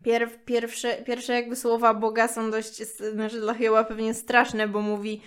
pierw, 0.04 0.38
pierwsze, 0.46 0.96
pierwsze 0.96 1.34
jakby 1.34 1.56
słowa 1.56 1.94
Boga 1.94 2.28
są 2.28 2.52
dość, 2.52 2.84
znaczy 3.14 3.40
dla 3.40 3.54
Hioba 3.54 3.84
pewnie 3.84 4.14
straszne, 4.14 4.68
bo 4.68 4.82
mówi 4.82 5.22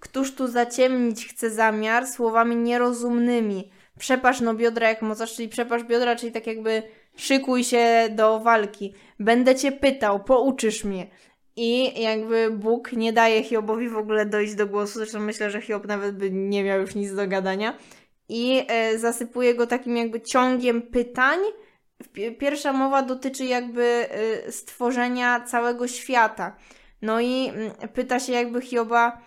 Któż 0.00 0.34
tu 0.34 0.48
zaciemnić 0.48 1.28
chce 1.28 1.50
zamiar 1.50 2.06
słowami 2.06 2.56
nierozumnymi? 2.56 3.70
Przepasz 3.98 4.40
no 4.40 4.54
biodra 4.54 4.88
jak 4.88 5.02
mocarz, 5.02 5.34
czyli 5.34 5.48
przepasz 5.48 5.84
biodra, 5.84 6.16
czyli 6.16 6.32
tak 6.32 6.46
jakby 6.46 6.82
szykuj 7.16 7.64
się 7.64 8.08
do 8.10 8.40
walki. 8.40 8.94
Będę 9.20 9.54
cię 9.54 9.72
pytał, 9.72 10.24
pouczysz 10.24 10.84
mnie. 10.84 11.06
I 11.56 12.02
jakby 12.02 12.50
Bóg 12.50 12.92
nie 12.92 13.12
daje 13.12 13.42
Hiobowi 13.42 13.88
w 13.88 13.96
ogóle 13.96 14.26
dojść 14.26 14.54
do 14.54 14.66
głosu, 14.66 14.98
zresztą 14.98 15.20
myślę, 15.20 15.50
że 15.50 15.60
Hiob 15.60 15.86
nawet 15.86 16.16
by 16.16 16.30
nie 16.30 16.64
miał 16.64 16.80
już 16.80 16.94
nic 16.94 17.14
do 17.14 17.26
gadania. 17.28 17.78
I 18.28 18.64
e, 18.68 18.98
zasypuje 18.98 19.54
go 19.54 19.66
takim 19.66 19.96
jakby 19.96 20.20
ciągiem 20.20 20.82
pytań. 20.82 21.38
Pi- 22.12 22.32
Pierwsza 22.36 22.72
mowa 22.72 23.02
dotyczy 23.02 23.44
jakby 23.44 24.06
e, 24.10 24.52
stworzenia 24.52 25.40
całego 25.40 25.88
świata. 25.88 26.56
No 27.02 27.20
i 27.20 27.48
mm, 27.48 27.70
pyta 27.94 28.20
się 28.20 28.32
jakby 28.32 28.60
Hioba 28.62 29.20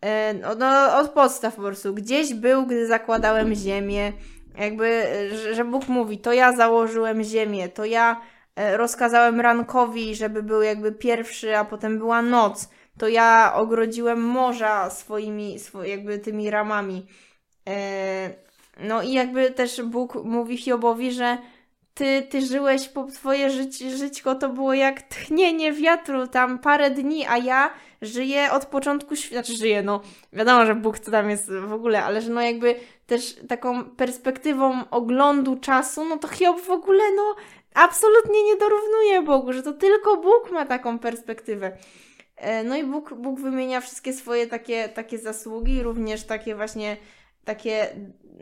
e, 0.00 0.34
no, 0.34 0.54
no, 0.54 0.96
od 0.98 1.10
podstaw 1.10 1.56
po 1.56 1.62
prostu. 1.62 1.94
Gdzieś 1.94 2.34
był, 2.34 2.66
gdy 2.66 2.86
zakładałem 2.86 3.54
ziemię. 3.54 4.12
Jakby, 4.58 4.86
e, 4.86 5.54
że- 5.54 5.64
Bóg 5.64 5.88
mówi, 5.88 6.18
to 6.18 6.32
ja 6.32 6.52
założyłem 6.56 7.22
ziemię, 7.22 7.68
to 7.68 7.84
ja 7.84 8.20
rozkazałem 8.76 9.40
rankowi, 9.40 10.14
żeby 10.14 10.42
był 10.42 10.62
jakby 10.62 10.92
pierwszy, 10.92 11.56
a 11.56 11.64
potem 11.64 11.98
była 11.98 12.22
noc. 12.22 12.68
To 12.98 13.08
ja 13.08 13.52
ogrodziłem 13.54 14.20
morza 14.20 14.90
swoimi, 14.90 15.58
swo, 15.58 15.84
jakby 15.84 16.18
tymi 16.18 16.50
ramami. 16.50 17.06
No 18.80 19.02
i 19.02 19.12
jakby 19.12 19.50
też 19.50 19.82
Bóg 19.82 20.14
mówi 20.24 20.56
Hiobowi, 20.56 21.12
że 21.12 21.38
ty, 21.94 22.22
ty 22.22 22.40
żyłeś, 22.40 22.88
po 22.88 23.04
twoje 23.04 23.50
życie, 23.50 23.86
to 24.40 24.48
było 24.48 24.74
jak 24.74 25.02
tchnienie 25.02 25.72
wiatru 25.72 26.26
tam 26.26 26.58
parę 26.58 26.90
dni, 26.90 27.26
a 27.26 27.38
ja 27.38 27.70
żyję 28.02 28.52
od 28.52 28.66
początku 28.66 29.16
świata, 29.16 29.34
znaczy 29.34 29.58
żyję, 29.58 29.82
no 29.82 30.00
wiadomo, 30.32 30.66
że 30.66 30.74
Bóg 30.74 30.98
to 30.98 31.10
tam 31.10 31.30
jest 31.30 31.52
w 31.52 31.72
ogóle, 31.72 32.04
ale 32.04 32.20
że 32.20 32.30
no 32.30 32.40
jakby 32.40 32.74
też 33.06 33.36
taką 33.48 33.84
perspektywą 33.84 34.90
oglądu 34.90 35.56
czasu, 35.56 36.04
no 36.04 36.18
to 36.18 36.28
Hiob 36.28 36.60
w 36.60 36.70
ogóle 36.70 37.04
no 37.16 37.34
absolutnie 37.74 38.44
nie 38.44 38.56
dorównuje 38.56 39.22
Bogu, 39.22 39.52
że 39.52 39.62
to 39.62 39.72
tylko 39.72 40.16
Bóg 40.16 40.50
ma 40.52 40.66
taką 40.66 40.98
perspektywę. 40.98 41.76
E, 42.36 42.64
No 42.64 42.76
i 42.76 42.84
Bóg, 42.84 43.14
Bóg 43.14 43.40
wymienia 43.40 43.80
wszystkie 43.80 44.12
swoje 44.12 44.46
takie, 44.46 44.88
takie 44.88 45.18
zasługi, 45.18 45.82
również 45.82 46.24
takie 46.24 46.54
właśnie 46.54 46.96
takie, 47.44 47.86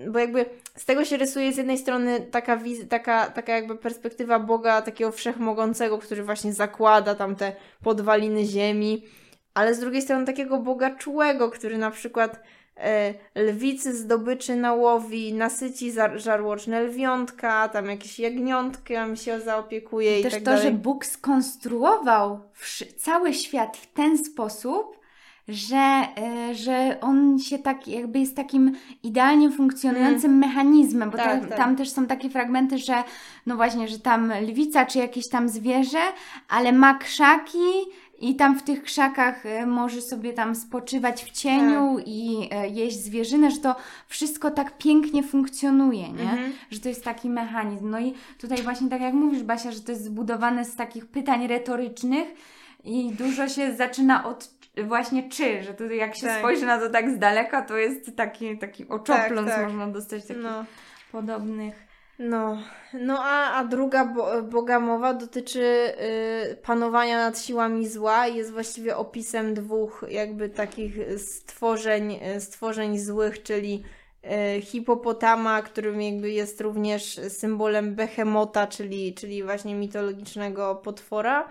bo 0.08 0.18
jakby 0.18 0.44
z 0.76 0.84
tego 0.84 1.04
się 1.04 1.16
rysuje 1.16 1.52
z 1.52 1.56
jednej 1.56 1.78
strony 1.78 2.20
taka, 2.20 2.56
wiz- 2.56 2.88
taka, 2.88 3.30
taka 3.30 3.52
jakby 3.54 3.76
perspektywa 3.76 4.38
Boga 4.38 4.82
takiego 4.82 5.12
wszechmogącego, 5.12 5.98
który 5.98 6.22
właśnie 6.24 6.52
zakłada 6.52 7.14
tam 7.14 7.36
te 7.36 7.52
podwaliny 7.84 8.44
ziemi, 8.44 9.04
ale 9.54 9.74
z 9.74 9.80
drugiej 9.80 10.02
strony 10.02 10.26
takiego 10.26 10.58
Boga 10.58 10.90
czułego, 10.96 11.50
który 11.50 11.78
na 11.78 11.90
przykład 11.90 12.40
e, 12.76 13.14
lwicy 13.34 13.96
zdobyczy 13.96 14.56
nałowi, 14.56 15.32
nasyci 15.34 15.90
za- 15.90 16.18
żarłoczne 16.18 16.82
lwiątka, 16.82 17.68
tam 17.68 17.86
jakieś 17.86 18.18
jagniątka 18.18 19.16
się 19.16 19.40
zaopiekuje 19.40 20.20
i 20.20 20.22
Też 20.22 20.32
tak 20.32 20.40
to, 20.42 20.46
dalej. 20.46 20.62
że 20.62 20.70
Bóg 20.70 21.06
skonstruował 21.06 22.40
wszy- 22.52 22.86
cały 22.92 23.34
świat 23.34 23.76
w 23.76 23.86
ten 23.92 24.24
sposób, 24.24 25.01
że, 25.48 26.06
e, 26.18 26.54
że 26.54 26.98
on 27.00 27.38
się 27.38 27.58
tak 27.58 27.88
jakby 27.88 28.18
jest 28.18 28.36
takim 28.36 28.76
idealnie 29.02 29.50
funkcjonującym 29.50 30.38
mechanizmem, 30.38 31.10
bo 31.10 31.16
Tak, 31.16 31.40
ta, 31.40 31.46
tak. 31.46 31.58
tam 31.58 31.76
też 31.76 31.90
są 31.90 32.06
takie 32.06 32.30
fragmenty, 32.30 32.78
że 32.78 32.94
no 33.46 33.56
właśnie, 33.56 33.88
że 33.88 33.98
tam 33.98 34.32
lwica 34.42 34.86
czy 34.86 34.98
jakieś 34.98 35.28
tam 35.28 35.48
zwierzę, 35.48 36.02
ale 36.48 36.72
ma 36.72 36.94
krzaki 36.94 37.58
i 38.20 38.36
tam 38.36 38.58
w 38.58 38.62
tych 38.62 38.82
krzakach 38.82 39.46
e, 39.46 39.66
może 39.66 40.02
sobie 40.02 40.32
tam 40.32 40.54
spoczywać 40.54 41.24
w 41.24 41.30
cieniu 41.30 41.96
Tak. 41.96 42.08
i 42.08 42.48
e, 42.50 42.68
jeść 42.68 42.96
zwierzynę, 42.96 43.50
że 43.50 43.56
to 43.58 43.76
wszystko 44.08 44.50
tak 44.50 44.78
pięknie 44.78 45.22
funkcjonuje, 45.22 46.08
nie? 46.12 46.30
Mhm. 46.30 46.52
że 46.70 46.80
to 46.80 46.88
jest 46.88 47.04
taki 47.04 47.30
mechanizm. 47.30 47.90
No 47.90 48.00
i 48.00 48.14
tutaj 48.38 48.62
właśnie 48.62 48.88
tak 48.88 49.00
jak 49.00 49.14
mówisz, 49.14 49.42
Basia, 49.42 49.72
że 49.72 49.80
to 49.80 49.92
jest 49.92 50.04
zbudowane 50.04 50.64
z 50.64 50.76
takich 50.76 51.06
pytań 51.06 51.46
retorycznych 51.46 52.28
i 52.84 53.10
dużo 53.10 53.48
się 53.48 53.74
zaczyna 53.74 54.24
od 54.24 54.61
właśnie 54.76 55.28
czy, 55.28 55.62
że 55.62 55.74
to 55.74 55.84
jak 55.84 56.16
się 56.16 56.26
Tak. 56.26 56.38
spojrzy 56.38 56.66
na 56.66 56.78
to 56.78 56.90
tak 56.90 57.10
z 57.10 57.18
daleka, 57.18 57.62
to 57.62 57.76
jest 57.76 58.16
taki, 58.16 58.58
taki 58.58 58.88
oczopląs, 58.88 59.48
Tak, 59.48 59.56
tak. 59.56 59.64
można 59.64 59.86
dostać 59.86 60.22
takich 60.26 60.42
No. 60.42 60.64
podobnych. 61.12 61.74
No, 62.18 62.58
no 62.94 63.18
a, 63.24 63.52
a 63.58 63.64
druga 63.64 64.04
bo, 64.04 64.42
Boga 64.42 64.80
mowa 64.80 65.14
dotyczy 65.14 65.60
y, 66.52 66.56
panowania 66.56 67.16
nad 67.16 67.40
siłami 67.40 67.88
zła 67.88 68.26
i 68.28 68.36
jest 68.36 68.52
właściwie 68.52 68.96
opisem 68.96 69.54
dwóch 69.54 70.04
jakby 70.08 70.48
takich 70.48 70.94
stworzeń, 71.18 72.18
y, 72.36 72.40
stworzeń 72.40 72.98
złych, 72.98 73.42
czyli 73.42 73.82
y, 74.56 74.60
hipopotama, 74.60 75.62
którym 75.62 76.02
jakby 76.02 76.30
jest 76.30 76.60
również 76.60 77.20
symbolem 77.28 77.94
behemota, 77.94 78.66
czyli, 78.66 79.14
czyli 79.14 79.42
właśnie 79.42 79.74
mitologicznego 79.74 80.74
potwora 80.74 81.48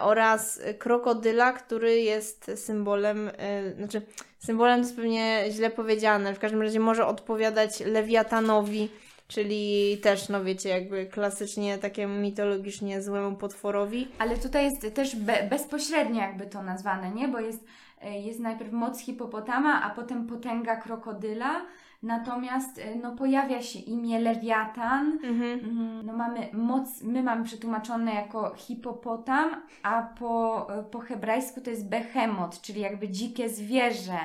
oraz 0.00 0.60
krokodyla, 0.78 1.52
który 1.52 2.00
jest 2.00 2.50
symbolem, 2.54 3.28
y, 3.28 3.74
znaczy 3.76 4.02
symbolem 4.38 4.80
to 4.80 4.82
jest 4.82 4.96
pewnie 4.96 5.44
źle 5.50 5.70
powiedziane, 5.70 6.34
w 6.34 6.38
każdym 6.38 6.62
razie 6.62 6.80
może 6.80 7.06
odpowiadać 7.06 7.80
lewiatanowi, 7.80 8.88
Czyli 9.28 9.98
też, 10.02 10.28
no 10.28 10.44
wiecie, 10.44 10.68
jakby 10.68 11.06
klasycznie 11.06 11.78
takiemu 11.78 12.20
mitologicznie 12.20 13.02
złemu 13.02 13.36
potworowi. 13.36 14.08
Ale 14.18 14.36
tutaj 14.36 14.64
jest 14.64 14.94
też 14.94 15.16
be, 15.16 15.46
bezpośrednio 15.50 16.20
jakby 16.20 16.46
to 16.46 16.62
nazwane, 16.62 17.10
nie? 17.10 17.28
Bo 17.28 17.40
jest, 17.40 17.64
e, 18.02 18.20
jest 18.20 18.40
najpierw 18.40 18.72
moc 18.72 19.00
hipopotama, 19.00 19.82
a 19.82 19.90
potem 19.90 20.26
potęga 20.26 20.76
krokodyla. 20.76 21.66
Natomiast 22.04 22.78
e, 22.78 22.94
no, 22.96 23.12
pojawia 23.16 23.62
się 23.62 23.78
imię 23.78 24.20
Lewiatan, 24.20 25.18
Mhm. 25.24 25.60
Mm, 25.64 26.06
No 26.06 26.12
mamy 26.12 26.48
moc, 26.52 27.02
my 27.02 27.22
mamy 27.22 27.44
przetłumaczone 27.44 28.14
jako 28.14 28.54
hipopotam, 28.56 29.50
a 29.82 30.02
po, 30.02 30.66
po 30.90 30.98
hebrajsku 31.00 31.60
to 31.60 31.70
jest 31.70 31.88
behemot, 31.88 32.60
czyli 32.60 32.80
jakby 32.80 33.08
dzikie 33.08 33.48
zwierzę. 33.48 34.18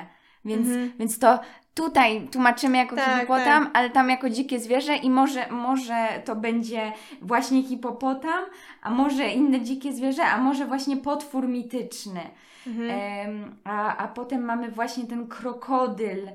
Więc, 0.44 0.68
Mhm. 0.68 0.92
więc 0.98 1.18
to 1.18 1.40
tutaj 1.74 2.28
tłumaczymy 2.32 2.78
jako 2.78 2.96
Tak, 2.96 3.20
hipopotam, 3.20 3.70
ale 3.74 3.90
tam 3.90 4.10
jako 4.10 4.30
dzikie 4.30 4.58
zwierzę 4.60 4.96
i 4.96 5.10
może, 5.10 5.50
może 5.50 6.08
to 6.24 6.36
będzie 6.36 6.92
właśnie 7.22 7.62
hipopotam, 7.62 8.44
a 8.82 8.90
może 8.90 9.28
inne 9.28 9.60
dzikie 9.60 9.92
zwierzę, 9.92 10.24
a 10.24 10.38
może 10.38 10.66
właśnie 10.66 10.96
potwór 10.96 11.48
mityczny. 11.48 12.20
Mhm. 12.66 13.56
A, 13.64 13.96
a 13.96 14.08
potem 14.08 14.44
mamy 14.44 14.70
właśnie 14.70 15.06
ten 15.06 15.26
krokodyl, 15.28 16.28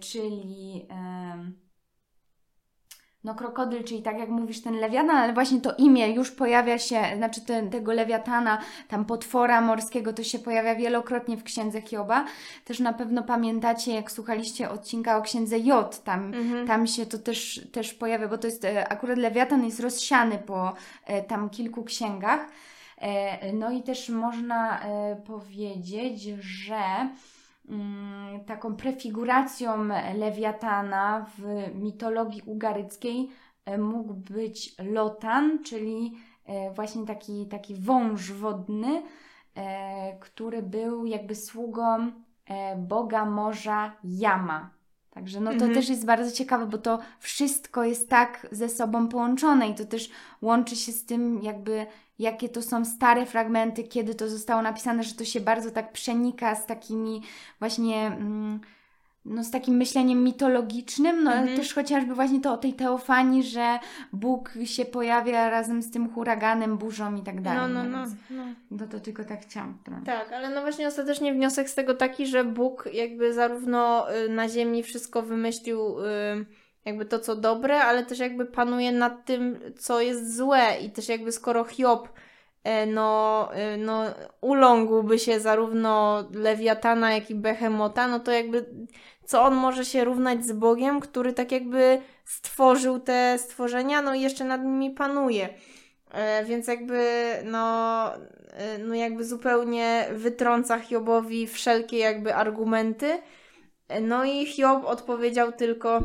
czyli 0.00 0.86
em, 0.90 1.58
no 3.24 3.34
krokodyl, 3.34 3.84
czyli 3.84 4.02
tak 4.02 4.18
jak 4.18 4.28
mówisz, 4.28 4.62
ten 4.62 4.74
lewiatan, 4.74 5.16
ale 5.16 5.32
właśnie 5.32 5.60
to 5.60 5.74
imię 5.78 6.08
już 6.08 6.30
pojawia 6.30 6.78
się, 6.78 7.02
znaczy 7.16 7.40
ten, 7.40 7.70
tego 7.70 7.92
lewiatana, 7.92 8.58
tam 8.88 9.04
potwora 9.04 9.60
morskiego, 9.60 10.12
to 10.12 10.22
się 10.24 10.38
pojawia 10.38 10.74
wielokrotnie 10.74 11.36
w 11.36 11.42
księdze 11.42 11.82
Hioba. 11.82 12.24
Też 12.64 12.80
na 12.80 12.92
pewno 12.92 13.22
pamiętacie, 13.22 13.94
jak 13.94 14.10
słuchaliście 14.12 14.70
odcinka 14.70 15.16
o 15.18 15.22
księdze 15.22 15.58
Jot, 15.58 16.02
tam, 16.04 16.34
Mhm. 16.34 16.66
tam 16.66 16.86
się 16.86 17.06
to 17.06 17.18
też, 17.18 17.68
też 17.72 17.94
pojawia, 17.94 18.28
bo 18.28 18.38
to 18.38 18.46
jest, 18.46 18.64
e, 18.64 18.88
akurat 18.88 19.18
lewiatan 19.18 19.64
jest 19.64 19.80
rozsiany 19.80 20.38
po 20.38 20.74
e, 21.04 21.22
tam 21.22 21.50
kilku 21.50 21.84
księgach. 21.84 22.48
E, 22.98 23.52
No 23.52 23.70
i 23.70 23.82
też 23.82 24.08
można 24.08 24.80
e, 24.80 25.16
powiedzieć, 25.16 26.22
że 26.40 27.08
taką 28.46 28.76
prefiguracją 28.76 29.88
lewiatana 30.14 31.26
w 31.38 31.44
mitologii 31.74 32.42
ugaryckiej 32.46 33.28
e, 33.64 33.78
mógł 33.78 34.14
być 34.14 34.74
Lotan, 34.78 35.64
czyli 35.64 36.12
e, 36.44 36.74
właśnie 36.74 37.06
taki, 37.06 37.46
taki 37.46 37.74
wąż 37.74 38.32
wodny, 38.32 39.02
e, 39.54 40.18
który 40.18 40.62
był 40.62 41.06
jakby 41.06 41.34
sługą 41.34 42.10
boga 42.76 43.24
morza 43.24 43.96
Yama. 44.04 44.75
Także 45.16 45.40
no 45.40 45.50
to 45.50 45.54
Mhm. 45.54 45.74
też 45.74 45.88
jest 45.88 46.04
bardzo 46.06 46.32
ciekawe, 46.36 46.66
bo 46.66 46.78
to 46.78 46.98
wszystko 47.20 47.84
jest 47.84 48.08
tak 48.08 48.46
ze 48.52 48.68
sobą 48.68 49.08
połączone 49.08 49.68
i 49.68 49.74
to 49.74 49.84
też 49.84 50.10
łączy 50.42 50.76
się 50.76 50.92
z 50.92 51.04
tym 51.04 51.42
jakby 51.42 51.86
jakie 52.18 52.48
to 52.48 52.62
są 52.62 52.84
stare 52.84 53.26
fragmenty, 53.26 53.84
kiedy 53.84 54.14
to 54.14 54.28
zostało 54.28 54.62
napisane, 54.62 55.02
że 55.02 55.14
to 55.14 55.24
się 55.24 55.40
bardzo 55.40 55.70
tak 55.70 55.92
przenika 55.92 56.54
z 56.54 56.66
takimi 56.66 57.22
właśnie 57.58 58.06
mm, 58.06 58.60
no 59.28 59.44
z 59.44 59.50
takim 59.50 59.76
myśleniem 59.76 60.24
mitologicznym, 60.24 61.24
no 61.24 61.30
ale 61.30 61.40
Mhm. 61.40 61.58
też 61.58 61.74
chociażby 61.74 62.14
właśnie 62.14 62.40
to 62.40 62.52
o 62.52 62.56
tej 62.56 62.72
teofanii, 62.72 63.42
że 63.42 63.78
Bóg 64.12 64.52
się 64.64 64.84
pojawia 64.84 65.50
razem 65.50 65.82
z 65.82 65.90
tym 65.90 66.08
huraganem, 66.10 66.78
burzą 66.78 67.14
i 67.16 67.22
tak 67.22 67.40
dalej. 67.40 67.72
No, 67.74 67.84
no, 67.84 67.90
no, 67.90 68.06
no. 68.30 68.44
No 68.70 68.86
to 68.86 69.00
tylko 69.00 69.24
tak 69.24 69.40
chciałam. 69.42 69.78
wtrącić. 69.80 70.06
Tak, 70.06 70.32
ale 70.32 70.50
no 70.50 70.60
właśnie 70.60 70.88
ostatecznie 70.88 71.34
wniosek 71.34 71.70
z 71.70 71.74
tego 71.74 71.94
taki, 71.94 72.26
że 72.26 72.44
Bóg 72.44 72.88
jakby 72.92 73.32
zarówno 73.34 74.06
y, 74.14 74.28
na 74.28 74.48
ziemi 74.48 74.82
wszystko 74.82 75.22
wymyślił 75.22 75.98
y, 76.00 76.46
jakby 76.84 77.04
to, 77.04 77.18
co 77.18 77.36
dobre, 77.36 77.80
ale 77.80 78.04
też 78.04 78.18
jakby 78.18 78.46
panuje 78.46 78.92
nad 78.92 79.24
tym, 79.24 79.58
co 79.78 80.00
jest 80.00 80.36
złe 80.36 80.76
i 80.84 80.90
też 80.90 81.08
jakby 81.08 81.32
skoro 81.32 81.64
Hiob 81.64 82.08
e, 82.64 82.86
no, 82.86 83.48
y, 83.74 83.76
no 83.76 84.02
ulągłby 84.40 85.18
się 85.18 85.40
zarówno 85.40 86.24
Lewiatana, 86.34 87.12
jak 87.14 87.30
i 87.30 87.34
Behemota, 87.34 88.08
no 88.08 88.20
to 88.20 88.30
jakby 88.32 88.66
co 89.26 89.42
on 89.42 89.54
może 89.54 89.84
się 89.84 90.04
równać 90.04 90.46
z 90.46 90.52
Bogiem, 90.52 91.00
który 91.00 91.32
tak 91.32 91.52
jakby 91.52 92.02
stworzył 92.24 93.00
te 93.00 93.38
stworzenia, 93.38 94.02
no 94.02 94.14
i 94.14 94.20
jeszcze 94.20 94.44
nad 94.44 94.64
nimi 94.64 94.90
panuje. 94.90 95.48
E, 96.10 96.44
Więc 96.44 96.66
jakby 96.66 97.28
no, 97.44 98.14
e, 98.52 98.78
no 98.78 98.94
jakby 98.94 99.24
zupełnie 99.24 100.08
wytrąca 100.12 100.78
Hiobowi 100.78 101.46
wszelkie 101.46 101.98
jakby 101.98 102.34
argumenty. 102.34 103.18
No 104.02 104.24
i 104.24 104.46
Hiob 104.46 104.84
odpowiedział 104.84 105.52
tylko 105.52 106.00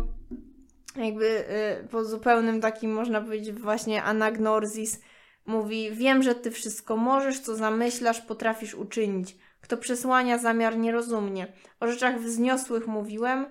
jakby 0.96 1.48
e, 1.48 1.84
po 1.92 2.06
zupełnym 2.06 2.62
takim 2.62 2.94
można 2.94 3.22
powiedzieć 3.22 3.52
właśnie 3.52 4.04
anagnorzis 4.04 5.02
mówi 5.46 5.92
wiem, 5.92 6.24
że 6.24 6.36
ty 6.36 6.52
wszystko 6.52 6.98
możesz, 6.98 7.40
co 7.40 7.56
zamyślasz, 7.56 8.22
potrafisz 8.22 8.76
uczynić. 8.76 9.36
Kto 9.62 9.78
przesłania 9.78 10.38
zamiar 10.38 10.78
nierozumnie. 10.78 11.54
O 11.80 11.88
rzeczach 11.88 12.20
wzniosłych 12.20 12.88
mówiłem, 12.88 13.46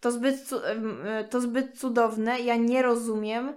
to 0.00 0.10
zbyt, 0.10 0.50
e, 1.04 1.24
to 1.24 1.40
zbyt 1.40 1.78
cudowne, 1.78 2.40
ja 2.40 2.56
nie 2.56 2.82
rozumiem. 2.82 3.54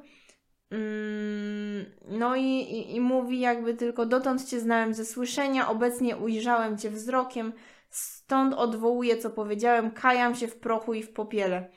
Mm, 0.72 1.86
No 2.08 2.36
i, 2.36 2.42
i, 2.42 2.96
i 2.96 3.02
mówi 3.02 3.40
jakby 3.40 3.74
tylko 3.74 4.06
dotąd 4.06 4.46
Cię 4.46 4.60
znałem 4.60 4.94
ze 4.94 5.06
słyszenia, 5.06 5.70
obecnie 5.70 6.18
ujrzałem 6.18 6.78
Cię 6.78 6.90
wzrokiem, 6.90 7.54
stąd 7.90 8.54
odwołuję 8.54 9.18
co 9.18 9.30
powiedziałem, 9.30 9.92
kajam 9.92 10.36
się 10.36 10.48
w 10.48 10.56
prochu 10.60 10.94
i 10.94 11.04
w 11.04 11.14
popiele. 11.14 11.70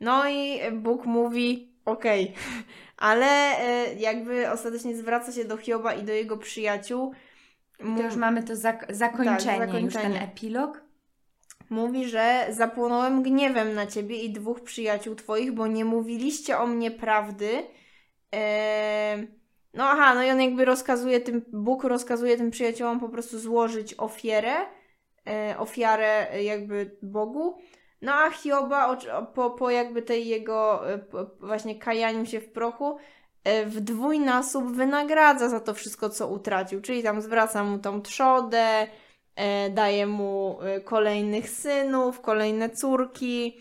No 0.00 0.28
i 0.28 0.60
Bóg 0.72 1.06
mówi 1.06 1.74
okej, 1.84 2.34
ale 2.96 3.26
e, 3.26 3.94
jakby 3.94 4.50
ostatecznie 4.50 4.96
zwraca 4.96 5.32
się 5.32 5.44
do 5.44 5.56
Hioba 5.56 5.94
i 5.94 6.02
do 6.02 6.12
jego 6.12 6.36
przyjaciół. 6.36 7.14
To 7.78 8.02
już 8.02 8.16
mamy 8.16 8.42
to 8.42 8.52
zak- 8.56 8.86
zakończenie, 8.94 9.34
już 9.36 9.44
ten 9.44 9.58
Tak, 9.58 9.70
zakończenie. 9.72 10.22
epilog. 10.22 10.84
Mówi, 11.70 12.08
że 12.08 12.46
zapłonąłem 12.50 13.22
gniewem 13.22 13.74
na 13.74 13.86
ciebie 13.86 14.22
i 14.22 14.30
dwóch 14.32 14.60
przyjaciół 14.60 15.14
twoich, 15.14 15.52
bo 15.52 15.66
nie 15.66 15.84
mówiliście 15.84 16.58
o 16.58 16.66
mnie 16.66 16.90
prawdy. 16.90 17.62
Eee, 18.32 19.28
no 19.74 19.84
aha, 19.88 20.14
no 20.14 20.22
i 20.22 20.30
on 20.30 20.40
jakby 20.40 20.64
rozkazuje 20.64 21.20
tym, 21.20 21.44
Bóg 21.52 21.84
rozkazuje 21.84 22.36
tym 22.36 22.50
przyjaciołom 22.50 23.00
po 23.00 23.08
prostu 23.08 23.38
złożyć 23.38 23.94
ofierę, 23.98 24.54
e, 25.28 25.54
ofiarę 25.58 26.30
e, 26.32 26.42
jakby 26.42 26.96
Bogu. 27.02 27.58
No 28.02 28.12
a 28.14 28.30
Hioba 28.30 28.96
po, 29.34 29.50
po 29.50 29.70
jakby 29.70 30.02
tej 30.02 30.26
jego 30.28 30.90
e, 30.92 30.98
właśnie 31.40 31.78
kajaniu 31.78 32.26
się 32.26 32.40
w 32.40 32.52
prochu 32.52 32.96
w 33.66 33.80
dwójnasób 33.80 34.76
wynagradza 34.76 35.48
za 35.48 35.60
to 35.60 35.74
wszystko, 35.74 36.10
co 36.10 36.28
utracił. 36.28 36.80
Czyli 36.80 37.02
tam 37.02 37.22
zwraca 37.22 37.64
mu 37.64 37.78
tą 37.78 38.02
trzodę, 38.02 38.86
e, 39.36 39.70
daje 39.70 40.06
mu 40.06 40.58
e, 40.62 40.80
kolejnych 40.80 41.50
synów, 41.50 42.20
kolejne 42.20 42.70
córki, 42.70 43.56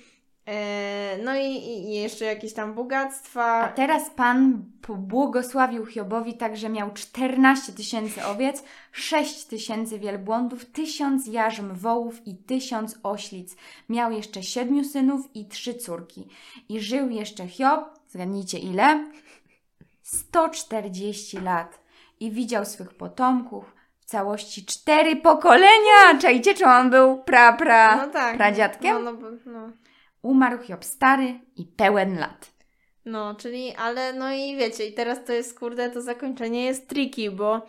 e, 0.45 1.17
no 1.23 1.35
i, 1.37 1.91
jeszcze 1.93 2.25
jakieś 2.25 2.53
tam 2.53 2.69
A 2.69 2.73
bogactwa. 2.73 3.67
teraz 3.75 4.09
Pan 4.09 4.65
pobłogosławił 4.81 5.85
Hiobowi 5.85 6.33
tak, 6.33 6.57
że 6.57 6.69
miał 6.69 6.93
14 6.93 7.73
tysięcy 7.73 8.25
owiec, 8.25 8.63
6 8.91 9.45
tysięcy 9.45 9.99
wielbłądów, 9.99 10.65
tysiąc 10.65 11.27
jarzm 11.27 11.73
wołów 11.73 12.27
i 12.27 12.35
tysiąc 12.35 12.99
oślic. 13.03 13.55
Miał 13.89 14.11
jeszcze 14.11 14.43
siedmiu 14.43 14.83
synów 14.83 15.29
i 15.35 15.45
trzy 15.45 15.73
córki. 15.73 16.27
I 16.69 16.79
żył 16.79 17.09
jeszcze 17.09 17.47
Hiob, 17.47 17.99
zgadnijcie 18.09 18.59
ile? 18.59 19.05
140 20.03 21.37
lat. 21.39 21.79
I 22.19 22.31
widział 22.31 22.65
swych 22.65 22.93
potomków 22.93 23.75
w 23.99 24.05
całości 24.05 24.65
cztery 24.65 25.15
pokolenia. 25.15 26.19
Czajcie, 26.21 26.53
czy 26.53 26.65
on 26.65 26.89
był 26.89 27.23
pra, 27.23 27.53
pra, 27.53 28.05
No 28.05 28.13
tak. 28.13 28.37
pradziadkiem? 28.37 29.03
No, 29.03 29.11
no, 29.13 29.29
no. 29.45 29.69
Umarł 30.21 30.63
Hiob 30.63 30.85
stary 30.85 31.39
i 31.55 31.65
pełen 31.65 32.19
lat. 32.19 32.51
No, 33.05 33.35
czyli, 33.35 33.75
ale 33.75 34.13
no 34.13 34.33
i 34.33 34.55
wiecie, 34.57 34.85
i 34.85 34.93
teraz 34.93 35.25
to 35.25 35.33
jest, 35.33 35.59
kurde, 35.59 35.89
to 35.89 36.01
zakończenie 36.01 36.65
jest 36.65 36.87
tricky, 36.89 37.31
bo 37.31 37.61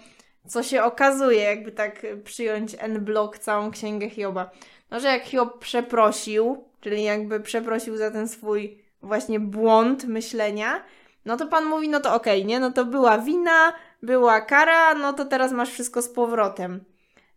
co 0.47 0.63
się 0.63 0.83
okazuje, 0.83 1.41
jakby 1.41 1.73
tak 1.73 2.07
przyjąć 2.25 2.77
N-blok 2.79 3.39
całą 3.39 3.71
księgę 3.71 4.11
Hioba. 4.11 4.51
No, 4.91 5.01
że 5.01 5.09
jak 5.09 5.23
Hiob 5.25 5.59
przeprosił, 5.59 6.65
czyli 6.81 7.03
jakby 7.03 7.41
przeprosił 7.41 7.97
za 7.97 8.11
ten 8.11 8.29
swój 8.29 8.85
właśnie 9.03 9.41
błąd 9.41 10.05
myślenia, 10.05 10.85
no 11.25 11.37
to 11.37 11.47
Pan 11.47 11.65
mówi, 11.65 11.89
no 11.89 12.01
to 12.01 12.15
okej, 12.15 12.45
nie? 12.45 12.61
No 12.61 12.73
to 12.73 12.85
była 12.85 13.19
wina, 13.19 13.73
była 14.03 14.41
kara, 14.41 14.95
no 14.95 15.13
to 15.13 15.25
teraz 15.25 15.53
masz 15.53 15.71
wszystko 15.71 16.03
z 16.03 16.09
powrotem. 16.09 16.85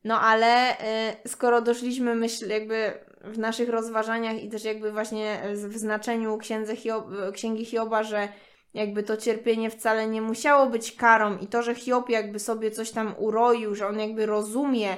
No 0.04 0.22
ale 0.22 0.74
y, 0.74 1.28
skoro 1.28 1.62
doszliśmy, 1.62 2.16
myśl, 2.16 2.50
jakby 2.50 2.94
w 3.24 3.38
naszych 3.38 3.70
rozważaniach 3.70 4.44
i 4.44 4.50
też 4.50 4.64
jakby 4.64 4.92
właśnie 4.92 5.42
w 5.54 5.78
znaczeniu 5.78 6.40
Hiob, 6.76 7.06
księgi 7.34 7.66
Hioba, 7.66 8.04
że 8.04 8.28
jakby 8.74 9.04
to 9.04 9.18
cierpienie 9.18 9.70
wcale 9.70 10.08
nie 10.08 10.22
musiało 10.22 10.66
być 10.66 10.92
karą 10.92 11.38
i 11.38 11.48
to, 11.48 11.62
że 11.62 11.76
Hiob 11.76 12.10
jakby 12.10 12.40
sobie 12.40 12.72
coś 12.72 12.92
tam 12.92 13.16
uroił, 13.18 13.76
że 13.76 13.88
on 13.88 14.00
jakby 14.00 14.26
rozumie, 14.26 14.98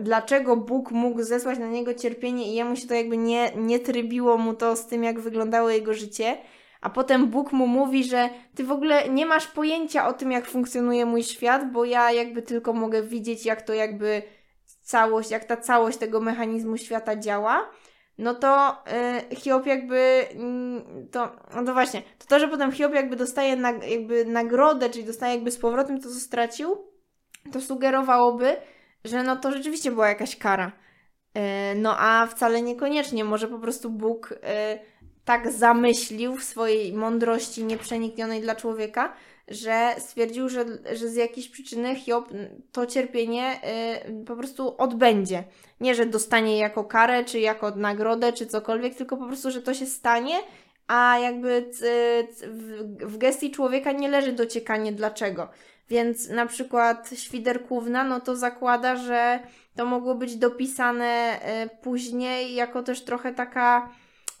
dlaczego 0.00 0.56
Bóg 0.56 0.90
mógł 0.90 1.22
zesłać 1.22 1.58
na 1.58 1.66
niego 1.66 1.94
cierpienie 1.94 2.52
i 2.52 2.54
jemu 2.54 2.76
się 2.76 2.88
to 2.88 2.94
jakby 2.94 3.16
nie, 3.16 3.52
nie 3.56 3.78
trybiło 3.78 4.38
mu 4.38 4.54
to 4.54 4.76
z 4.76 4.86
tym, 4.86 5.04
jak 5.04 5.20
wyglądało 5.20 5.70
jego 5.70 5.94
życie, 5.94 6.38
a 6.80 6.90
potem 6.90 7.26
Bóg 7.26 7.52
mu 7.52 7.66
mówi, 7.66 8.04
że 8.04 8.28
ty 8.54 8.64
w 8.64 8.72
ogóle 8.72 9.08
nie 9.08 9.26
masz 9.26 9.46
pojęcia 9.46 10.08
o 10.08 10.12
tym, 10.12 10.32
jak 10.32 10.46
funkcjonuje 10.46 11.06
mój 11.06 11.22
świat, 11.22 11.72
bo 11.72 11.84
ja 11.84 12.12
jakby 12.12 12.42
tylko 12.42 12.72
mogę 12.72 13.02
widzieć, 13.02 13.46
jak 13.46 13.62
to 13.62 13.74
jakby 13.74 14.22
całość, 14.82 15.30
jak 15.30 15.44
ta 15.44 15.56
całość 15.56 15.98
tego 15.98 16.20
mechanizmu 16.20 16.76
świata 16.76 17.16
działa, 17.16 17.70
no 18.18 18.34
to 18.34 18.82
y, 19.30 19.36
Hiob 19.36 19.66
jakby 19.66 20.26
mm, 20.34 21.08
to, 21.10 21.36
no 21.54 21.64
to 21.64 21.72
właśnie, 21.72 22.02
to 22.18 22.26
to, 22.26 22.38
że 22.38 22.48
potem 22.48 22.72
Hiob 22.72 22.94
jakby 22.94 23.16
dostaje 23.16 23.56
nag, 23.56 23.90
jakby 23.90 24.24
nagrodę, 24.24 24.90
czyli 24.90 25.04
dostaje 25.04 25.34
jakby 25.34 25.50
z 25.50 25.58
powrotem 25.58 26.00
to, 26.00 26.08
co 26.08 26.14
stracił, 26.14 26.76
to 27.52 27.60
sugerowałoby, 27.60 28.56
że 29.04 29.22
no 29.22 29.36
to 29.36 29.52
rzeczywiście 29.52 29.90
była 29.90 30.08
jakaś 30.08 30.36
kara. 30.36 30.72
E, 31.34 31.74
no 31.74 31.96
a 31.98 32.26
wcale 32.26 32.62
niekoniecznie. 32.62 33.24
Może 33.24 33.48
po 33.48 33.58
prostu 33.58 33.90
Bóg 33.90 34.34
e, 34.42 34.78
tak 35.26 35.52
zamyślił 35.52 36.36
w 36.36 36.44
swojej 36.44 36.92
mądrości 36.92 37.64
nieprzeniknionej 37.64 38.40
dla 38.40 38.56
człowieka, 38.56 39.12
że 39.48 39.94
stwierdził, 39.98 40.48
że, 40.48 40.64
że 40.92 41.08
z 41.08 41.14
jakiejś 41.14 41.48
przyczyny 41.48 41.94
Hiob 41.96 42.28
to 42.72 42.86
cierpienie 42.86 43.60
y, 44.20 44.24
po 44.24 44.36
prostu 44.36 44.74
odbędzie. 44.78 45.44
Nie, 45.80 45.94
że 45.94 46.06
dostanie 46.06 46.58
jako 46.58 46.84
karę, 46.84 47.24
czy 47.24 47.40
jako 47.40 47.70
nagrodę, 47.70 48.32
czy 48.32 48.46
cokolwiek, 48.46 48.94
tylko 48.94 49.16
po 49.16 49.26
prostu, 49.26 49.50
że 49.50 49.62
to 49.62 49.74
się 49.74 49.86
stanie, 49.86 50.34
a 50.86 51.18
jakby 51.18 51.70
w, 51.80 53.06
w 53.06 53.18
gestii 53.18 53.50
człowieka 53.50 53.92
nie 53.92 54.08
leży 54.08 54.32
dociekanie 54.32 54.92
dlaczego. 54.92 55.48
Więc 55.88 56.28
na 56.28 56.46
przykład 56.46 57.10
świderkówna, 57.14 58.04
no 58.04 58.20
to 58.20 58.36
zakłada, 58.36 58.96
że 58.96 59.40
to 59.76 59.86
mogło 59.86 60.14
być 60.14 60.36
dopisane 60.36 61.40
y, 61.64 61.68
później 61.82 62.54
jako 62.54 62.82
też 62.82 63.04
trochę 63.04 63.34
taka 63.34 63.88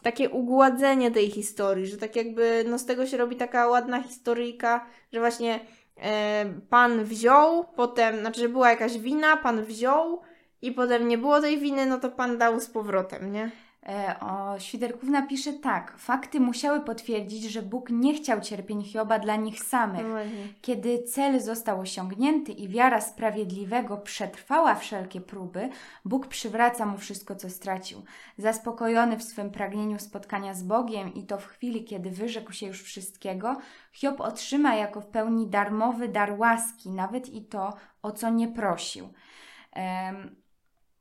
takie 0.02 0.30
ugładzenie 0.30 1.10
tej 1.10 1.30
historii, 1.30 1.86
że 1.86 1.96
tak 1.96 2.16
jakby 2.16 2.64
no 2.68 2.78
z 2.78 2.86
tego 2.86 3.06
się 3.06 3.16
robi 3.16 3.36
taka 3.36 3.68
ładna 3.68 4.02
historyjka, 4.02 4.86
że 5.12 5.20
właśnie 5.20 5.60
e, 5.96 6.44
pan 6.70 7.04
wziął, 7.04 7.64
potem, 7.64 8.20
znaczy, 8.20 8.40
że 8.40 8.48
była 8.48 8.70
jakaś 8.70 8.98
wina, 8.98 9.36
pan 9.36 9.64
wziął 9.64 10.20
i 10.62 10.72
potem 10.72 11.08
nie 11.08 11.18
było 11.18 11.40
tej 11.40 11.58
winy, 11.58 11.86
no 11.86 11.98
to 11.98 12.10
pan 12.10 12.38
dał 12.38 12.60
z 12.60 12.66
powrotem, 12.66 13.32
nie? 13.32 13.50
E, 13.88 14.20
o, 14.20 14.58
Świderków 14.58 15.08
napisze 15.08 15.52
tak. 15.52 15.94
Fakty 15.98 16.40
musiały 16.40 16.80
potwierdzić, 16.80 17.44
że 17.44 17.62
Bóg 17.62 17.90
nie 17.90 18.14
chciał 18.14 18.40
cierpień 18.40 18.84
Hioba 18.84 19.18
dla 19.18 19.36
nich 19.36 19.62
samych. 19.62 20.06
No 20.08 20.14
Kiedy 20.60 21.02
cel 21.02 21.40
został 21.40 21.80
osiągnięty 21.80 22.52
i 22.52 22.68
wiara 22.68 23.00
sprawiedliwego 23.00 23.96
przetrwała 23.96 24.74
wszelkie 24.74 25.20
próby, 25.20 25.68
Bóg 26.04 26.26
przywraca 26.26 26.86
mu 26.86 26.98
wszystko, 26.98 27.36
co 27.36 27.50
stracił. 27.50 28.02
Zaspokojony 28.38 29.16
w 29.16 29.22
swym 29.22 29.50
pragnieniu 29.50 29.98
spotkania 29.98 30.54
z 30.54 30.62
Bogiem 30.62 31.14
i 31.14 31.26
to 31.26 31.38
w 31.38 31.46
chwili, 31.46 31.84
kiedy 31.84 32.10
wyrzekł 32.10 32.52
się 32.52 32.66
już 32.66 32.82
wszystkiego, 32.82 33.56
Hiob 33.92 34.20
otrzyma 34.20 34.74
jako 34.74 35.00
w 35.00 35.06
pełni 35.06 35.46
darmowy 35.46 36.08
dar 36.08 36.38
łaski, 36.38 36.90
nawet 36.90 37.28
i 37.28 37.44
to, 37.44 37.74
o 38.02 38.12
co 38.12 38.30
nie 38.30 38.48
prosił. 38.48 39.12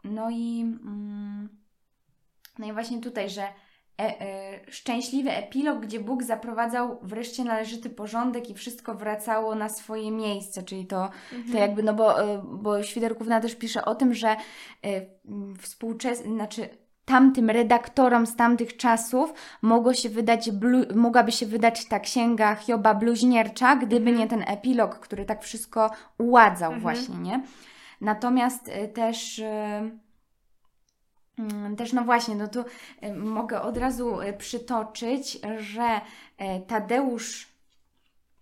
no 0.03 0.29
i... 0.29 0.61
Mm, 0.61 1.64
no 2.60 2.68
i 2.68 2.74
właśnie 2.74 3.01
tutaj, 3.01 3.30
że 3.30 3.43
e, 3.43 4.22
e, 4.22 4.72
szczęśliwy 4.72 5.32
epilog, 5.32 5.80
gdzie 5.80 5.99
Bóg 5.99 6.24
zaprowadzał 6.24 6.99
wreszcie 7.01 7.43
należyty 7.43 7.89
porządek 7.89 8.49
i 8.49 8.53
wszystko 8.53 8.95
wracało 8.95 9.56
na 9.56 9.70
swoje 9.70 10.12
miejsce, 10.12 10.64
czyli 10.64 10.86
to, 10.86 11.10
mhm. 11.34 11.51
to 11.51 11.58
jakby, 11.58 11.84
no 11.84 11.93
bo, 11.93 12.22
e, 12.22 12.41
bo 12.43 12.84
Świderkówna 12.84 13.41
też 13.41 13.56
pisze 13.56 13.86
o 13.86 13.95
tym, 13.95 14.14
że 14.14 14.28
e, 14.28 14.36
współczesny, 15.60 16.34
znaczy 16.34 16.70
tamtym 17.06 17.49
redaktorom 17.49 18.26
z 18.26 18.36
tamtych 18.36 18.78
czasów 18.78 19.34
mogło 19.62 19.93
się 19.93 20.10
wydać 20.10 20.51
blu, 20.51 20.80
mogłaby 20.95 21.32
się 21.32 21.45
wydać 21.45 21.86
ta 21.86 21.99
księga 21.99 22.56
Hioba 22.56 22.93
bluźniercza, 22.93 23.76
gdyby 23.76 24.10
mhm. 24.10 24.18
nie 24.18 24.28
ten 24.28 24.43
epilog, 24.47 24.99
który 24.99 25.26
tak 25.26 25.43
wszystko 25.43 25.91
uładzał 26.18 26.74
mhm. 26.74 26.82
właśnie, 26.82 27.16
nie? 27.18 27.43
Natomiast 28.01 28.70
e, 28.70 28.88
też... 28.88 29.41
też 31.77 31.93
no 31.93 32.03
właśnie, 32.03 32.36
no 32.36 32.47
tu 32.47 32.59
y, 32.59 33.13
mogę 33.13 33.61
od 33.61 33.77
razu 33.77 34.21
y, 34.21 34.33
przytoczyć, 34.33 35.39
że 35.57 36.01
y, 36.01 36.65
Tadeusz, 36.67 37.47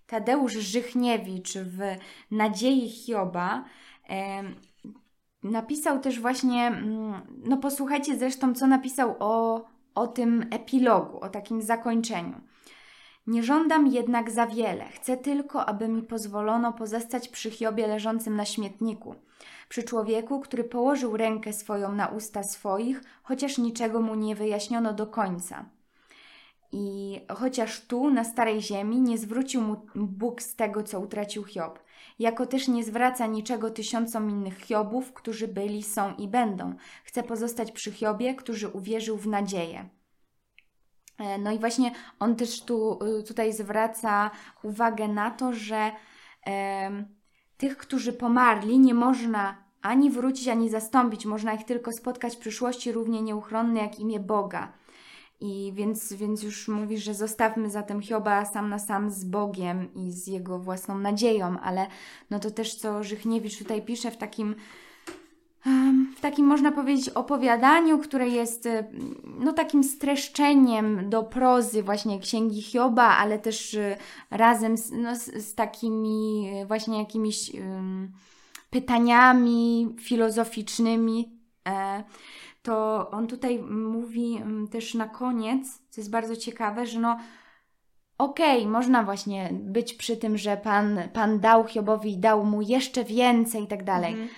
Tadeusz 0.08 0.54
Żychniewicz 0.54 1.54
w 1.54 1.80
Nadziei 2.32 2.90
Hioba 2.90 3.64
napisał 5.44 6.00
też 6.00 6.20
właśnie, 6.20 6.68
mm, 6.68 7.22
no 7.46 7.58
posłuchajcie 7.58 8.18
zresztą, 8.18 8.56
co 8.56 8.68
napisał 8.68 9.16
o, 9.20 9.66
o 9.96 10.08
tym 10.08 10.46
epilogu, 10.52 11.20
o 11.20 11.30
takim 11.30 11.62
zakończeniu. 11.62 12.42
Nie 13.28 13.44
żądam 13.44 13.88
jednak 13.88 14.32
za 14.32 14.48
wiele, 14.48 14.90
chcę 14.90 15.18
tylko, 15.18 15.66
aby 15.66 15.88
mi 15.88 16.04
pozwolono 16.04 16.74
pozostać 16.74 17.30
przy 17.30 17.52
Hiobie 17.52 17.88
leżącym 17.88 18.36
na 18.36 18.46
śmietniku– 18.46 19.16
przy 19.70 19.84
człowieku, 19.84 20.40
który 20.40 20.64
położył 20.64 21.18
rękę 21.18 21.54
swoją 21.54 21.92
na 21.92 22.08
usta 22.08 22.44
swoich, 22.44 23.02
chociaż 23.24 23.58
niczego 23.58 24.02
mu 24.02 24.16
nie 24.16 24.36
wyjaśniono 24.36 24.94
do 24.94 25.08
końca. 25.08 25.66
I 26.72 27.20
chociaż 27.30 27.82
tu, 27.82 28.10
na 28.10 28.24
starej 28.24 28.62
ziemi, 28.62 29.02
nie 29.02 29.18
zwrócił 29.18 29.62
mu 29.62 29.76
Bóg 29.96 30.42
z 30.42 30.56
tego, 30.56 30.84
co 30.84 31.00
utracił 31.00 31.44
Hiob, 31.44 31.80
jako 32.20 32.46
też 32.46 32.68
nie 32.68 32.84
zwraca 32.84 33.26
niczego 33.26 33.70
tysiącom 33.70 34.30
innych 34.30 34.60
Hiobów, 34.60 35.14
którzy 35.14 35.48
byli, 35.48 35.84
są 35.84 36.16
i 36.16 36.28
będą. 36.28 36.76
Chce 37.04 37.24
pozostać 37.24 37.72
przy 37.72 37.92
Hiobie, 37.92 38.36
który 38.36 38.68
uwierzył 38.68 39.18
w 39.18 39.28
nadzieję. 39.28 39.90
E, 41.20 41.38
no 41.38 41.52
i 41.52 41.60
właśnie 41.60 41.92
on 42.20 42.36
też 42.36 42.62
tu, 42.62 43.00
y, 43.20 43.24
tutaj 43.24 43.54
zwraca 43.54 44.32
uwagę 44.64 45.08
na 45.08 45.32
to, 45.32 45.54
że 45.54 45.92
e, 46.48 47.06
tych, 47.64 47.78
którzy 47.78 48.14
pomarli, 48.14 48.80
nie 48.80 48.94
można 48.94 49.56
ani 49.82 50.10
wrócić, 50.10 50.48
ani 50.48 50.70
zastąpić. 50.70 51.26
Można 51.26 51.54
ich 51.54 51.64
tylko 51.66 51.92
spotkać 51.92 52.36
w 52.36 52.40
przyszłości 52.40 52.92
równie 52.92 53.22
nieuchronne 53.22 53.80
jak 53.80 54.00
imię 54.00 54.20
Boga. 54.20 54.72
I 55.40 55.72
więc, 55.76 56.14
więc 56.14 56.44
już 56.44 56.68
mówisz, 56.68 57.04
że 57.04 57.14
zostawmy 57.14 57.70
zatem 57.70 58.02
Hioba 58.02 58.46
sam 58.46 58.70
na 58.70 58.80
sam 58.80 59.12
z 59.12 59.24
Bogiem 59.24 59.94
i 59.94 60.12
z 60.12 60.28
jego 60.28 60.60
własną 60.60 60.98
nadzieją, 60.98 61.60
ale 61.60 61.88
no 62.30 62.40
to 62.40 62.52
też 62.52 62.76
co 62.76 63.04
Żychniewicz 63.04 63.58
tutaj 63.58 63.82
pisze 63.82 64.12
w 64.12 64.18
takim 64.18 64.56
w 66.18 66.22
takim 66.22 66.46
można 66.46 66.72
powiedzieć 66.72 67.10
opowiadaniu, 67.10 68.00
które 68.00 68.28
jest 68.28 68.70
no 69.40 69.54
takim 69.54 69.84
streszczeniem 69.84 71.10
do 71.10 71.24
prozy 71.24 71.84
właśnie 71.84 72.20
księgi 72.20 72.62
Hioba, 72.62 73.08
ale 73.08 73.40
też 73.40 73.74
y, 73.74 73.98
razem 74.32 74.78
z, 74.78 74.92
no, 74.92 75.16
z, 75.16 75.56
takimi 75.56 76.52
właśnie 76.68 77.00
jakimiś 77.00 77.54
um, 77.54 78.12
pytaniami 78.70 79.96
filozoficznymi, 80.00 81.40
e, 81.68 82.04
to 82.62 83.10
on 83.12 83.28
tutaj 83.28 83.60
mówi 83.70 84.38
mm, 84.38 84.68
też 84.68 84.94
na 84.94 85.08
koniec, 85.08 85.82
co 85.90 86.02
jest 86.02 86.12
bardzo 86.12 86.36
ciekawe, 86.36 86.86
że 86.86 87.00
no 87.00 87.18
okej, 88.18 88.60
okay, 88.60 88.72
można 88.72 89.04
właśnie 89.04 89.50
być 89.54 89.94
przy 89.94 90.18
tym, 90.18 90.38
że 90.38 90.58
Pan, 90.58 91.00
Pan 91.14 91.40
dał 91.40 91.68
Hiobowi, 91.68 92.18
dał 92.18 92.46
mu 92.46 92.62
jeszcze 92.62 93.04
więcej 93.04 93.64
i 93.64 93.68
tak 93.68 93.84
dalej. 93.84 94.12
Mhm. 94.12 94.30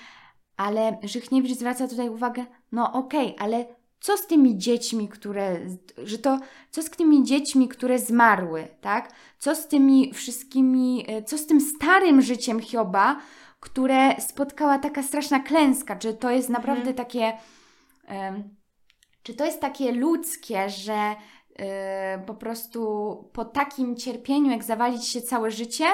Ale 0.57 0.97
Żychniewicz 1.03 1.57
zwraca 1.57 1.87
tutaj 1.87 2.09
uwagę, 2.09 2.45
no 2.71 2.93
okej, 2.93 3.35
okay, 3.35 3.45
ale 3.45 3.65
co 3.99 4.17
z 4.17 4.27
tymi 4.27 4.57
dziećmi, 4.57 5.09
które, 5.09 5.59
że 6.03 6.17
to, 6.17 6.39
co 6.71 6.81
z 6.81 6.89
tymi 6.89 7.23
dziećmi, 7.23 7.67
które 7.67 7.99
zmarły, 7.99 8.67
tak? 8.81 9.11
Co 9.39 9.55
z 9.55 9.67
tymi 9.67 10.13
wszystkimi, 10.13 11.05
e, 11.07 11.23
co 11.23 11.37
z 11.37 11.47
tym 11.47 11.61
starym 11.61 12.21
życiem 12.21 12.59
Hioba, 12.59 13.19
które 13.59 14.21
spotkała 14.21 14.79
taka 14.79 15.03
straszna 15.03 15.39
klęska, 15.39 15.95
czy 15.95 16.13
to 16.13 16.31
jest 16.31 16.49
naprawdę 16.49 16.89
mhm. 16.89 16.95
takie, 16.95 17.33
czy 19.23 19.33
to 19.33 19.45
jest 19.45 19.61
takie 19.61 19.91
ludzkie, 19.91 20.69
że 20.69 21.15
y, 21.15 22.25
po 22.25 22.33
prostu 22.33 22.79
po 23.33 23.45
takim 23.45 23.95
cierpieniu, 23.95 24.51
jak 24.51 24.63
zawalić 24.63 25.07
się 25.07 25.21
całe 25.21 25.51
życie, 25.51 25.85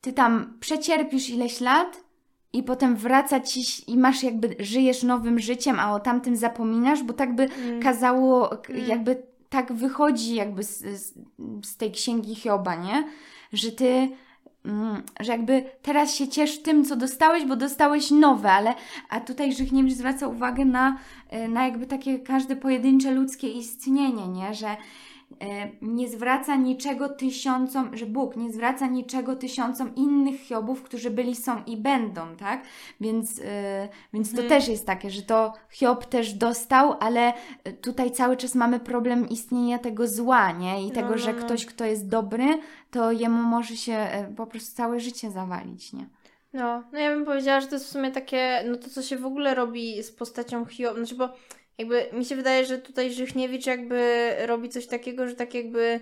ty 0.00 0.12
tam 0.12 0.58
przecierpisz 0.60 1.28
ileś 1.28 1.60
lat 1.60 2.04
i 2.52 2.62
potem 2.62 2.96
wraca 2.96 3.40
ci 3.40 3.62
i 3.86 3.96
masz 3.96 4.22
jakby, 4.22 4.56
żyjesz 4.58 5.02
nowym 5.02 5.38
życiem, 5.38 5.80
a 5.80 5.94
o 5.94 6.00
tamtym 6.00 6.36
zapominasz, 6.36 7.02
bo 7.02 7.12
tak 7.12 7.34
by 7.34 7.42
mm. 7.42 7.82
kazało, 7.82 8.52
mm. 8.68 8.88
jakby 8.88 9.22
tak 9.48 9.72
wychodzi 9.72 10.34
jakby 10.34 10.62
z, 10.62 10.84
z, 11.64 11.76
tej 11.76 11.92
księgi 11.92 12.34
Hioba, 12.34 12.74
nie? 12.74 13.04
Że 13.52 13.72
ty 13.72 14.08
Mm, 14.64 15.02
że 15.20 15.32
jakby 15.32 15.64
teraz 15.82 16.14
się 16.14 16.28
ciesz 16.28 16.62
tym, 16.62 16.84
co 16.84 16.96
dostałeś, 16.96 17.44
bo 17.44 17.56
dostałeś 17.56 18.10
nowe, 18.10 18.52
ale 18.52 18.74
a 19.08 19.20
tutaj 19.20 19.52
Żychniewicz 19.52 19.94
zwraca 19.94 20.28
uwagę 20.28 20.64
na, 20.64 20.98
y, 21.32 21.48
na 21.48 21.64
jakby 21.64 21.86
takie 21.86 22.18
każde 22.18 22.56
pojedyncze 22.56 23.10
ludzkie 23.10 23.48
istnienie, 23.48 24.28
nie? 24.28 24.54
Że 24.54 24.76
nie 25.82 26.08
zwraca 26.08 26.56
niczego 26.56 27.08
tysiącom, 27.08 27.96
że 27.96 28.06
Bóg 28.06 28.36
nie 28.36 28.52
zwraca 28.52 28.86
niczego 28.86 29.36
tysiącom 29.36 29.94
innych 29.94 30.40
Hiobów, 30.40 30.82
którzy 30.82 31.10
byli, 31.10 31.36
są 31.36 31.64
i 31.66 31.76
będą, 31.76 32.36
tak? 32.36 32.62
Więc, 33.00 33.38
yy, 33.38 33.44
więc 34.12 34.30
to 34.30 34.36
hmm. 34.36 34.48
też 34.48 34.68
jest 34.68 34.86
takie, 34.86 35.10
że 35.10 35.22
to 35.22 35.52
Hiob 35.70 36.04
też 36.04 36.34
dostał, 36.34 36.96
ale 37.00 37.32
tutaj 37.80 38.10
cały 38.10 38.36
czas 38.36 38.54
mamy 38.54 38.80
problem 38.80 39.28
istnienia 39.28 39.78
tego 39.78 40.08
zła, 40.08 40.52
nie? 40.52 40.82
I 40.82 40.86
no, 40.86 40.94
tego, 40.94 41.10
no, 41.10 41.18
że 41.18 41.32
no. 41.32 41.38
ktoś, 41.44 41.66
kto 41.66 41.84
jest 41.84 42.08
dobry, 42.08 42.58
to 42.90 43.12
jemu 43.12 43.42
może 43.42 43.76
się 43.76 43.92
e, 43.92 44.34
po 44.36 44.46
prostu 44.46 44.76
całe 44.76 45.00
życie 45.00 45.30
zawalić, 45.30 45.92
nie? 45.92 46.06
No, 46.52 46.82
no 46.92 46.98
ja 46.98 47.10
bym 47.10 47.24
powiedziała, 47.24 47.60
że 47.60 47.66
to 47.66 47.74
jest 47.74 47.86
w 47.86 47.90
sumie 47.90 48.10
takie, 48.10 48.64
no 48.66 48.76
to 48.76 48.90
co 48.90 49.02
się 49.02 49.16
w 49.16 49.26
ogóle 49.26 49.54
robi 49.54 50.02
z 50.02 50.12
postacią 50.12 50.64
Hiob, 50.64 50.96
znaczy 50.96 51.14
bo 51.14 51.28
jakby 51.80 52.06
mi 52.12 52.24
się 52.24 52.36
wydaje, 52.36 52.66
że 52.66 52.78
tutaj 52.78 53.12
Żychniewicz 53.12 53.66
jakby 53.66 54.30
robi 54.46 54.68
coś 54.68 54.86
takiego, 54.86 55.28
że 55.28 55.34
tak 55.34 55.54
jakby 55.54 56.00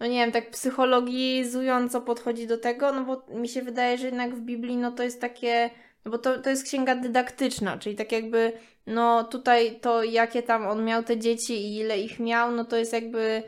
no 0.00 0.06
nie 0.06 0.18
wiem, 0.18 0.32
tak 0.32 0.50
psychologizująco 0.50 2.00
podchodzi 2.00 2.46
do 2.46 2.58
tego, 2.58 2.92
no 2.92 3.04
bo 3.04 3.38
mi 3.38 3.48
się 3.48 3.62
wydaje, 3.62 3.98
że 3.98 4.06
jednak 4.06 4.34
w 4.34 4.40
Biblii 4.40 4.76
no 4.76 4.92
to 4.92 5.02
jest 5.02 5.20
takie 5.20 5.70
no 6.04 6.10
bo 6.10 6.18
to, 6.18 6.38
to 6.38 6.50
jest 6.50 6.64
księga 6.64 6.94
dydaktyczna, 6.94 7.78
czyli 7.78 7.96
tak 7.96 8.12
jakby, 8.12 8.52
no 8.86 9.24
tutaj 9.24 9.80
to 9.80 10.02
jakie 10.02 10.42
tam 10.42 10.66
on 10.66 10.84
miał 10.84 11.02
te 11.02 11.18
dzieci 11.18 11.54
i 11.54 11.78
ile 11.78 11.98
ich 11.98 12.20
miał, 12.20 12.52
no 12.52 12.64
to 12.64 12.76
jest 12.76 12.92
jakby 12.92 13.42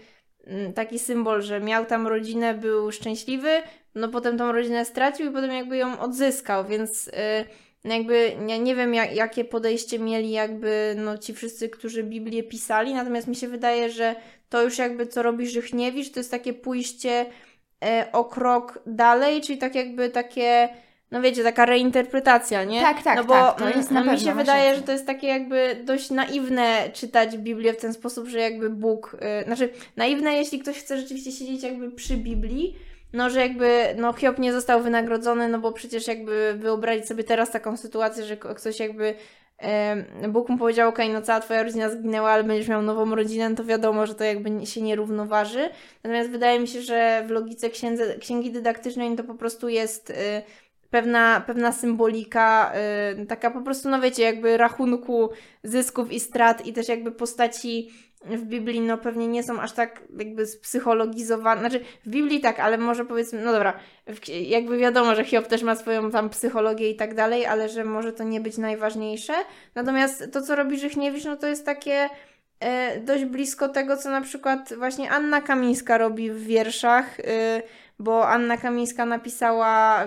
mm, 0.47 0.73
taki 0.73 0.99
symbol, 0.99 1.43
że 1.43 1.61
miał 1.61 1.87
tam 1.87 2.07
rodzinę, 2.07 2.55
był 2.55 2.93
szczęśliwy, 2.93 3.63
no 3.95 4.09
potem 4.09 4.39
tą 4.39 4.53
rodzinę 4.53 4.85
stracił 4.85 5.31
i 5.31 5.35
potem 5.35 5.51
jakby 5.51 5.77
ją 5.77 6.01
odzyskał, 6.01 6.65
więc 6.65 7.09
y, 7.09 7.13
no 7.85 7.95
jakby 7.95 8.37
ja 8.49 8.57
nie 8.57 8.75
wiem 8.75 8.95
jak, 8.95 9.15
jakie 9.15 9.45
podejście 9.45 9.99
mieli 9.99 10.31
jakby 10.31 10.95
no 10.99 11.19
ci 11.19 11.35
wszyscy, 11.35 11.69
którzy 11.69 12.03
Biblię 12.03 12.43
pisali, 12.43 12.95
natomiast 12.95 13.29
mi 13.29 13.37
się 13.37 13.49
wydaje, 13.49 13.91
że 13.91 14.17
to 14.49 14.63
już 14.63 14.79
jakby 14.79 15.07
co 15.07 15.23
robi 15.23 15.49
Żychniewicz, 15.49 16.11
to 16.11 16.21
jest 16.21 16.31
takie 16.31 16.53
pójście 16.53 17.27
e, 17.85 18.09
o 18.13 18.25
krok 18.25 18.83
dalej, 18.87 19.41
czyli 19.41 19.59
tak 19.59 19.75
jakby 19.75 20.11
takie 20.11 20.69
no 21.11 21.21
wiecie, 21.21 21.43
taka 21.43 21.67
reinterpretacja, 21.67 22.65
nie? 22.65 22.81
Tak, 22.81 23.03
tak, 23.03 23.17
no 23.17 23.25
bo 23.25 23.35
tak, 23.35 23.59
to 23.59 23.69
jest 23.69 23.91
no, 23.91 24.05
mi 24.05 24.21
się 24.21 24.35
wydaje, 24.35 24.75
że 24.75 24.83
to 24.83 24.93
jest 24.93 25.07
takie 25.07 25.27
jakby 25.27 25.77
dość 25.85 26.11
naiwne 26.11 26.91
czytać 26.93 27.39
Biblię 27.39 27.73
w 27.73 27.81
ten 27.81 27.93
sposób, 27.93 28.29
że 28.29 28.39
jakby 28.39 28.71
Bóg, 28.71 29.17
y, 29.43 29.45
znaczy 29.45 29.69
naiwne, 29.97 30.33
jeśli 30.33 30.59
ktoś 30.59 30.77
chce 30.77 31.01
rzeczywiście 31.01 31.33
siedzieć 31.33 31.63
jakby 31.63 31.91
przy 31.91 32.17
Biblii, 32.17 32.77
no 33.13 33.31
że 33.31 33.41
jakby 33.41 33.95
no 33.97 34.13
Hiob 34.13 34.39
nie 34.39 34.53
został 34.53 34.83
wynagrodzony, 34.83 35.49
no 35.49 35.59
bo 35.59 35.73
przecież 35.73 36.07
jakby 36.07 36.55
wyobrazić 36.59 37.07
sobie 37.09 37.25
teraz 37.25 37.51
taką 37.51 37.77
sytuację, 37.77 38.25
że 38.25 38.37
ktoś 38.37 38.81
jakby 38.81 39.15
Bóg 40.29 40.49
mu 40.49 40.59
powiedział, 40.59 40.89
okej, 40.89 41.11
no 41.11 41.23
cała 41.23 41.41
twoja 41.41 41.63
rodzina 41.63 41.91
zginęła, 41.91 42.31
ale 42.31 42.45
będziesz 42.45 42.69
miał 42.69 42.83
nową 42.83 43.15
rodzinę, 43.15 43.51
no 43.51 43.57
to 43.57 43.65
wiadomo, 43.65 44.07
że 44.07 44.15
to 44.15 44.25
jakby 44.25 44.67
się 44.67 44.83
nie 44.83 44.97
równoważy. 44.97 45.71
Natomiast 46.05 46.31
wydaje 46.31 46.61
mi 46.61 46.69
się, 46.69 46.83
że 46.83 47.25
w 47.27 47.31
logice 47.31 47.71
księdze, 47.71 48.19
księgi 48.19 48.51
dydaktycznej 48.51 49.17
to 49.17 49.25
po 49.25 49.35
prostu 49.35 49.69
jest 49.69 50.11
y, 50.11 50.15
pewna, 50.91 51.43
pewna 51.47 51.73
symbolika, 51.73 52.73
y, 53.23 53.27
taka 53.27 53.51
po 53.51 53.61
prostu, 53.61 53.89
no 53.89 54.01
wiecie, 54.01 54.23
jakby 54.23 54.57
rachunku 54.57 55.31
zysków 55.65 56.13
i 56.13 56.21
strat 56.21 56.67
i 56.67 56.73
też 56.73 56.89
jakby 56.89 57.13
postaci 57.13 57.91
w 58.25 58.45
Biblii, 58.45 58.81
no 58.81 58.99
pewnie 58.99 59.29
nie 59.29 59.43
są 59.43 59.61
aż 59.61 59.73
tak 59.73 60.03
jakby 60.19 60.47
spsychologizowane, 60.47 61.61
znaczy 61.61 61.81
w 62.07 62.09
Biblii 62.09 62.41
tak, 62.41 62.61
ale 62.61 62.79
może 62.79 63.05
powiedzmy, 63.05 63.45
no 63.45 63.53
dobra, 63.53 63.73
jakby 64.43 64.79
wiadomo, 64.79 65.15
że 65.15 65.25
Hiob 65.25 65.47
też 65.47 65.63
ma 65.63 65.77
swoją 65.77 66.11
tam 66.11 66.31
psychologię 66.31 66.91
i 66.91 66.97
tak 66.97 67.15
dalej, 67.15 67.47
ale 67.47 67.69
że 67.69 67.85
może 67.85 68.13
to 68.13 68.25
nie 68.25 68.41
być 68.41 68.59
najważniejsze. 68.59 69.33
Natomiast 69.75 70.33
to, 70.33 70.43
co 70.43 70.57
robi 70.57 70.79
Żychniewicz, 70.79 71.25
no 71.25 71.37
to 71.37 71.47
jest 71.47 71.67
takie 71.67 72.09
e, 72.61 73.01
dość 73.01 73.25
blisko 73.25 73.69
tego, 73.69 73.97
co 73.97 74.11
na 74.11 74.21
przykład 74.21 74.75
właśnie 74.79 75.11
Anna 75.11 75.41
Kamińska 75.41 75.99
robi 75.99 76.31
w 76.31 76.45
wierszach, 76.45 77.21
e, 77.21 77.63
bo 77.99 78.29
Anna 78.29 78.57
Kamińska 78.57 79.07
napisała 79.07 80.05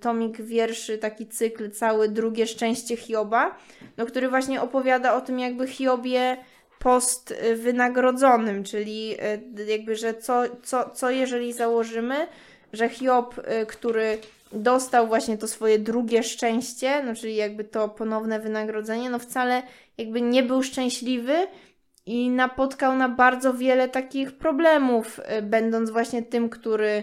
tomik 0.00 0.42
wierszy, 0.42 0.98
taki 0.98 1.26
cykl 1.26 1.70
cały, 1.70 2.08
drugie 2.08 2.46
szczęście 2.46 2.96
Hioba, 2.96 3.56
no, 3.96 4.06
który 4.06 4.28
właśnie 4.28 4.62
opowiada 4.62 5.14
o 5.14 5.20
tym 5.20 5.38
jakby 5.38 5.66
Hiobie 5.66 6.36
post 6.84 7.30
y, 7.30 7.56
wynagrodzonym, 7.56 8.64
czyli 8.64 9.14
y, 9.58 9.64
jakby, 9.64 9.96
że 9.96 10.14
co, 10.14 10.42
co, 10.62 10.90
co 10.90 11.10
jeżeli 11.10 11.52
założymy, 11.52 12.26
że 12.72 12.88
Hiob, 12.88 13.38
y, 13.38 13.66
który 13.66 14.18
dostał 14.52 15.06
właśnie 15.06 15.38
to 15.38 15.48
swoje 15.48 15.78
drugie 15.78 16.22
szczęście, 16.22 17.02
no 17.02 17.14
czyli 17.14 17.36
jakby 17.36 17.64
to 17.64 17.88
ponowne 17.88 18.40
wynagrodzenie, 18.40 19.10
no 19.10 19.18
wcale 19.18 19.62
jakby 19.98 20.20
nie 20.22 20.42
był 20.42 20.62
szczęśliwy 20.62 21.34
i 22.06 22.30
napotkał 22.30 22.96
na 22.96 23.08
bardzo 23.08 23.54
wiele 23.54 23.88
takich 23.88 24.38
problemów, 24.38 25.20
będąc 25.42 25.90
właśnie 25.90 26.22
tym, 26.22 26.48
który 26.48 27.02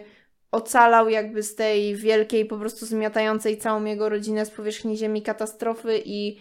ocalał 0.51 1.09
jakby 1.09 1.43
z 1.43 1.55
tej 1.55 1.95
wielkiej, 1.95 2.45
po 2.45 2.57
prostu 2.57 2.86
zmiatającej 2.86 3.57
całą 3.57 3.84
jego 3.86 4.09
rodzinę 4.09 4.45
z 4.45 4.49
powierzchni 4.49 4.97
ziemi 4.97 5.21
katastrofy 5.21 6.01
i, 6.05 6.38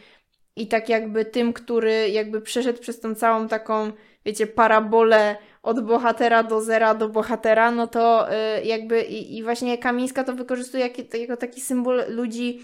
i 0.57 0.69
tak 0.69 0.89
jakby 0.89 1.25
tym, 1.25 1.53
który 1.53 2.09
jakby 2.09 2.41
przeszedł 2.41 2.81
przez 2.81 3.01
tą 3.01 3.15
całą 3.15 3.49
taką, 3.49 3.93
wiecie, 4.25 4.47
parabolę 4.47 5.37
od 5.63 5.81
bohatera 5.87 6.43
do 6.43 6.61
zera 6.61 6.95
do 6.95 7.09
bohatera, 7.09 7.71
no 7.71 7.87
to 7.87 8.33
y, 8.33 8.65
jakby 8.65 9.03
i, 9.03 9.39
i 9.39 9.43
właśnie 9.43 9.79
Kamińska 9.79 10.25
to 10.25 10.35
wykorzystuje 10.35 10.89
jako, 10.89 11.17
jako 11.17 11.37
taki 11.37 11.61
symbol 11.61 12.05
ludzi, 12.09 12.61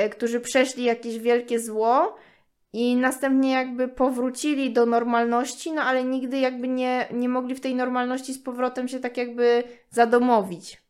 y, 0.00 0.08
którzy 0.08 0.40
przeszli 0.40 0.84
jakieś 0.84 1.18
wielkie 1.18 1.60
zło 1.60 2.16
i 2.72 2.96
następnie 2.96 3.50
jakby 3.50 3.88
powrócili 3.88 4.72
do 4.72 4.86
normalności, 4.86 5.72
no 5.72 5.82
ale 5.82 6.04
nigdy 6.04 6.38
jakby 6.38 6.68
nie, 6.68 7.08
nie 7.12 7.28
mogli 7.28 7.54
w 7.54 7.60
tej 7.60 7.74
normalności 7.74 8.34
z 8.34 8.42
powrotem 8.42 8.88
się 8.88 9.00
tak 9.00 9.16
jakby 9.16 9.64
zadomowić. 9.90 10.82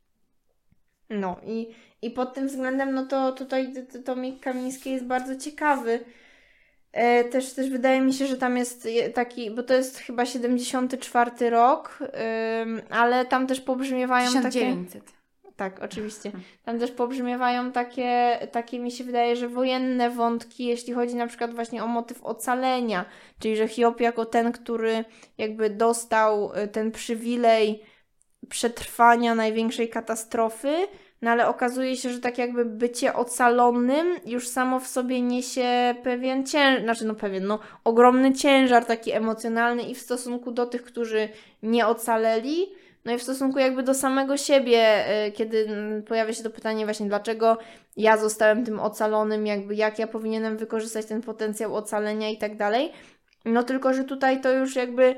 No 1.10 1.36
i, 1.46 1.68
i 2.02 2.10
pod 2.10 2.34
tym 2.34 2.46
względem, 2.46 2.94
no 2.94 3.06
to 3.06 3.32
tutaj 3.32 3.72
tomik 4.04 4.40
Kamiński 4.40 4.90
jest 4.90 5.04
bardzo 5.04 5.36
ciekawy. 5.36 6.04
E, 6.92 7.24
też, 7.24 7.52
też 7.52 7.70
wydaje 7.70 8.00
mi 8.00 8.12
się, 8.12 8.26
że 8.26 8.36
tam 8.36 8.56
jest 8.56 8.84
je- 8.84 9.10
taki, 9.10 9.50
bo 9.50 9.62
to 9.62 9.74
jest 9.74 9.98
chyba 9.98 10.26
74 10.26 11.50
rok, 11.50 11.98
ale 12.90 13.24
tam 13.26 13.46
też 13.46 13.60
pobrzmiewają 13.60 14.32
takie... 14.32 14.50
1900. 14.50 15.22
Tak, 15.56 15.82
oczywiście. 15.82 16.32
Tam 16.64 16.78
też 16.78 16.90
pobrzmiewają 16.90 17.72
takie, 17.72 18.38
takie, 18.52 18.78
mi 18.78 18.90
się 18.90 19.04
wydaje, 19.04 19.36
że 19.36 19.48
wojenne 19.48 20.10
wątki, 20.10 20.64
jeśli 20.64 20.92
chodzi 20.92 21.14
na 21.14 21.26
przykład 21.26 21.54
właśnie 21.54 21.84
o 21.84 21.86
motyw 21.86 22.24
ocalenia, 22.24 23.04
czyli 23.38 23.56
że 23.56 23.68
Hiob 23.68 24.00
jako 24.00 24.26
ten, 24.26 24.52
który 24.52 25.04
jakby 25.38 25.70
dostał 25.70 26.52
y, 26.56 26.68
ten 26.68 26.90
przywilej 26.90 27.82
przetrwania 28.48 29.34
największej 29.34 29.88
katastrofy, 29.88 30.86
no 31.22 31.30
ale 31.30 31.48
okazuje 31.48 31.96
się, 31.96 32.10
że 32.10 32.20
tak 32.20 32.38
jakby 32.38 32.64
bycie 32.64 33.14
ocalonym 33.14 34.16
już 34.26 34.48
samo 34.48 34.80
w 34.80 34.86
sobie 34.86 35.20
niesie 35.20 35.94
pewien 36.02 36.46
ciężar, 36.46 36.82
znaczy 36.82 37.06
no 37.06 37.14
pewien, 37.14 37.46
no 37.46 37.58
ogromny 37.84 38.32
ciężar 38.32 38.84
taki 38.84 39.12
emocjonalny 39.12 39.82
i 39.82 39.94
w 39.94 40.00
stosunku 40.00 40.52
do 40.52 40.66
tych, 40.66 40.82
którzy 40.82 41.28
nie 41.62 41.86
ocaleli, 41.86 42.66
no 43.04 43.12
i 43.12 43.18
w 43.18 43.22
stosunku 43.22 43.58
jakby 43.58 43.82
do 43.82 43.94
samego 43.94 44.36
siebie, 44.36 45.04
y, 45.26 45.32
kiedy 45.32 45.66
mm, 45.68 46.02
pojawia 46.02 46.32
się 46.32 46.42
to 46.42 46.50
pytanie 46.50 46.84
właśnie, 46.84 47.06
dlaczego 47.06 47.58
ja 47.96 48.16
zostałem 48.16 48.64
tym 48.64 48.80
ocalonym, 48.80 49.46
jakby 49.46 49.74
jak 49.74 49.98
ja 49.98 50.06
powinienem 50.06 50.56
wykorzystać 50.56 51.06
ten 51.06 51.22
potencjał 51.22 51.76
ocalenia 51.76 52.30
i 52.30 52.38
tak 52.38 52.56
dalej. 52.56 52.92
No 53.44 53.62
tylko, 53.62 53.94
że 53.94 54.04
tutaj 54.04 54.40
to 54.40 54.52
już 54.52 54.76
jakby 54.76 55.16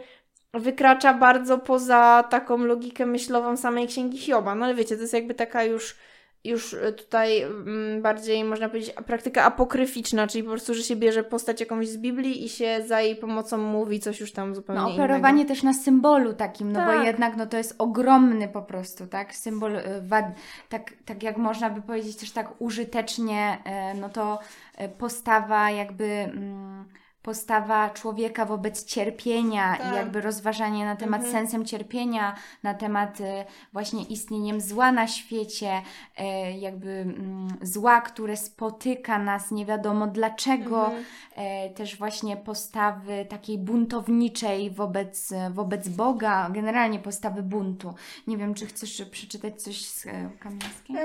wykracza 0.61 1.14
bardzo 1.14 1.59
poza 1.59 2.24
taką 2.30 2.59
logikę 2.59 3.07
myślową 3.07 3.57
samej 3.57 3.86
księgi 3.86 4.18
Hioba. 4.18 4.55
No 4.55 4.64
ale 4.64 4.74
wiecie, 4.74 4.96
to 4.96 5.02
jest 5.02 5.14
jakby 5.14 5.34
taka 5.34 5.64
już, 5.64 5.96
już 6.44 6.76
tutaj 6.96 7.42
mm, 7.42 8.02
bardziej 8.02 8.44
można 8.44 8.68
powiedzieć 8.68 8.94
praktyka 9.07 9.44
apokryficzna, 9.44 10.26
czyli 10.26 10.44
po 10.44 10.50
prostu, 10.50 10.74
że 10.74 10.82
się 10.82 10.96
bierze 10.96 11.24
postać 11.24 11.61
jakąś 11.61 11.88
z 11.88 11.96
Biblii 11.96 12.44
i 12.44 12.48
się 12.48 12.84
za 12.86 13.00
jej 13.00 13.16
pomocą 13.16 13.59
mówi 13.59 14.00
coś 14.00 14.20
już 14.20 14.32
tam 14.32 14.55
zupełnie 14.55 14.82
No, 14.82 14.88
innego. 14.88 15.05
operowanie 15.05 15.44
też 15.46 15.62
na 15.62 15.74
symbolu 15.74 16.32
takim, 16.32 16.72
no 16.72 16.80
bo 16.80 16.92
Tak. 16.92 17.07
jednak 17.07 17.36
no, 17.36 17.46
to 17.46 17.57
jest 17.57 17.74
ogromny 17.78 18.48
po 18.48 18.62
prostu, 18.62 19.07
tak? 19.07 19.34
Symbol, 19.34 19.72
wad, 20.02 20.24
tak, 20.68 20.92
tak 21.05 21.22
jak 21.22 21.36
można 21.36 21.70
by 21.70 21.82
powiedzieć 21.82 22.16
też 22.16 22.30
tak 22.30 22.48
użytecznie, 22.62 23.59
y, 23.94 24.00
no 24.00 24.09
to 24.09 24.38
y, 24.80 24.88
postawa 24.88 25.70
jakby... 25.70 26.05
mm, 26.05 26.84
Postawa 27.25 27.91
człowieka 27.91 28.45
wobec 28.45 28.85
cierpienia 28.85 29.77
Tak. 29.77 29.93
i 29.93 29.97
jakby 29.97 30.20
rozważanie 30.20 30.85
na 30.85 30.97
temat 30.97 31.22
Mhm. 31.25 31.33
sensem 31.33 31.64
cierpienia, 31.64 32.35
na 32.62 32.75
temat 32.75 33.20
y, 33.20 33.25
właśnie 33.72 34.03
istnieniem 34.05 34.61
zła 34.61 34.93
na 34.93 35.07
świecie, 35.07 35.83
y, 36.20 36.53
jakby 36.59 36.89
mm, 36.91 37.49
zła, 37.62 38.01
które 38.01 38.37
spotyka 38.37 39.18
nas 39.18 39.51
nie 39.51 39.66
wiadomo 39.66 40.07
dlaczego, 40.07 40.85
Mhm. 40.87 41.05
e, 41.37 41.70
też 41.70 41.97
właśnie 41.99 42.37
postawy 42.37 43.27
takiej 43.29 43.59
buntowniczej 43.59 44.70
wobec, 44.70 45.33
wobec 45.51 45.89
Boga, 45.89 46.51
generalnie 46.51 46.99
postawy 46.99 47.43
buntu. 47.43 47.95
Nie 48.27 48.37
wiem, 48.37 48.55
czy 48.55 48.66
chcesz 48.66 49.03
przeczytać 49.11 49.62
coś 49.62 49.85
z 49.87 50.07
e, 50.07 50.31
Kamińskiej? 50.41 50.97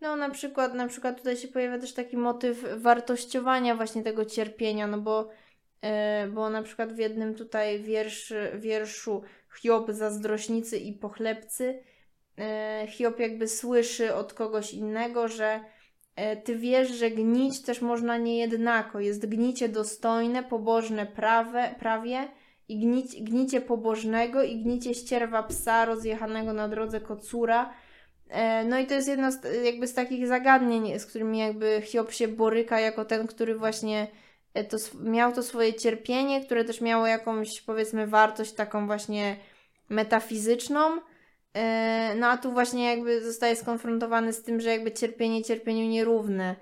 No, 0.00 0.16
na 0.16 0.30
przykład, 0.30 0.74
na 0.74 0.88
przykład 0.88 1.18
tutaj 1.18 1.36
się 1.36 1.48
pojawia 1.48 1.78
też 1.78 1.94
taki 1.94 2.16
motyw 2.16 2.64
wartościowania 2.76 3.76
właśnie 3.76 4.02
tego 4.02 4.24
cierpienia, 4.24 4.86
no 4.86 4.98
bo, 4.98 5.28
e, 5.82 6.26
bo 6.28 6.50
na 6.50 6.62
przykład 6.62 6.92
w 6.92 6.98
jednym 6.98 7.34
tutaj 7.34 7.80
wierszy, 7.80 8.52
wierszu 8.54 9.22
Hiob, 9.60 9.90
zazdrośnicy 9.90 10.76
i 10.78 10.92
pochlebcy, 10.92 11.82
e, 12.38 12.86
Hiob 12.88 13.20
jakby 13.20 13.48
słyszy 13.48 14.14
od 14.14 14.34
kogoś 14.34 14.74
innego, 14.74 15.28
że 15.28 15.60
e, 16.16 16.36
ty 16.36 16.56
wiesz, 16.56 16.90
że 16.90 17.10
gnić 17.10 17.62
też 17.62 17.80
można 17.80 18.16
niejednako. 18.16 19.00
Jest 19.00 19.26
gnicie 19.26 19.68
dostojne, 19.68 20.42
pobożne 20.42 21.06
prawe, 21.06 21.74
prawie 21.78 22.28
i 22.68 22.78
gnić, 22.78 23.22
gnicie 23.22 23.60
pobożnego 23.60 24.42
i 24.42 24.62
gnicie 24.62 24.94
ścierwa 24.94 25.42
psa 25.42 25.84
rozjechanego 25.84 26.52
na 26.52 26.68
drodze 26.68 27.00
kocura. 27.00 27.74
E, 28.28 28.64
No 28.64 28.78
i 28.78 28.86
to 28.86 28.94
jest 28.94 29.08
jedno 29.08 29.32
z, 29.32 29.64
jakby 29.64 29.86
z 29.86 29.94
takich 29.94 30.26
zagadnień, 30.26 30.98
z 30.98 31.06
którymi 31.06 31.38
jakby 31.38 31.82
Hiob 31.84 32.12
się 32.12 32.28
boryka 32.28 32.80
jako 32.80 33.04
ten, 33.04 33.26
który 33.26 33.54
właśnie 33.58 34.08
e, 34.54 34.64
to, 34.64 34.76
miał 35.00 35.32
to 35.32 35.42
swoje 35.42 35.74
cierpienie, 35.74 36.44
które 36.44 36.64
też 36.64 36.80
miało 36.80 37.06
jakąś 37.06 37.60
powiedzmy 37.60 38.06
wartość 38.06 38.52
taką 38.52 38.86
właśnie 38.86 39.36
metafizyczną. 39.88 41.00
E, 41.54 42.14
no 42.18 42.26
a 42.26 42.36
tu 42.36 42.52
właśnie 42.52 42.84
jakby 42.84 43.24
zostaje 43.24 43.56
skonfrontowany 43.56 44.32
z 44.32 44.42
tym, 44.42 44.60
że 44.60 44.70
jakby 44.70 44.92
cierpienie 44.92 45.44
cierpieniu 45.44 45.86
nierówne 45.88 46.56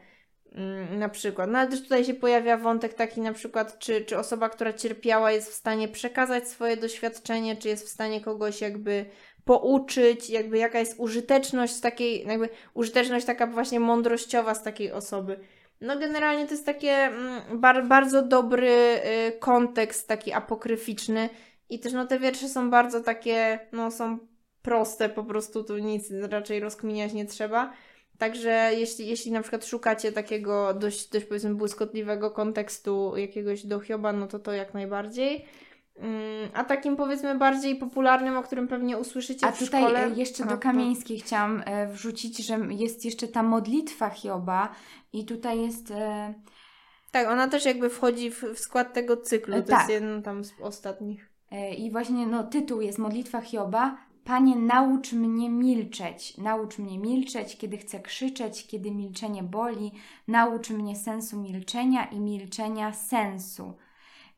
mm, 0.53 0.99
na 0.99 1.09
przykład. 1.09 1.51
No 1.51 1.59
ale 1.59 1.71
też 1.71 1.83
tutaj 1.83 2.05
się 2.05 2.15
pojawia 2.15 2.57
wątek 2.57 2.95
taki 2.95 3.21
na 3.21 3.33
przykład, 3.33 3.79
czy, 3.79 4.05
czy 4.05 4.19
osoba, 4.19 4.49
która 4.49 4.73
cierpiała 4.73 5.33
jest 5.33 5.51
w 5.51 5.55
stanie 5.55 5.89
przekazać 5.89 6.49
swoje 6.49 6.77
doświadczenie, 6.77 7.57
czy 7.57 7.69
jest 7.69 7.87
w 7.87 7.89
stanie 7.89 8.21
kogoś 8.21 8.61
jakby 8.61 9.07
pouczyć, 9.45 10.31
jakby 10.31 10.59
jaka 10.59 10.79
jest 10.79 10.95
użyteczność 10.99 11.81
takiej, 11.81 12.27
jakby 12.27 12.49
użyteczność 12.75 13.27
taka 13.27 13.47
właśnie 13.47 13.81
mądrościowa 13.81 14.55
z 14.55 14.63
takiej 14.63 14.93
osoby. 14.93 15.41
No 15.81 15.99
generalnie 15.99 16.47
to 16.47 16.51
jest 16.51 16.67
takie 16.67 16.91
mm, 16.91 17.61
bar, 17.61 17.87
bardzo 17.87 18.23
dobry 18.23 18.71
y, 19.29 19.39
kontekst, 19.39 20.09
taki 20.09 20.33
apokryficzny 20.33 21.29
i 21.69 21.81
też 21.81 21.93
no 21.93 22.07
te 22.07 22.19
wiersze 22.19 22.49
są 22.49 22.71
bardzo 22.71 23.01
takie, 23.01 23.59
no 23.73 23.91
są 23.91 24.19
proste, 24.63 25.09
po 25.09 25.25
prostu 25.25 25.65
tu 25.65 25.79
nic 25.79 26.11
raczej 26.11 26.61
rozkminiać 26.61 27.13
nie 27.13 27.27
trzeba. 27.27 27.73
Także 28.19 28.71
jeśli, 28.77 29.07
jeśli 29.07 29.33
na 29.33 29.41
przykład 29.41 29.67
szukacie 29.67 30.13
takiego 30.13 30.75
dość, 30.75 31.09
dość 31.09 31.27
powiedzmy 31.27 31.55
błyskotliwego 31.55 32.31
kontekstu 32.31 33.17
jakiegoś 33.17 33.67
do 33.67 33.81
Hioba, 33.81 34.13
no 34.13 34.27
to 34.27 34.39
to 34.39 34.53
jak 34.53 34.75
najbardziej. 34.75 35.45
Mm, 35.97 36.51
a 36.55 36.65
takim 36.65 36.97
powiedzmy 36.97 37.35
bardziej 37.39 37.77
popularnym, 37.77 38.37
o 38.37 38.43
którym 38.43 38.69
pewnie 38.69 38.99
usłyszycie 38.99 39.47
A 39.47 39.53
w 39.53 39.59
tutaj 39.59 39.83
szkole... 39.83 40.07
e, 40.07 40.11
jeszcze 40.11 40.45
A, 40.45 40.47
do 40.47 40.59
Kamieńskiej 40.59 41.19
chciałam 41.19 41.63
e, 41.67 41.87
wrzucić, 41.87 42.47
że 42.47 42.59
jest 42.71 43.05
jeszcze 43.05 43.29
ta 43.29 43.43
modlitwa 43.43 44.11
Hioba 44.11 44.69
i 45.13 45.25
tutaj 45.25 45.61
jest... 45.61 45.91
E, 45.91 46.35
Tak, 47.11 47.29
ona 47.29 47.49
też 47.49 47.65
jakby 47.65 47.91
wchodzi 47.91 48.31
w, 48.31 48.43
w 48.43 48.59
skład 48.59 48.93
tego 48.93 49.17
cyklu. 49.17 49.55
To 49.55 49.63
tak. 49.63 49.79
jest 49.79 49.91
jeden 49.91 50.23
tam 50.23 50.45
z 50.45 50.53
ostatnich. 50.61 51.31
I 51.79 51.91
właśnie 51.91 52.27
no, 52.27 52.45
tytuł 52.45 52.81
jest 52.81 52.99
Modlitwa 52.99 53.41
Hioba. 53.41 53.97
Panie, 54.25 54.57
naucz 54.57 55.13
mnie 55.13 55.51
milczeć. 55.51 56.39
Naucz 56.39 56.79
mnie 56.79 56.99
milczeć, 56.99 57.57
kiedy 57.57 57.79
chcę 57.79 58.01
krzyczeć, 58.01 58.67
kiedy 58.67 58.91
milczenie 58.91 59.43
boli. 59.43 59.93
Naucz 60.29 60.71
mnie 60.71 60.97
sensu 60.97 61.41
milczenia 61.41 62.05
i 62.05 62.21
milczenia 62.21 62.93
sensu. 62.93 63.75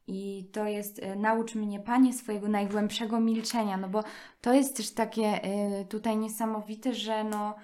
I 0.09 0.51
to 0.53 0.65
jest, 0.67 0.99
e, 1.03 1.17
naucz 1.17 1.55
mnie, 1.55 1.81
Panie, 1.81 2.13
swojego 2.13 2.49
najgłębszego 2.49 3.21
milczenia, 3.21 3.77
no 3.77 3.89
bo 3.89 4.05
to 4.41 4.53
jest 4.53 4.77
też 4.77 4.95
takie 4.95 5.43
e, 5.43 5.85
tutaj 5.85 6.17
niesamowite, 6.17 6.95
że 6.95 7.25
no 7.25 7.55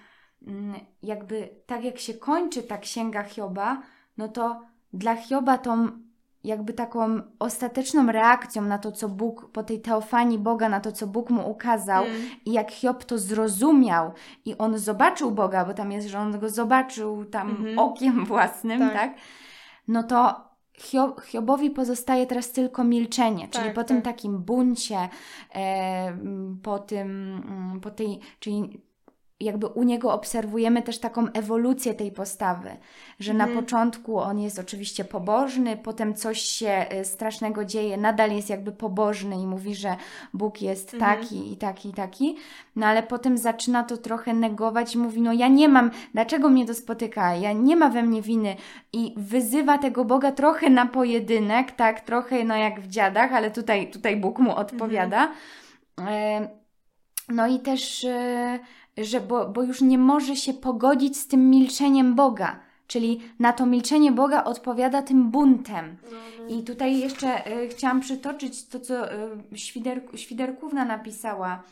mm, 0.46 0.74
jakby 1.02 1.48
tak 1.66 1.84
jak 1.84 1.98
się 1.98 2.14
kończy 2.14 2.62
ta 2.62 2.78
księga 2.78 3.22
Hioba, 3.22 3.82
no 4.16 4.28
to 4.28 4.60
dla 4.92 5.14
Hioba 5.16 5.58
tą 5.58 5.88
jakby 6.44 6.72
taką 6.72 7.20
ostateczną 7.38 8.06
reakcją 8.12 8.62
na 8.62 8.78
to, 8.78 8.92
co 8.92 9.08
Bóg, 9.08 9.50
po 9.52 9.62
tej 9.62 9.80
teofanii 9.80 10.38
Boga, 10.38 10.68
na 10.68 10.80
to, 10.80 10.92
co 10.92 11.06
Bóg 11.06 11.30
mu 11.30 11.50
ukazał 11.50 12.04
Mm. 12.04 12.22
i 12.44 12.52
jak 12.52 12.70
Hiob 12.70 13.04
to 13.04 13.18
zrozumiał 13.18 14.12
i 14.44 14.58
on 14.58 14.78
zobaczył 14.78 15.30
Boga, 15.30 15.64
bo 15.64 15.74
tam 15.74 15.92
jest, 15.92 16.08
że 16.08 16.18
on 16.18 16.38
go 16.38 16.48
zobaczył 16.48 17.24
tam 17.24 17.50
Mhm. 17.50 17.78
okiem 17.78 18.24
własnym, 18.24 18.80
Tak. 18.80 18.92
tak? 18.94 19.14
No 19.88 20.02
to 20.02 20.51
Hiob, 20.78 21.20
Hiobowi 21.20 21.70
pozostaje 21.70 22.26
teraz 22.26 22.52
tylko 22.52 22.84
milczenie, 22.84 23.48
czyli 23.48 23.64
Tak, 23.64 23.74
po 23.74 23.84
tym 23.84 24.02
tak. 24.02 24.14
takim 24.14 24.38
buncie, 24.38 25.08
e, 25.54 26.18
po 26.62 26.78
tym, 26.78 27.42
mm, 27.46 27.80
po 27.80 27.90
tej, 27.90 28.20
czyli 28.40 28.80
jakby 29.44 29.66
u 29.66 29.82
niego 29.82 30.12
obserwujemy 30.12 30.82
też 30.82 30.98
taką 30.98 31.32
ewolucję 31.32 31.94
tej 31.94 32.12
postawy, 32.12 32.70
że 33.20 33.34
na 33.34 33.44
Mhm. 33.44 33.64
początku 33.64 34.18
on 34.18 34.38
jest 34.38 34.58
oczywiście 34.58 35.04
pobożny, 35.04 35.76
potem 35.76 36.14
coś 36.14 36.40
się 36.40 36.86
y, 37.00 37.04
strasznego 37.04 37.64
dzieje, 37.64 37.96
nadal 37.96 38.30
jest 38.32 38.50
jakby 38.50 38.72
pobożny 38.72 39.36
i 39.36 39.46
mówi, 39.46 39.74
że 39.74 39.96
Bóg 40.34 40.62
jest 40.62 40.94
Mhm. 40.94 41.18
taki 41.18 41.52
i 41.52 41.56
taki 41.56 41.88
i 41.88 41.92
taki, 41.92 42.36
no 42.76 42.86
ale 42.86 43.02
potem 43.02 43.38
zaczyna 43.38 43.84
to 43.84 43.96
trochę 43.96 44.34
negować 44.34 44.94
i 44.94 44.98
mówi, 44.98 45.20
no 45.22 45.32
ja 45.32 45.48
nie 45.48 45.68
mam, 45.68 45.90
dlaczego 46.12 46.48
mnie 46.48 46.66
to 46.66 46.74
spotyka, 46.74 47.34
ja 47.36 47.52
nie 47.52 47.76
ma 47.76 47.88
we 47.88 48.02
mnie 48.02 48.22
winy 48.22 48.56
i 48.92 49.14
wyzywa 49.16 49.78
tego 49.78 50.04
Boga 50.04 50.32
trochę 50.32 50.70
na 50.70 50.86
pojedynek, 50.86 51.72
tak, 51.72 52.00
trochę 52.00 52.44
no 52.44 52.56
jak 52.56 52.80
w 52.80 52.88
dziadach, 52.88 53.32
ale 53.32 53.50
tutaj, 53.50 53.90
tutaj 53.90 54.16
Bóg 54.16 54.38
mu 54.38 54.56
odpowiada. 54.56 55.30
E, 56.00 56.48
No 57.28 57.46
i 57.46 57.60
też, 57.60 58.04
e, 58.04 58.58
że 58.98 59.20
bo, 59.20 59.48
bo 59.48 59.62
już 59.62 59.80
nie 59.80 59.98
może 59.98 60.36
się 60.36 60.54
pogodzić 60.54 61.16
z 61.16 61.26
tym 61.26 61.50
milczeniem 61.50 62.14
Boga. 62.14 62.60
Czyli 62.86 63.20
na 63.38 63.52
to 63.52 63.66
milczenie 63.66 64.12
Boga 64.12 64.44
odpowiada 64.44 65.02
tym 65.02 65.30
buntem. 65.30 65.96
I 66.48 66.62
tutaj 66.62 66.98
jeszcze 66.98 67.46
e, 67.46 67.68
chciałam 67.68 68.00
przytoczyć 68.00 68.66
to, 68.66 68.80
co 68.80 69.12
e, 69.12 69.16
Świder, 69.54 70.02
Świderkówna 70.14 70.84
napisała. 70.84 71.62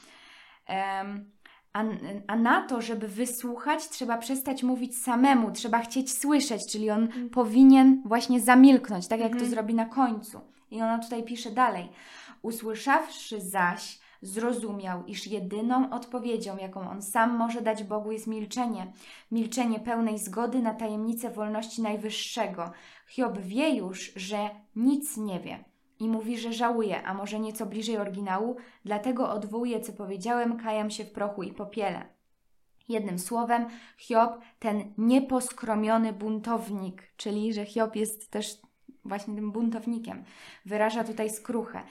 A, 1.72 1.84
a 2.26 2.36
na 2.36 2.62
to, 2.62 2.80
żeby 2.82 3.08
wysłuchać, 3.08 3.88
trzeba 3.88 4.18
przestać 4.18 4.62
mówić 4.62 4.98
samemu, 4.98 5.50
trzeba 5.50 5.78
chcieć 5.78 6.18
słyszeć, 6.18 6.72
czyli 6.72 6.90
on 6.90 7.08
powinien 7.32 8.02
właśnie 8.04 8.40
zamilknąć, 8.40 9.08
tak 9.08 9.20
jak 9.20 9.28
to 9.30 9.34
Mhm. 9.34 9.50
zrobi 9.50 9.74
na 9.74 9.84
końcu. 9.84 10.40
I 10.70 10.76
ona 10.82 10.98
tutaj 10.98 11.22
pisze 11.22 11.50
dalej. 11.50 11.88
Usłyszawszy 12.42 13.40
zaś, 13.40 13.98
zrozumiał, 14.22 15.04
iż 15.06 15.26
jedyną 15.26 15.90
odpowiedzią, 15.90 16.56
jaką 16.56 16.90
on 16.90 17.02
sam 17.02 17.36
może 17.36 17.60
dać 17.62 17.84
Bogu, 17.84 18.12
jest 18.12 18.26
milczenie. 18.26 18.92
Milczenie 19.30 19.80
pełnej 19.80 20.18
zgody 20.18 20.62
na 20.62 20.74
tajemnicę 20.74 21.30
wolności 21.30 21.82
Najwyższego. 21.82 22.70
Hiob 23.08 23.38
wie 23.38 23.76
już, 23.76 24.12
że 24.16 24.50
nic 24.76 25.16
nie 25.16 25.40
wie. 25.40 25.64
I 25.98 26.08
mówi, 26.08 26.38
że 26.38 26.52
żałuje, 26.52 27.02
a 27.02 27.14
może 27.14 27.40
nieco 27.40 27.66
bliżej 27.66 27.96
oryginału, 27.96 28.56
dlatego 28.84 29.30
odwołuję, 29.30 29.80
co 29.80 29.92
powiedziałem, 29.92 30.56
kajam 30.56 30.90
się 30.90 31.04
w 31.04 31.12
prochu 31.12 31.42
i 31.42 31.52
popiele. 31.52 32.06
Jednym 32.88 33.18
słowem, 33.18 33.66
Hiob, 33.98 34.40
ten 34.58 34.94
nieposkromiony 34.98 36.12
buntownik, 36.12 37.12
czyli 37.16 37.52
że 37.52 37.64
Hiob 37.66 37.96
jest 37.96 38.30
też 38.30 38.58
właśnie 39.04 39.34
tym 39.34 39.52
buntownikiem, 39.52 40.24
wyraża 40.66 41.04
tutaj 41.04 41.30
skruchę. 41.30 41.82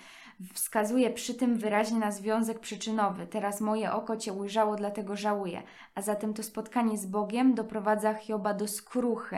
Wskazuje 0.53 1.09
przy 1.09 1.33
tym 1.33 1.57
wyraźnie 1.57 1.99
na 1.99 2.11
związek 2.11 2.59
przyczynowy. 2.59 3.27
Teraz 3.27 3.61
moje 3.61 3.91
oko 3.91 4.17
Cię 4.17 4.33
ujrzało, 4.33 4.75
dlatego 4.75 5.15
żałuję. 5.15 5.63
A 5.95 6.01
zatem 6.01 6.33
to 6.33 6.43
spotkanie 6.43 6.97
z 6.97 7.05
Bogiem 7.05 7.53
doprowadza 7.53 8.13
Hioba 8.13 8.53
do 8.53 8.67
skruchy. 8.67 9.37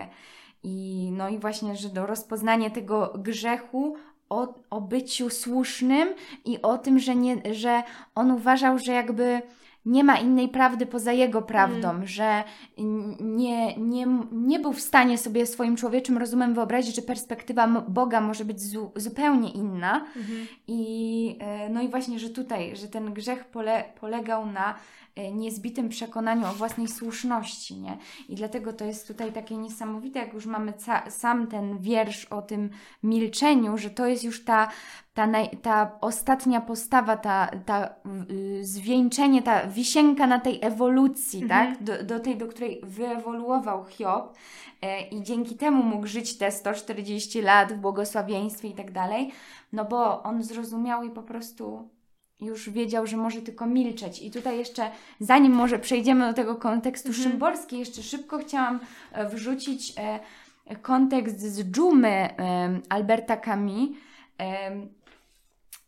I, 0.63 1.09
no 1.17 1.29
i 1.29 1.39
właśnie, 1.39 1.75
że 1.75 1.89
do 1.89 2.05
rozpoznania 2.05 2.69
tego 2.69 3.13
grzechu 3.17 3.95
o, 4.29 4.53
o 4.69 4.81
byciu 4.81 5.29
słusznym 5.29 6.15
i 6.45 6.61
o 6.61 6.77
tym, 6.77 6.99
że, 6.99 7.15
nie, 7.15 7.53
że 7.53 7.83
on 8.15 8.31
uważał, 8.31 8.79
że 8.79 8.91
jakby 8.91 9.41
nie 9.85 10.03
ma 10.03 10.17
innej 10.17 10.49
prawdy 10.49 10.85
poza 10.85 11.13
jego 11.13 11.41
prawdą, 11.41 12.01
że 12.03 12.43
nie, 13.19 13.75
nie, 13.77 14.07
nie 14.31 14.59
był 14.59 14.73
w 14.73 14.81
stanie 14.81 15.17
sobie 15.17 15.45
swoim 15.45 15.75
człowieczym 15.75 16.17
rozumem 16.17 16.53
wyobrazić, 16.53 16.95
że 16.95 17.01
perspektywa 17.01 17.67
Boga 17.67 18.21
może 18.21 18.45
być 18.45 18.61
zu, 18.61 18.91
zupełnie 18.95 19.51
inna. 19.51 20.05
Mhm. 20.15 20.47
I 20.67 21.37
e, 21.39 21.69
no 21.69 21.81
i 21.81 21.89
właśnie, 21.89 22.19
że 22.19 22.29
tutaj, 22.29 22.75
że 22.75 22.87
ten 22.87 23.13
grzech 23.13 23.45
pole, 23.45 23.83
polegał 23.99 24.45
na 24.45 24.75
e, 25.15 25.31
niezbitym 25.31 25.89
przekonaniu 25.89 26.45
o 26.45 26.53
własnej 26.53 26.87
słuszności, 26.87 27.75
nie? 27.75 27.97
I 28.29 28.35
dlatego 28.35 28.73
to 28.73 28.85
jest 28.85 29.07
tutaj 29.07 29.31
takie 29.31 29.57
niesamowite, 29.57 30.19
jak 30.19 30.33
już 30.33 30.45
mamy 30.45 30.73
sam 31.09 31.47
ten 31.47 31.77
wiersz 31.79 32.25
o 32.25 32.41
tym 32.41 32.69
milczeniu, 33.03 33.77
że 33.77 33.89
to 33.89 34.05
jest 34.05 34.23
już 34.23 34.45
ta, 34.45 34.69
ta, 35.13 35.27
naj, 35.27 35.49
ta 35.61 35.91
ostatnia 36.01 36.61
postawa, 36.61 37.17
ta, 37.17 37.49
ta 37.65 37.89
y, 38.31 38.65
zwieńczenie, 38.65 39.41
ta 39.41 39.67
wisienka 39.67 40.27
na 40.27 40.39
tej 40.39 40.59
ewolucji, 40.61 41.43
Mhm. 41.43 41.49
tak? 41.75 41.83
Do, 41.83 42.03
do 42.03 42.19
tej, 42.19 42.37
do 42.37 42.47
której 42.47 42.81
wyewoluował 42.83 43.85
Hiob 43.85 44.35
e, 44.81 45.01
i 45.07 45.23
dzięki 45.23 45.55
temu 45.55 45.83
mógł 45.83 46.07
żyć 46.07 46.37
te 46.37 46.51
140 46.51 47.41
lat 47.41 47.73
w 47.73 47.77
błogosławieństwie 47.77 48.67
i 48.67 48.73
tak 48.73 48.91
dalej, 48.91 49.31
no 49.73 49.85
bo 49.85 50.23
on 50.23 50.43
zrozumiał 50.43 51.03
i 51.03 51.09
po 51.09 51.23
prostu 51.23 51.89
już 52.39 52.69
wiedział, 52.69 53.07
że 53.07 53.17
może 53.17 53.41
tylko 53.41 53.65
milczeć. 53.65 54.21
I 54.21 54.31
tutaj 54.31 54.57
jeszcze, 54.57 54.91
zanim 55.19 55.53
może 55.53 55.79
przejdziemy 55.79 56.27
do 56.27 56.33
tego 56.33 56.55
kontekstu 56.55 57.09
Mhm. 57.09 57.29
szymborski, 57.29 57.79
jeszcze 57.79 58.03
szybko 58.03 58.37
chciałam 58.37 58.79
e, 59.11 59.29
wrzucić 59.29 59.93
e, 59.97 60.19
kontekst 60.81 61.39
z 61.39 61.63
dżumy 61.71 62.29
Alberta 62.89 63.37
Camus. 63.37 63.89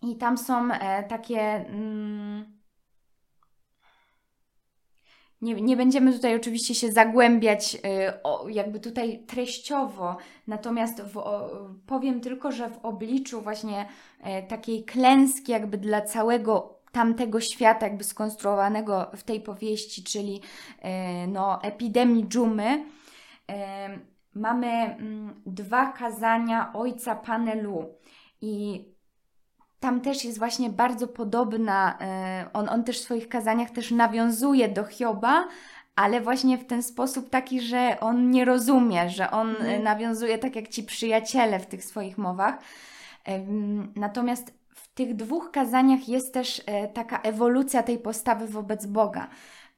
I 0.03 0.17
tam 0.17 0.37
są 0.37 0.71
e, 0.71 1.03
takie... 1.03 1.39
Mm, 1.41 2.63
nie, 5.41 5.53
nie 5.53 5.77
będziemy 5.77 6.13
tutaj 6.13 6.35
oczywiście 6.35 6.75
się 6.75 6.91
zagłębiać 6.91 7.75
y, 7.75 7.79
o, 8.23 8.47
jakby 8.49 8.79
tutaj 8.79 9.25
treściowo, 9.25 10.17
natomiast 10.47 11.01
w, 11.01 11.17
o, 11.17 11.49
powiem 11.87 12.21
tylko, 12.21 12.51
że 12.51 12.69
w 12.69 12.77
obliczu 12.85 13.41
właśnie 13.41 13.85
e, 14.21 14.43
takiej 14.43 14.85
klęski 14.85 15.51
jakby 15.51 15.77
dla 15.77 16.01
całego 16.01 16.79
tamtego 16.91 17.41
świata 17.41 17.87
jakby 17.87 18.03
skonstruowanego 18.03 19.11
w 19.15 19.23
tej 19.23 19.41
powieści, 19.41 20.03
czyli 20.03 20.41
e, 20.81 21.27
no, 21.27 21.63
epidemii 21.63 22.27
dżumy, 22.27 22.85
mamy 24.35 24.67
mm, 24.67 25.41
dwa 25.45 25.91
kazania 25.91 26.73
ojca 26.73 27.15
Panelu. 27.15 27.89
I 28.41 28.85
tam 29.83 30.01
też 30.01 30.25
jest 30.25 30.39
właśnie 30.39 30.69
bardzo 30.69 31.07
podobna, 31.07 31.97
e, 32.01 32.45
on, 32.53 32.69
on 32.69 32.83
też 32.83 32.99
w 32.99 33.03
swoich 33.03 33.29
kazaniach 33.29 33.71
też 33.71 33.91
nawiązuje 33.91 34.69
do 34.69 34.83
Hioba, 34.83 35.47
ale 35.95 36.21
właśnie 36.21 36.57
w 36.57 36.65
ten 36.65 36.83
sposób 36.83 37.29
taki, 37.29 37.61
że 37.61 37.97
on 37.99 38.31
nie 38.31 38.45
rozumie, 38.45 39.09
że 39.09 39.31
on 39.31 39.49
Mhm. 39.49 39.83
nawiązuje 39.83 40.37
tak 40.37 40.55
jak 40.55 40.67
ci 40.67 40.83
przyjaciele 40.83 41.59
w 41.59 41.65
tych 41.65 41.83
swoich 41.83 42.17
mowach. 42.17 42.55
Natomiast 43.95 44.53
w 44.75 44.87
tych 44.93 45.15
dwóch 45.15 45.51
kazaniach 45.51 46.09
jest 46.09 46.33
też 46.33 46.61
e, 46.65 46.87
taka 46.87 47.21
ewolucja 47.21 47.83
tej 47.83 47.99
postawy 47.99 48.47
wobec 48.47 48.85
Boga, 48.85 49.27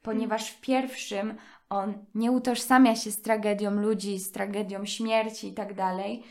ponieważ 0.02 0.50
w 0.50 0.60
pierwszym 0.60 1.34
on 1.68 1.94
nie 2.14 2.32
utożsamia 2.32 2.96
się 2.96 3.10
z 3.10 3.22
tragedią 3.22 3.70
ludzi, 3.70 4.18
z 4.18 4.32
tragedią 4.32 4.84
śmierci 4.84 5.48
i 5.48 5.52
tak 5.52 5.74
dalej. 5.74 6.22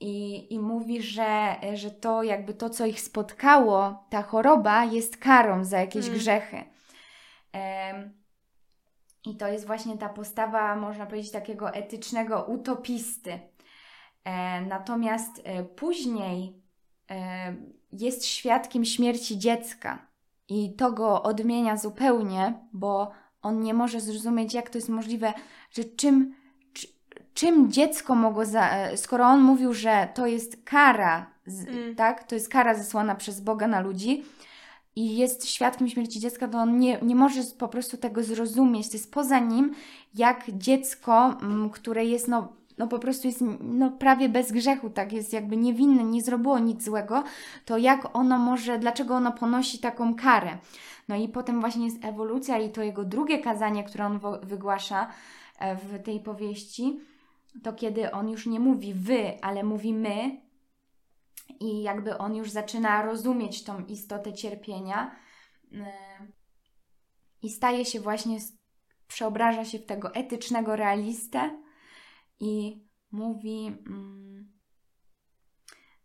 I, 0.00 0.46
I 0.54 0.58
mówi, 0.58 1.02
że, 1.02 1.56
że 1.74 1.90
to 1.90 2.22
jakby 2.22 2.54
to, 2.54 2.70
co 2.70 2.86
ich 2.86 3.00
spotkało, 3.00 4.04
ta 4.10 4.22
choroba, 4.22 4.84
jest 4.84 5.16
karą 5.16 5.64
za 5.64 5.80
jakieś 5.80 6.06
Mm. 6.06 6.18
grzechy. 6.18 6.64
Em, 7.52 8.18
I 9.24 9.36
to 9.36 9.48
jest 9.48 9.66
właśnie 9.66 9.98
ta 9.98 10.08
postawa, 10.08 10.76
można 10.76 11.06
powiedzieć, 11.06 11.32
takiego 11.32 11.70
etycznego 11.74 12.44
utopisty. 12.44 13.38
E, 14.24 14.60
natomiast 14.60 15.40
e, 15.44 15.64
później 15.64 16.62
e, 17.10 17.54
jest 17.92 18.26
świadkiem 18.26 18.84
śmierci 18.84 19.38
dziecka 19.38 20.06
i 20.48 20.74
to 20.76 20.92
go 20.92 21.22
odmienia 21.22 21.76
zupełnie, 21.76 22.54
bo 22.72 23.10
on 23.42 23.60
nie 23.60 23.74
może 23.74 24.00
zrozumieć, 24.00 24.54
jak 24.54 24.70
to 24.70 24.78
jest 24.78 24.88
możliwe, 24.88 25.32
że 25.70 25.84
czym, 25.84 26.34
czy, 26.36 26.37
czym 27.38 27.72
dziecko 27.72 28.14
mogło, 28.14 28.44
za, 28.44 28.70
e, 28.70 28.96
skoro 28.96 29.26
on 29.26 29.40
mówił, 29.40 29.74
że 29.74 30.08
to 30.14 30.26
jest 30.26 30.64
kara, 30.64 31.26
z, 31.46 31.68
Mm. 31.68 31.94
tak, 31.94 32.24
to 32.24 32.34
jest 32.34 32.48
kara 32.48 32.74
zesłana 32.74 33.14
przez 33.14 33.40
Boga 33.40 33.68
na 33.68 33.80
ludzi 33.80 34.24
i 34.96 35.16
jest 35.16 35.48
świadkiem 35.48 35.88
śmierci 35.88 36.20
dziecka, 36.20 36.48
to 36.48 36.58
on 36.58 36.78
nie, 36.78 36.98
nie 37.02 37.14
może 37.14 37.40
po 37.58 37.68
prostu 37.68 37.96
tego 37.96 38.22
zrozumieć. 38.22 38.88
To 38.88 38.96
jest 38.96 39.12
poza 39.12 39.38
nim, 39.38 39.74
jak 40.14 40.44
dziecko, 40.52 41.36
które 41.72 42.04
jest 42.04 42.28
no, 42.28 42.52
no 42.78 42.86
po 42.88 42.98
prostu 42.98 43.26
jest 43.26 43.44
no, 43.60 43.90
prawie 43.90 44.28
bez 44.28 44.52
grzechu, 44.52 44.90
tak, 44.90 45.12
jest 45.12 45.32
jakby 45.32 45.56
niewinne, 45.56 46.04
nie 46.04 46.22
zrobiło 46.22 46.58
nic 46.58 46.84
złego, 46.84 47.24
to 47.64 47.78
jak 47.78 48.16
ono 48.16 48.38
może, 48.38 48.78
dlaczego 48.78 49.14
ono 49.14 49.32
ponosi 49.32 49.78
taką 49.78 50.14
karę? 50.14 50.58
No 51.08 51.16
i 51.16 51.28
potem 51.28 51.60
właśnie 51.60 51.84
jest 51.84 52.04
ewolucja 52.04 52.58
i 52.58 52.70
to 52.70 52.82
jego 52.82 53.04
drugie 53.04 53.38
kazanie, 53.38 53.84
które 53.84 54.06
on 54.06 54.20
wygłasza 54.42 55.08
e, 55.58 55.76
w 55.76 56.02
tej 56.02 56.20
powieści, 56.20 57.00
to 57.62 57.72
kiedy 57.72 58.10
on 58.10 58.28
już 58.28 58.46
nie 58.46 58.60
mówi 58.60 58.94
wy, 58.94 59.42
ale 59.42 59.62
mówi 59.62 59.94
my 59.94 60.40
i 61.60 61.82
jakby 61.82 62.18
on 62.18 62.36
już 62.36 62.50
zaczyna 62.50 63.02
rozumieć 63.02 63.64
tą 63.64 63.84
istotę 63.86 64.32
cierpienia 64.32 65.16
e, 65.72 65.92
i 67.42 67.50
staje 67.50 67.84
się 67.84 68.00
właśnie, 68.00 68.38
przeobraża 69.08 69.64
się 69.64 69.78
w 69.78 69.86
tego 69.86 70.14
etycznego 70.14 70.76
realistę 70.76 71.62
i 72.40 72.82
mówi. 73.10 73.66
mm, 73.66 74.52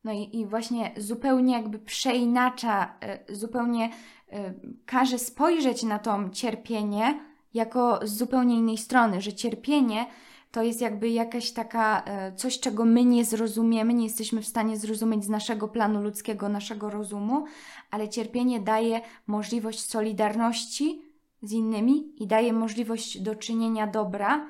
No 0.04 0.12
i, 0.12 0.40
i 0.40 0.46
właśnie 0.46 0.94
zupełnie 0.98 1.54
jakby 1.54 1.80
przeinacza, 1.80 2.98
e, 3.02 3.36
zupełnie 3.36 3.90
e, 4.30 4.54
każe 4.86 5.20
spojrzeć 5.20 5.84
na 5.84 6.00
to 6.00 6.30
cierpienie 6.30 7.34
jako 7.54 8.00
z 8.04 8.18
zupełnie 8.18 8.56
innej 8.56 8.78
strony, 8.78 9.22
że 9.22 9.34
cierpienie 9.34 10.06
to 10.54 10.64
jest 10.64 10.82
jakby 10.82 11.10
jakaś 11.10 11.52
taka 11.52 12.04
e, 12.06 12.36
coś, 12.36 12.60
czego 12.60 12.86
my 12.86 13.06
nie 13.06 13.26
zrozumiemy, 13.26 13.94
nie 13.94 14.04
jesteśmy 14.04 14.42
w 14.42 14.48
stanie 14.48 14.78
zrozumieć 14.78 15.24
z 15.24 15.30
naszego 15.30 15.68
planu 15.68 16.02
ludzkiego, 16.02 16.50
naszego 16.50 16.90
rozumu, 16.90 17.46
ale 17.92 18.10
cierpienie 18.10 18.60
daje 18.60 19.02
możliwość 19.28 19.90
solidarności 19.90 21.02
z 21.42 21.52
innymi 21.52 22.24
i 22.24 22.28
daje 22.28 22.54
możliwość 22.54 23.20
do 23.20 23.36
czynienia 23.36 23.88
dobra. 23.88 24.48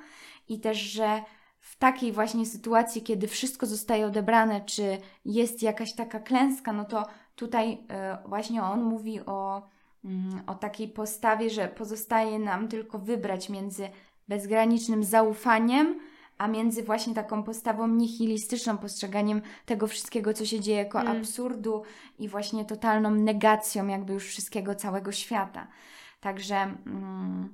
I 0.50 0.60
też, 0.60 0.78
że 0.78 1.24
w 1.60 1.76
takiej 1.76 2.12
właśnie 2.12 2.46
sytuacji, 2.46 3.02
kiedy 3.02 3.28
wszystko 3.28 3.66
zostaje 3.66 4.06
odebrane, 4.06 4.62
czy 4.62 4.98
jest 5.26 5.62
jakaś 5.62 5.94
taka 5.94 6.20
klęska, 6.20 6.74
no 6.74 6.86
to 6.86 7.06
tutaj 7.36 7.78
e, 7.90 8.18
właśnie 8.26 8.64
on 8.64 8.84
mówi 8.84 9.20
o, 9.26 9.62
mm, 10.06 10.42
o 10.48 10.56
takiej 10.56 10.88
postawie, 10.88 11.50
że 11.50 11.68
pozostaje 11.68 12.40
nam 12.40 12.68
tylko 12.68 13.00
wybrać 13.00 13.50
między 13.50 13.90
bezgranicznym 14.28 15.04
zaufaniem, 15.04 16.00
a 16.38 16.48
między 16.48 16.84
właśnie 16.84 17.14
taką 17.14 17.44
postawą 17.44 17.88
nihilistyczną, 17.88 18.78
postrzeganiem 18.78 19.42
tego 19.66 19.88
wszystkiego, 19.88 20.34
co 20.34 20.46
się 20.46 20.60
dzieje 20.60 20.78
jako 20.78 21.02
Mm. 21.02 21.18
absurdu 21.18 21.84
i 22.20 22.28
właśnie 22.28 22.66
totalną 22.66 23.12
negacją 23.12 23.88
jakby 23.88 24.14
już 24.14 24.24
wszystkiego, 24.24 24.76
całego 24.76 25.12
świata. 25.12 25.68
Także, 26.22 26.56
mm, 26.56 27.54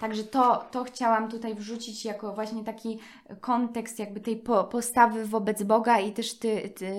także 0.00 0.24
to, 0.24 0.64
to 0.70 0.84
chciałam 0.84 1.28
tutaj 1.28 1.54
wrzucić 1.54 2.04
jako 2.04 2.34
właśnie 2.34 2.64
taki 2.64 2.98
kontekst 3.40 3.98
jakby 3.98 4.20
tej 4.20 4.36
po, 4.36 4.64
postawy 4.64 5.26
wobec 5.26 5.62
Boga 5.62 6.00
i 6.00 6.12
też 6.12 6.38
ty, 6.38 6.72
ty, 6.76 6.92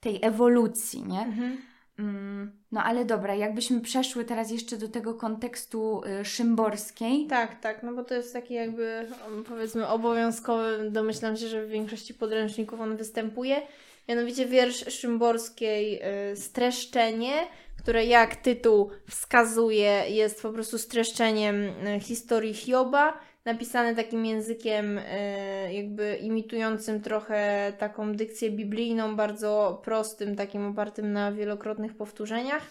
tej 0.00 0.18
ewolucji, 0.22 1.02
nie? 1.02 1.20
Mhm. 1.20 1.71
Mm, 1.98 2.62
No 2.72 2.82
ale 2.82 3.04
dobra, 3.04 3.34
jakbyśmy 3.34 3.80
przeszły 3.80 4.24
teraz 4.24 4.50
jeszcze 4.50 4.76
do 4.76 4.88
tego 4.88 5.14
kontekstu 5.14 6.02
y, 6.20 6.24
szymborskiej. 6.24 7.26
Tak, 7.26 7.60
tak, 7.60 7.82
no 7.82 7.92
bo 7.92 8.04
to 8.04 8.14
jest 8.14 8.32
taki 8.32 8.54
jakby 8.54 9.06
um, 9.30 9.44
powiedzmy 9.44 9.88
obowiązkowy, 9.88 10.90
domyślam 10.90 11.36
się, 11.36 11.48
że 11.48 11.66
w 11.66 11.68
większości 11.68 12.14
podręczników 12.14 12.80
on 12.80 12.96
występuje. 12.96 13.62
Mianowicie 14.08 14.46
wiersz 14.46 14.94
Szymborskiej 14.94 16.02
y, 16.32 16.36
Streszczenie, 16.36 17.32
które 17.78 18.06
jak 18.06 18.36
tytuł 18.36 18.90
wskazuje 19.08 20.04
jest 20.08 20.42
po 20.42 20.52
prostu 20.52 20.78
streszczeniem 20.78 21.56
y, 21.64 22.00
historii 22.00 22.54
Hioba, 22.54 23.18
napisane 23.44 23.94
takim 23.94 24.26
językiem 24.26 24.98
y, 24.98 25.02
jakby 25.72 26.16
imitującym 26.16 27.00
trochę 27.00 27.72
taką 27.78 28.12
dykcję 28.12 28.50
biblijną, 28.50 29.16
bardzo 29.16 29.80
prostym, 29.84 30.36
takim 30.36 30.66
opartym 30.66 31.12
na 31.12 31.32
wielokrotnych 31.32 31.96
powtórzeniach. 31.96 32.62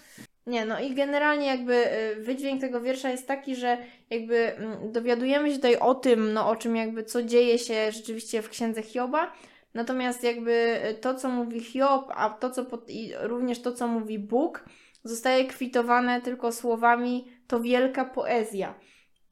Nie, 0.48 0.66
no 0.66 0.80
i 0.80 0.96
generalnie 0.96 1.48
jakby 1.48 1.74
y, 1.74 2.16
wydźwięk 2.22 2.62
tego 2.62 2.82
wiersza 2.82 3.10
jest 3.10 3.28
taki, 3.28 3.56
że 3.56 3.78
jakby 4.10 4.56
mm, 4.56 4.92
dowiadujemy 4.92 5.50
się 5.50 5.56
tutaj 5.56 5.78
o 5.78 5.96
tym, 5.96 6.34
no 6.34 6.50
o 6.50 6.56
czym 6.56 6.76
jakby 6.76 7.04
co 7.04 7.24
dzieje 7.24 7.60
się 7.60 7.92
rzeczywiście 7.92 8.42
w 8.42 8.50
księdze 8.50 8.82
Hioba, 8.82 9.34
natomiast 9.74 10.24
jakby 10.24 10.80
y, 10.90 10.94
to, 10.94 11.16
co 11.16 11.30
mówi 11.30 11.60
Hiob, 11.60 12.12
a 12.16 12.30
to, 12.30 12.50
co 12.50 12.66
pod, 12.66 12.90
i 12.90 13.14
również 13.22 13.62
to, 13.62 13.72
co 13.72 13.88
mówi 13.88 14.20
Bóg, 14.20 14.66
zostaje 15.04 15.46
kwitowane 15.46 16.22
tylko 16.22 16.52
słowami 16.52 17.28
to 17.48 17.60
wielka 17.60 18.06
poezja. 18.06 18.76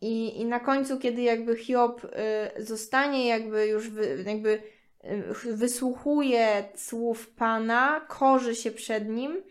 I, 0.02 0.41
I 0.41 0.45
na 0.45 0.60
końcu, 0.60 1.00
kiedy 1.00 1.22
jakby 1.22 1.56
Hiob 1.56 2.04
y, 2.04 2.10
zostanie 2.64 3.28
jakby 3.28 3.68
już 3.68 3.89
wy, 3.89 4.24
jakby 4.28 4.62
y, 5.06 5.56
wysłuchuje 5.56 6.64
słów 6.76 7.28
Pana, 7.28 8.06
korzy 8.08 8.56
się 8.56 8.72
przed 8.72 9.10
nim, 9.10 9.43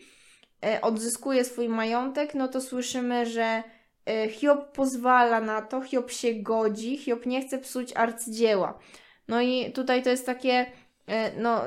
e, 0.65 0.81
odzyskuje 0.81 1.45
swój 1.45 1.69
majątek, 1.69 2.35
no 2.35 2.49
to 2.49 2.61
słyszymy, 2.61 3.27
że 3.27 3.63
e, 4.07 4.29
Hiob 4.29 4.73
pozwala 4.73 5.41
na 5.41 5.63
to, 5.63 5.81
Hiob 5.81 6.11
się 6.11 6.35
godzi, 6.35 6.99
Hiob 6.99 7.27
nie 7.27 7.47
chce 7.47 7.59
psuć 7.59 7.93
arcydzieła. 7.97 8.79
No 9.29 9.41
i 9.41 9.73
tutaj 9.73 10.03
to 10.03 10.11
jest 10.11 10.27
takie, 10.27 10.67
e, 11.07 11.41
no, 11.41 11.63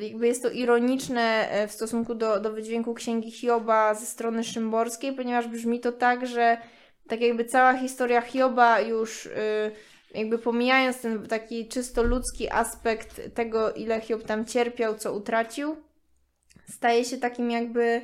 jakby 0.00 0.26
jest 0.26 0.42
to 0.42 0.50
ironiczne 0.50 1.48
w 1.68 1.72
stosunku 1.72 2.14
do, 2.14 2.40
do 2.40 2.52
wydźwięku 2.52 2.94
księgi 2.94 3.30
Hioba 3.30 3.94
ze 3.94 4.06
strony 4.06 4.44
szymborskiej, 4.44 5.12
ponieważ 5.12 5.48
brzmi 5.48 5.80
to 5.80 5.92
tak, 5.92 6.26
że 6.26 6.58
tak 7.08 7.20
jakby 7.20 7.44
cała 7.44 7.74
historia 7.74 8.20
Hioba 8.20 8.80
już 8.80 9.26
y, 9.26 9.30
jakby 10.14 10.38
pomijając 10.38 11.00
ten 11.00 11.26
taki 11.26 11.68
czysto 11.68 12.02
ludzki 12.02 12.50
aspekt 12.50 13.34
tego, 13.34 13.72
ile 13.72 14.00
Hiob 14.00 14.22
tam 14.22 14.44
cierpiał, 14.44 14.94
co 14.94 15.12
utracił, 15.12 15.76
staje 16.72 17.04
się 17.04 17.16
takim 17.16 17.50
jakby 17.50 18.02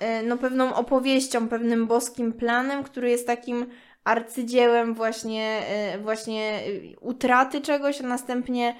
e, 0.00 0.22
no 0.22 0.38
pewną 0.38 0.74
opowieścią, 0.74 1.48
pewnym 1.48 1.86
boskim 1.86 2.32
planem, 2.32 2.82
który 2.84 3.10
jest 3.10 3.26
takim 3.26 3.66
arcydziełem 4.04 4.94
właśnie, 4.94 5.62
e, 5.66 5.98
właśnie 5.98 6.60
utraty 7.00 7.60
czegoś, 7.60 8.00
a 8.00 8.06
następnie 8.06 8.74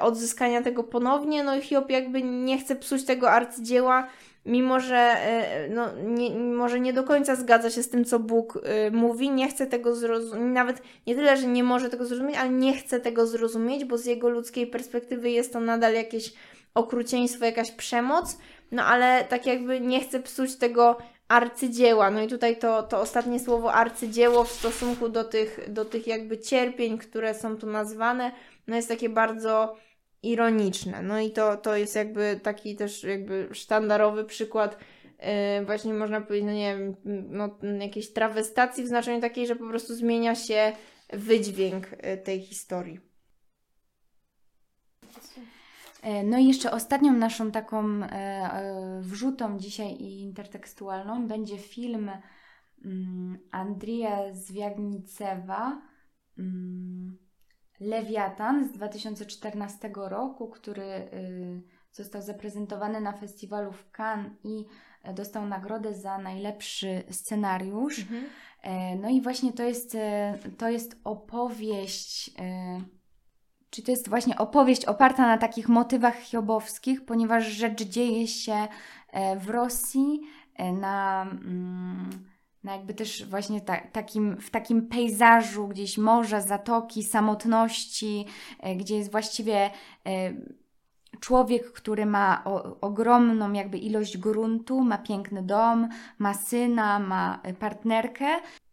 odzyskania 0.00 0.62
tego 0.62 0.84
ponownie. 0.84 1.44
No 1.44 1.56
i 1.56 1.62
Hiob 1.62 1.90
jakby 1.90 2.22
nie 2.22 2.58
chce 2.58 2.76
psuć 2.76 3.04
tego 3.04 3.30
arcydzieła, 3.30 4.08
mimo 4.48 4.80
że 4.80 4.96
e, 4.96 5.68
no, 5.68 5.88
nie, 6.04 6.30
może 6.30 6.80
nie 6.80 6.92
do 6.92 7.04
końca 7.04 7.36
zgadza 7.36 7.70
się 7.70 7.82
z 7.82 7.88
tym, 7.88 8.04
co 8.04 8.18
Bóg 8.18 8.58
e, 8.62 8.90
mówi, 8.90 9.30
nie 9.30 9.48
chce 9.48 9.66
tego 9.66 9.96
zrozumieć, 9.96 10.54
nawet 10.54 10.82
nie 11.06 11.14
tyle, 11.14 11.36
że 11.36 11.46
nie 11.46 11.64
może 11.64 11.88
tego 11.88 12.04
zrozumieć, 12.04 12.36
ale 12.36 12.50
nie 12.50 12.76
chce 12.76 13.00
tego 13.00 13.26
zrozumieć, 13.26 13.84
bo 13.84 13.98
z 13.98 14.06
jego 14.06 14.28
ludzkiej 14.28 14.66
perspektywy 14.66 15.30
jest 15.30 15.52
to 15.52 15.60
nadal 15.60 15.94
jakieś 15.94 16.32
okrucieństwo, 16.74 17.44
jakaś 17.44 17.70
przemoc, 17.70 18.38
no 18.72 18.84
ale 18.84 19.24
tak 19.24 19.46
jakby 19.46 19.80
nie 19.80 20.00
chce 20.00 20.20
psuć 20.20 20.56
tego 20.56 20.98
arcydzieła. 21.28 22.10
No 22.10 22.22
i 22.22 22.28
tutaj 22.28 22.56
to, 22.56 22.82
to 22.82 23.00
ostatnie 23.00 23.40
słowo 23.40 23.72
arcydzieło 23.72 24.44
w 24.44 24.52
stosunku 24.52 25.08
do 25.08 25.24
tych, 25.24 25.72
do 25.72 25.84
tych 25.84 26.06
jakby 26.06 26.38
cierpień, 26.38 26.98
które 26.98 27.34
są 27.34 27.56
tu 27.56 27.66
nazwane, 27.66 28.32
no 28.66 28.76
jest 28.76 28.88
takie 28.88 29.08
bardzo 29.08 29.76
ironiczne. 30.22 31.02
No 31.02 31.20
i 31.20 31.30
to, 31.30 31.56
to 31.56 31.76
jest 31.76 31.96
jakby 31.96 32.40
taki 32.42 32.76
też 32.76 33.04
jakby 33.04 33.48
sztandarowy 33.52 34.24
przykład 34.24 34.78
yy, 35.18 35.66
właśnie 35.66 35.94
można 35.94 36.20
powiedzieć, 36.20 36.46
no 36.46 36.52
nie 36.52 36.76
wiem, 36.76 36.96
no, 37.30 37.58
jakiejś 37.80 38.12
trawestacji 38.12 38.84
w 38.84 38.88
znaczeniu 38.88 39.20
takiej, 39.20 39.46
że 39.46 39.56
po 39.56 39.68
prostu 39.68 39.94
zmienia 39.94 40.34
się 40.34 40.72
wydźwięk 41.12 41.92
y, 41.92 42.16
tej 42.24 42.40
historii. 42.40 43.08
E, 46.02 46.24
no 46.24 46.38
i 46.38 46.46
jeszcze 46.46 46.70
ostatnią 46.70 47.12
naszą 47.12 47.50
taką 47.50 48.02
e, 48.02 48.08
e, 48.12 49.00
wrzutą 49.02 49.58
dzisiaj 49.58 49.92
i 49.92 50.20
intertekstualną 50.20 51.28
będzie 51.28 51.58
film 51.58 52.10
mm, 52.84 53.38
Andrija 53.50 54.34
Zwiagnicewa 54.34 55.82
mm, 56.38 57.18
Lewiatan 57.80 58.68
z 58.68 58.72
2014 58.72 59.90
roku, 59.94 60.48
który 60.48 60.82
y, 60.82 61.62
został 61.92 62.22
zaprezentowany 62.22 63.00
na 63.00 63.12
festiwalu 63.12 63.72
w 63.72 63.90
Cannes 63.90 64.32
i 64.44 64.64
dostał 65.14 65.46
nagrodę 65.46 65.94
za 65.94 66.18
najlepszy 66.18 67.02
scenariusz. 67.10 67.98
Mhm. 67.98 68.24
No 69.00 69.08
i 69.08 69.20
właśnie 69.20 69.52
to 69.52 69.62
jest, 69.62 69.96
to 70.58 70.68
jest 70.68 70.96
opowieść 71.04 72.30
czy 73.70 73.82
to 73.82 73.90
jest 73.90 74.08
właśnie 74.08 74.38
opowieść 74.38 74.84
oparta 74.84 75.26
na 75.26 75.38
takich 75.38 75.68
motywach 75.68 76.18
hiobowskich, 76.18 77.04
ponieważ 77.04 77.46
rzecz 77.46 77.82
dzieje 77.82 78.28
się 78.28 78.68
e, 79.12 79.36
w 79.36 79.50
Rosji, 79.50 80.20
e, 80.54 80.72
na, 80.72 81.22
mm, 81.22 82.10
na 82.64 82.72
jakby 82.72 82.94
też 82.94 83.26
właśnie 83.26 83.60
ta, 83.60 83.76
takim, 83.76 84.36
w 84.36 84.50
takim 84.50 84.88
pejzażu 84.88 85.68
gdzieś 85.68 85.98
morza, 85.98 86.40
zatoki, 86.40 87.02
samotności, 87.02 88.26
e, 88.60 88.76
gdzie 88.76 88.96
jest 88.96 89.10
właściwie 89.10 89.70
człowiek, 91.20 91.72
który 91.72 92.06
ma 92.06 92.42
o, 92.44 92.80
ogromną 92.80 93.52
jakby 93.52 93.78
ilość 93.78 94.18
gruntu, 94.18 94.80
ma 94.80 94.98
piękny 94.98 95.42
dom, 95.42 95.88
ma 96.18 96.34
syna, 96.34 96.98
ma 96.98 97.42
partnerkę 97.58 98.26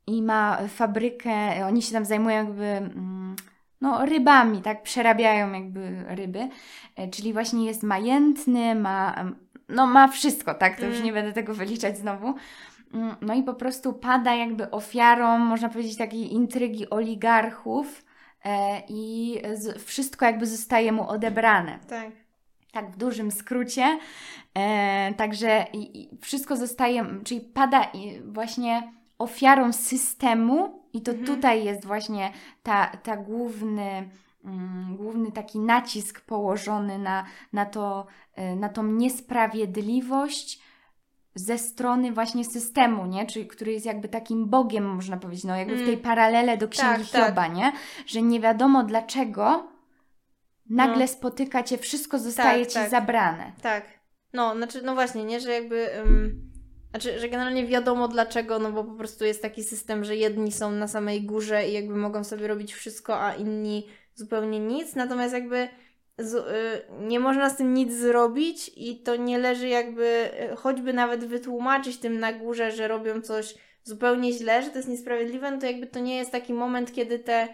i 0.08 0.22
ma 0.22 0.58
fabrykę, 0.68 1.66
oni 1.66 1.82
się 1.82 1.94
tam 1.94 2.06
zajmują 2.06 2.38
jakby... 2.38 2.66
Mm, 2.66 3.36
no, 3.82 4.06
rybami, 4.06 4.62
tak, 4.62 4.84
przerabiają 4.84 5.52
jakby 5.52 6.06
ryby, 6.08 6.50
e, 6.96 7.08
czyli 7.08 7.34
właśnie 7.34 7.66
jest 7.66 7.84
majętny, 7.84 8.76
ma, 8.76 9.26
no 9.70 9.88
ma 9.88 10.08
wszystko, 10.08 10.54
tak, 10.54 10.80
to 10.80 10.86
już 10.86 10.96
mm. 10.96 11.06
nie 11.06 11.14
będę 11.14 11.34
tego 11.34 11.54
wyliczać 11.54 11.98
znowu. 11.98 12.36
Mm, 12.96 13.16
no 13.22 13.34
i 13.34 13.44
po 13.44 13.54
prostu 13.54 13.94
pada 13.94 14.36
jakby 14.36 14.72
ofiarą, 14.72 15.38
można 15.38 15.70
powiedzieć, 15.70 15.98
takiej 15.98 16.34
intrygi 16.34 16.90
oligarchów 16.90 18.06
e, 18.46 18.82
i 18.90 19.42
wszystko 19.86 20.26
jakby 20.26 20.46
zostaje 20.46 20.92
mu 20.92 21.10
odebrane. 21.10 21.80
Tak. 21.90 22.12
Tak, 22.72 22.92
w 22.92 22.98
dużym 22.98 23.32
skrócie. 23.32 24.00
E, 24.54 25.14
także 25.14 25.66
wszystko 26.22 26.56
zostaje, 26.56 27.06
czyli 27.24 27.42
pada 27.42 27.92
właśnie 28.26 28.92
ofiarą 29.18 29.74
systemu, 29.74 30.86
i 30.96 31.02
to 31.02 31.12
mhm. 31.12 31.28
tutaj 31.28 31.66
jest 31.66 31.86
właśnie 31.86 32.32
ta, 32.64 32.88
ta 33.04 33.18
główny, 33.18 34.10
mm, 34.46 34.98
główny 34.98 35.32
taki 35.32 35.60
nacisk 35.60 36.22
położony 36.22 37.00
na, 37.00 37.26
na, 37.54 37.66
to, 37.66 38.06
y, 38.38 38.56
na 38.56 38.70
tą 38.70 38.84
niesprawiedliwość 38.84 40.60
ze 41.36 41.58
strony 41.58 42.12
właśnie 42.12 42.46
systemu, 42.46 43.06
nie? 43.06 43.26
Czyli 43.26 43.48
który 43.48 43.72
jest 43.72 43.86
jakby 43.86 44.08
takim 44.10 44.50
bogiem, 44.50 44.86
można 44.86 45.18
powiedzieć, 45.18 45.44
no 45.44 45.56
jakby 45.56 45.74
mm. 45.74 45.86
w 45.86 45.90
tej 45.90 45.98
paralele 45.98 46.58
do 46.58 46.68
księgi 46.68 47.06
tak, 47.12 47.28
Hioba, 47.28 47.42
tak. 47.42 47.56
nie? 47.56 47.72
Że 48.08 48.22
nie 48.22 48.40
wiadomo 48.40 48.84
dlaczego 48.84 49.68
nagle 50.70 51.00
no. 51.00 51.08
spotyka 51.08 51.64
cię, 51.64 51.78
wszystko 51.78 52.20
zostaje 52.20 52.66
tak, 52.66 52.74
ci 52.74 52.80
tak. 52.80 52.90
zabrane. 52.90 53.52
Tak. 53.62 53.84
No, 54.34 54.56
znaczy, 54.56 54.82
no 54.82 54.94
właśnie, 54.94 55.24
nie, 55.24 55.40
że 55.40 55.52
jakby. 55.52 55.88
Um 56.04 56.46
znaczy, 56.96 57.20
że 57.20 57.30
generalnie 57.30 57.66
wiadomo 57.66 58.08
dlaczego, 58.08 58.60
no 58.60 58.72
bo 58.72 58.84
po 58.84 58.94
prostu 58.94 59.26
jest 59.26 59.42
taki 59.42 59.64
system, 59.64 60.04
że 60.04 60.16
jedni 60.16 60.52
są 60.52 60.72
na 60.72 60.88
samej 60.88 61.22
górze 61.22 61.68
i 61.68 61.74
jakby 61.74 61.96
mogą 61.96 62.24
sobie 62.24 62.48
robić 62.48 62.74
wszystko, 62.74 63.22
a 63.22 63.34
inni 63.34 63.88
zupełnie 64.14 64.60
nic. 64.60 64.96
Natomiast 64.96 65.34
jakby 65.34 65.68
z, 66.18 66.34
y, 66.34 67.04
nie 67.06 67.20
można 67.20 67.50
z 67.50 67.58
tym 67.58 67.74
nic 67.74 67.94
zrobić 67.94 68.72
i 68.76 69.00
to 69.02 69.16
nie 69.16 69.38
leży 69.38 69.68
jakby, 69.68 70.30
y, 70.54 70.56
choćby 70.56 70.94
nawet 70.94 71.26
wytłumaczyć 71.26 71.98
tym 71.98 72.20
na 72.20 72.34
górze, 72.34 72.72
że 72.72 72.88
robią 72.88 73.22
coś 73.22 73.56
zupełnie 73.84 74.34
źle, 74.34 74.64
że 74.64 74.70
to 74.70 74.78
jest 74.78 74.90
niesprawiedliwe, 74.90 75.52
no 75.52 75.58
to 75.58 75.66
jakby 75.66 75.88
to 75.88 76.00
nie 76.00 76.18
jest 76.18 76.32
taki 76.32 76.54
moment, 76.54 76.94
kiedy 76.94 77.20
te, 77.20 77.48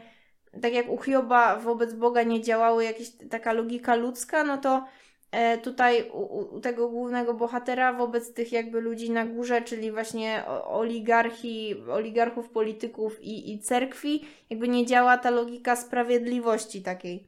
tak 0.62 0.74
jak 0.74 0.90
u 0.90 0.98
Hioba 0.98 1.56
wobec 1.56 1.94
Boga 1.94 2.24
nie 2.24 2.42
działały 2.42 2.84
jakaś 2.84 3.10
taka 3.30 3.54
logika 3.54 3.96
ludzka, 3.96 4.44
no 4.44 4.58
to 4.58 4.86
E, 5.32 5.58
tutaj 5.58 6.10
u, 6.14 6.56
u, 6.56 6.60
tego 6.60 6.90
głównego 6.90 7.34
bohatera 7.34 7.94
wobec 7.94 8.34
tych 8.34 8.52
jakby 8.52 8.82
ludzi 8.82 9.12
na 9.12 9.26
górze, 9.26 9.62
czyli 9.62 9.92
właśnie 9.92 10.44
oligarchi, 10.66 11.76
oligarchów, 11.92 12.50
polityków 12.50 13.22
i, 13.24 13.54
i 13.54 13.60
cerkwi, 13.60 14.26
jakby 14.50 14.68
nie 14.68 14.86
działa 14.86 15.18
ta 15.18 15.30
logika 15.30 15.76
sprawiedliwości 15.76 16.82
takiej. 16.82 17.28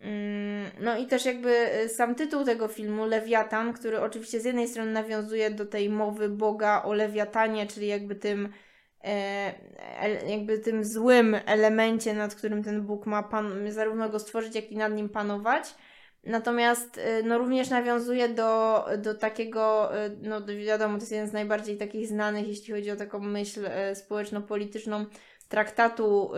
Mm, 0.00 0.70
no 0.80 0.98
i 0.98 1.06
też 1.06 1.24
jakby 1.24 1.56
e, 1.56 1.88
sam 1.88 2.14
tytuł 2.14 2.44
tego 2.44 2.68
filmu, 2.68 3.06
Lewiatan, 3.06 3.72
który 3.72 4.00
oczywiście 4.00 4.40
z 4.40 4.44
jednej 4.44 4.68
strony 4.68 4.92
nawiązuje 4.92 5.50
do 5.50 5.66
tej 5.66 5.90
mowy 5.90 6.28
Boga 6.28 6.82
o 6.82 6.92
Lewiatanie, 6.92 7.66
czyli 7.66 7.86
jakby 7.86 8.14
tym 8.14 8.52
e, 9.04 9.54
jakby 10.28 10.58
tym 10.58 10.84
złym 10.84 11.36
elemencie, 11.46 12.14
nad 12.14 12.34
którym 12.34 12.64
ten 12.64 12.82
Bóg 12.82 13.06
ma 13.06 13.22
pan, 13.22 13.72
zarówno 13.72 14.08
go 14.08 14.18
stworzyć, 14.18 14.54
jak 14.54 14.72
i 14.72 14.76
nad 14.76 14.92
nim 14.92 15.08
panować. 15.08 15.74
Natomiast 16.24 16.98
y, 16.98 17.22
no, 17.24 17.38
również 17.38 17.70
nawiązuje 17.70 18.28
do, 18.28 18.84
do 18.98 19.14
takiego, 19.14 19.90
no 20.22 20.46
wiadomo, 20.46 20.94
to 20.94 21.00
jest 21.00 21.12
jeden 21.12 21.28
z 21.28 21.32
najbardziej 21.32 21.76
takich 21.76 22.06
znanych, 22.06 22.48
jeśli 22.48 22.74
chodzi 22.74 22.90
o 22.90 22.96
taką 22.96 23.18
myśl 23.18 23.66
y, 23.66 23.96
traktatu 25.48 26.32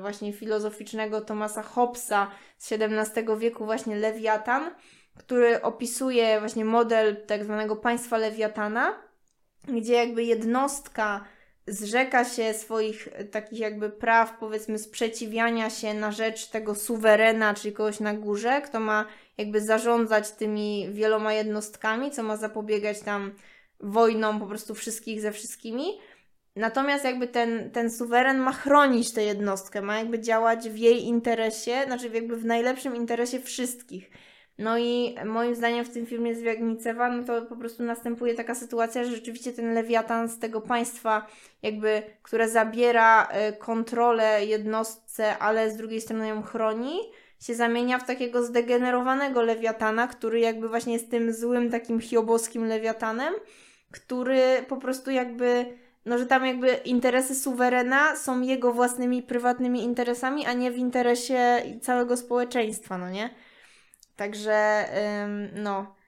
właśnie 0.00 0.32
filozoficznego 0.32 1.20
Thomasa 1.20 1.62
Hobbesa 1.62 2.30
z 2.58 2.72
XVII 2.72 3.24
wieku, 3.38 3.64
właśnie 3.64 3.96
Lewiatan, 3.96 4.70
który 5.18 5.62
opisuje 5.62 6.40
właśnie 6.40 6.64
model 6.64 7.26
tak 7.26 7.44
zwanego 7.44 7.76
państwa 7.76 8.16
Lewiatana, 8.16 8.94
gdzie 9.68 9.94
jakby 9.94 10.24
jednostka 10.24 11.24
zrzeka 11.66 12.24
się 12.24 12.54
swoich 12.54 13.08
takich 13.30 13.58
jakby 13.58 13.90
praw, 13.90 14.36
powiedzmy, 14.40 14.78
sprzeciwiania 14.78 15.70
się 15.70 15.94
na 15.94 16.12
rzecz 16.12 16.46
tego 16.46 16.74
suwerena, 16.74 17.54
czyli 17.54 17.74
kogoś 17.74 18.00
na 18.00 18.14
górze, 18.14 18.62
kto 18.64 18.80
ma 18.80 19.06
jakby 19.38 19.60
zarządzać 19.60 20.30
tymi 20.30 20.88
wieloma 20.92 21.32
jednostkami, 21.32 22.10
co 22.10 22.22
ma 22.22 22.36
zapobiegać 22.36 23.00
tam 23.00 23.34
wojnom 23.80 24.40
po 24.40 24.46
prostu 24.46 24.74
wszystkich 24.74 25.20
ze 25.20 25.32
wszystkimi. 25.32 25.98
Natomiast 26.60 27.04
jakby 27.04 27.26
ten, 27.28 27.70
ten 27.70 27.90
suweren 27.90 28.38
ma 28.38 28.52
chronić 28.52 29.12
tę 29.12 29.24
jednostkę, 29.24 29.82
ma 29.82 29.98
jakby 29.98 30.20
działać 30.20 30.68
w 30.68 30.76
jej 30.76 31.04
interesie, 31.04 31.84
znaczy 31.86 32.10
jakby 32.14 32.36
w 32.36 32.44
najlepszym 32.44 32.96
interesie 32.96 33.40
wszystkich. 33.40 34.10
No 34.58 34.78
i 34.78 35.14
moim 35.24 35.54
zdaniem 35.54 35.84
w 35.84 35.90
tym 35.90 36.06
filmie 36.06 36.34
Zwiagnicewa, 36.34 37.10
no 37.10 37.24
to 37.24 37.42
po 37.42 37.56
prostu 37.56 37.82
następuje 37.82 38.34
taka 38.34 38.54
sytuacja, 38.54 39.04
że 39.04 39.10
rzeczywiście 39.10 39.52
ten 39.52 39.74
lewiatan 39.74 40.28
z 40.28 40.38
tego 40.38 40.60
państwa, 40.60 41.26
jakby, 41.62 42.02
które 42.22 42.48
zabiera 42.48 43.26
e, 43.26 43.52
kontrolę 43.52 44.44
jednostce, 44.44 45.38
ale 45.38 45.70
z 45.70 45.76
drugiej 45.76 46.00
strony 46.00 46.28
ją 46.28 46.42
chroni, 46.42 46.98
się 47.40 47.54
zamienia 47.54 47.98
w 47.98 48.06
takiego 48.06 48.42
zdegenerowanego 48.42 49.42
lewiatana, 49.42 50.08
który 50.08 50.40
jakby 50.40 50.68
właśnie 50.68 50.92
jest 50.92 51.10
tym 51.10 51.32
złym, 51.32 51.70
takim 51.70 52.00
hiobowskim 52.00 52.66
lewiatanem, 52.66 53.34
który 53.90 54.64
po 54.68 54.76
prostu 54.76 55.10
jakby, 55.10 55.66
no 56.04 56.18
że 56.18 56.26
tam 56.26 56.46
jakby 56.46 56.74
interesy 56.74 57.34
suwerena 57.34 58.16
są 58.16 58.40
jego 58.40 58.72
własnymi 58.72 59.22
prywatnymi 59.22 59.82
interesami, 59.82 60.46
a 60.46 60.52
nie 60.52 60.70
w 60.70 60.76
interesie 60.76 61.62
całego 61.82 62.16
społeczeństwa, 62.16 62.98
no 62.98 63.10
nie? 63.10 63.30
Także, 64.16 64.88
no. 65.54 65.99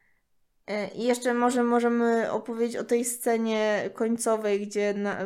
E, 0.67 0.89
I 0.89 1.03
jeszcze 1.05 1.35
może 1.35 1.65
możemy 1.65 2.33
opowiedzieć 2.33 2.77
o 2.77 2.85
tej 2.85 3.05
scenie 3.05 3.91
końcowej, 3.95 4.67
gdzie 4.67 4.95
na, 4.95 5.17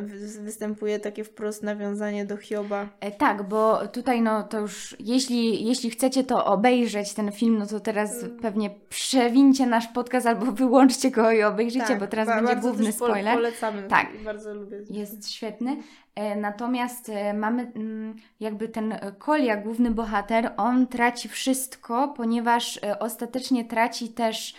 występuje 0.40 1.00
takie 1.00 1.24
wprost 1.24 1.62
nawiązanie 1.62 2.24
do 2.24 2.36
Hioba. 2.36 2.88
E, 3.00 3.10
tak, 3.10 3.42
bo 3.48 3.88
tutaj 3.88 4.22
no 4.22 4.42
to 4.42 4.60
już, 4.60 4.96
jeśli, 5.00 5.66
jeśli 5.66 5.90
chcecie 5.90 6.24
to 6.24 6.44
obejrzeć, 6.44 7.14
ten 7.14 7.32
film, 7.32 7.58
no 7.58 7.66
to 7.66 7.80
teraz 7.80 8.20
hmm. 8.20 8.38
pewnie 8.38 8.70
przewincie 8.88 9.66
nasz 9.66 9.88
podcast 9.88 10.26
albo 10.26 10.52
wyłączcie 10.52 11.10
go 11.10 11.32
i 11.32 11.42
obejrzyjcie, 11.42 11.88
tak, 11.88 11.98
bo 11.98 12.06
teraz 12.06 12.28
będzie 12.28 12.56
główny 12.56 12.92
spoiler. 12.92 13.34
Polecamy, 13.34 13.82
tak, 13.82 14.06
bardzo 14.24 14.54
lubię. 14.54 14.76
Jest 14.90 15.30
świetny. 15.30 15.76
E, 16.14 16.36
natomiast 16.36 17.10
mamy 17.34 17.72
mm, 17.74 18.16
jakby 18.40 18.68
ten 18.68 18.94
Kolia, 19.18 19.56
główny 19.56 19.90
bohater, 19.90 20.52
on 20.56 20.86
traci 20.86 21.28
wszystko, 21.28 22.08
ponieważ 22.08 22.80
ostatecznie 23.00 23.64
traci 23.64 24.08
też 24.08 24.54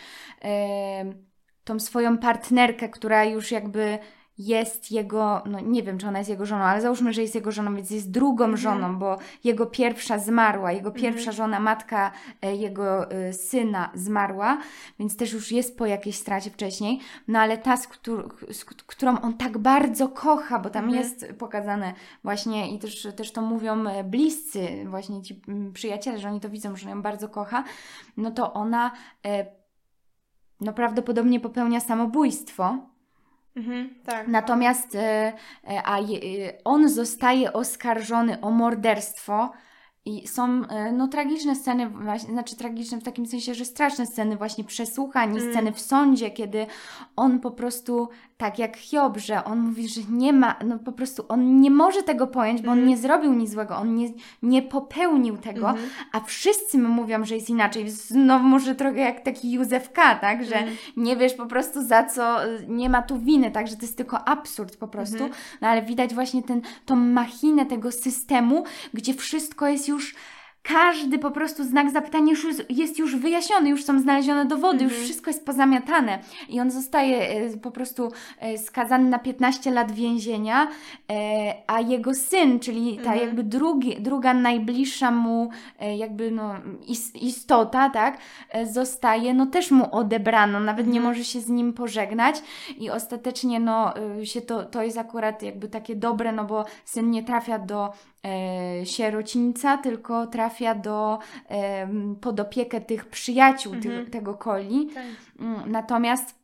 tą 1.64 1.80
swoją 1.80 2.18
partnerkę, 2.18 2.90
która 2.90 3.26
już 3.26 3.52
jakby 3.52 4.00
jest 4.38 4.92
jego, 4.92 5.42
no 5.46 5.60
nie 5.60 5.84
wiem, 5.84 5.98
czy 5.98 6.08
ona 6.08 6.18
jest 6.18 6.30
jego 6.30 6.46
żoną, 6.46 6.64
ale 6.64 6.82
załóżmy, 6.82 7.14
że 7.14 7.22
jest 7.22 7.36
jego 7.36 7.52
żoną, 7.52 7.76
więc 7.76 7.92
jest 7.92 8.12
drugą 8.12 8.46
Mhm. 8.46 8.58
żoną, 8.58 9.00
bo 9.00 9.18
jego 9.44 9.66
pierwsza 9.66 10.20
zmarła, 10.20 10.72
jego 10.72 10.92
pierwsza 10.92 11.32
żona, 11.32 11.60
matka 11.60 12.12
e, 12.42 12.56
jego 12.56 13.12
e, 13.12 13.34
syna 13.34 13.92
zmarła, 13.94 14.58
więc 15.00 15.18
też 15.18 15.34
już 15.34 15.52
jest 15.52 15.78
po 15.78 15.86
jakiejś 15.86 16.16
stracie 16.16 16.50
wcześniej, 16.50 17.00
no 17.28 17.40
ale 17.40 17.58
ta, 17.58 17.78
z, 17.78 17.88
któr- 17.88 18.54
z 18.54 18.66
którą 18.66 19.22
on 19.22 19.34
tak 19.38 19.58
bardzo 19.58 20.10
kocha, 20.10 20.60
bo 20.60 20.70
tam 20.70 20.86
Mhm. 20.86 21.04
jest 21.04 21.26
pokazane 21.40 21.94
właśnie 22.24 22.76
i 22.76 22.80
też, 22.80 23.08
też 23.16 23.32
to 23.32 23.42
mówią 23.42 23.88
e, 23.88 24.04
bliscy, 24.04 24.86
właśnie 24.86 25.22
ci 25.22 25.42
przyjaciele, 25.74 26.20
że 26.20 26.28
oni 26.30 26.40
to 26.40 26.50
widzą, 26.50 26.76
że 26.76 26.90
on 26.90 26.96
ją 26.96 27.02
bardzo 27.02 27.30
kocha, 27.30 27.64
no 28.18 28.32
to 28.32 28.54
ona 28.54 28.92
no 30.62 30.74
prawdopodobnie 30.74 31.40
popełnia 31.40 31.80
samobójstwo, 31.80 32.78
Mhm, 33.58 33.90
tak. 34.06 34.28
Natomiast 34.28 34.96
e, 34.96 35.34
e, 35.68 35.84
a 35.84 36.00
e, 36.00 36.04
on 36.64 36.90
zostaje 36.90 37.54
oskarżony 37.54 38.42
o 38.42 38.52
morderstwo 38.52 39.52
i 40.06 40.28
są 40.28 40.62
no, 40.94 41.08
tragiczne 41.08 41.56
sceny, 41.56 41.90
właśnie, 41.90 42.30
znaczy 42.30 42.56
tragiczne 42.56 42.98
w 42.98 43.04
takim 43.04 43.26
sensie, 43.26 43.54
że 43.54 43.66
straszne 43.66 44.06
sceny 44.06 44.38
właśnie 44.38 44.64
przesłuchań, 44.64 45.36
i 45.36 45.40
Mm. 45.40 45.52
sceny 45.52 45.72
w 45.74 45.80
sądzie, 45.80 46.32
kiedy 46.32 46.66
on 47.16 47.40
po 47.40 47.52
prostu, 47.52 48.10
tak 48.38 48.60
jak 48.60 48.78
Hiob, 48.78 49.18
że 49.18 49.44
on 49.44 49.60
mówi, 49.60 49.88
że 49.88 50.02
nie 50.10 50.34
ma, 50.34 50.56
no 50.66 50.80
po 50.80 50.92
prostu 50.92 51.26
on 51.30 51.62
nie 51.62 51.72
może 51.72 52.04
tego 52.04 52.28
pojąć, 52.28 52.62
bo 52.62 52.72
on 52.72 52.78
Mhm. 52.78 52.90
nie 52.90 52.98
zrobił 52.98 53.34
nic 53.34 53.52
złego, 53.52 53.76
on 53.78 53.96
nie, 53.96 54.10
nie 54.44 54.62
popełnił 54.62 55.38
tego, 55.38 55.70
Mhm. 55.70 55.90
a 56.14 56.20
wszyscy 56.20 56.78
mu 56.78 56.90
mówią, 56.90 57.26
że 57.26 57.36
jest 57.36 57.50
inaczej. 57.50 57.90
Znowu 57.90 58.46
może 58.46 58.76
trochę 58.76 59.00
jak 59.00 59.20
taki 59.24 59.52
Józef 59.52 59.92
K., 59.92 60.16
tak, 60.16 60.46
że 60.46 60.56
Mhm. 60.56 60.78
nie 60.98 61.18
wiesz 61.18 61.34
po 61.34 61.46
prostu 61.46 61.84
za 61.86 62.04
co, 62.04 62.38
nie 62.68 62.90
ma 62.90 63.02
tu 63.02 63.20
winy, 63.20 63.52
tak, 63.52 63.68
że 63.68 63.76
to 63.76 63.82
jest 63.82 63.98
tylko 63.98 64.28
absurd 64.28 64.78
po 64.78 64.88
prostu, 64.88 65.16
Mhm. 65.24 65.32
no 65.62 65.68
ale 65.68 65.82
widać 65.82 66.14
właśnie 66.14 66.44
ten, 66.44 66.62
tą 66.86 66.96
machinę 66.96 67.66
tego 67.66 67.92
systemu, 67.92 68.64
gdzie 68.94 69.14
wszystko 69.14 69.68
jest 69.68 69.88
już 69.88 70.16
każdy 70.68 71.20
po 71.20 71.32
prostu 71.32 71.64
znak 71.64 71.92
zapytania 71.92 72.32
już 72.32 72.48
jest- 72.70 73.00
już 73.00 73.16
wyjaśniony, 73.16 73.70
już 73.70 73.84
są 73.84 74.00
znalezione 74.00 74.46
dowody, 74.46 74.84
już 74.84 74.94
Mhm. 74.94 75.04
wszystko 75.06 75.30
jest 75.30 75.46
pozamiatane 75.46 76.20
i 76.50 76.60
on 76.60 76.72
zostaje 76.72 77.30
e, 77.30 77.58
po 77.58 77.72
prostu 77.72 78.12
e, 78.40 78.58
skazany 78.58 79.10
na 79.10 79.20
15 79.20 79.72
lat 79.72 79.92
więzienia, 79.92 80.68
e, 81.12 81.54
a 81.68 81.82
jego 81.82 82.14
syn, 82.14 82.60
czyli 82.60 82.96
ta 82.98 83.02
Mhm. 83.14 83.20
jakby 83.20 83.44
drugi, 83.44 83.96
druga 84.02 84.34
najbliższa 84.34 85.12
mu 85.12 85.50
jakby 85.98 86.32
no 86.32 86.56
is, 86.88 87.16
istota, 87.16 87.90
tak, 87.90 88.18
zostaje, 88.72 89.34
no 89.34 89.46
też 89.46 89.72
mu 89.72 89.96
odebrano, 89.96 90.60
nawet 90.60 90.88
nie 90.88 91.00
Mhm. 91.00 91.14
może 91.16 91.26
się 91.26 91.40
z 91.40 91.50
nim 91.50 91.74
pożegnać 91.74 92.36
i 92.78 92.90
ostatecznie 92.90 93.60
no 93.60 93.94
się 94.24 94.42
to, 94.42 94.64
to 94.64 94.84
jest 94.84 94.98
akurat 94.98 95.42
jakby 95.44 95.68
takie 95.68 95.96
dobre, 95.96 96.32
no 96.32 96.44
bo 96.46 96.66
syn 96.86 97.12
nie 97.12 97.24
trafia 97.24 97.60
do 97.60 97.90
sierocińca, 98.84 99.78
tylko 99.78 100.28
trafia 100.28 100.76
do, 100.76 101.20
pod 102.22 102.40
opiekę 102.40 102.82
tych 102.82 103.06
przyjaciół 103.06 103.74
Mhm. 103.74 104.10
tego 104.12 104.34
Coli. 104.34 104.88
Tak. 104.94 105.04
Mm, 105.40 105.72
Natomiast 105.72 106.36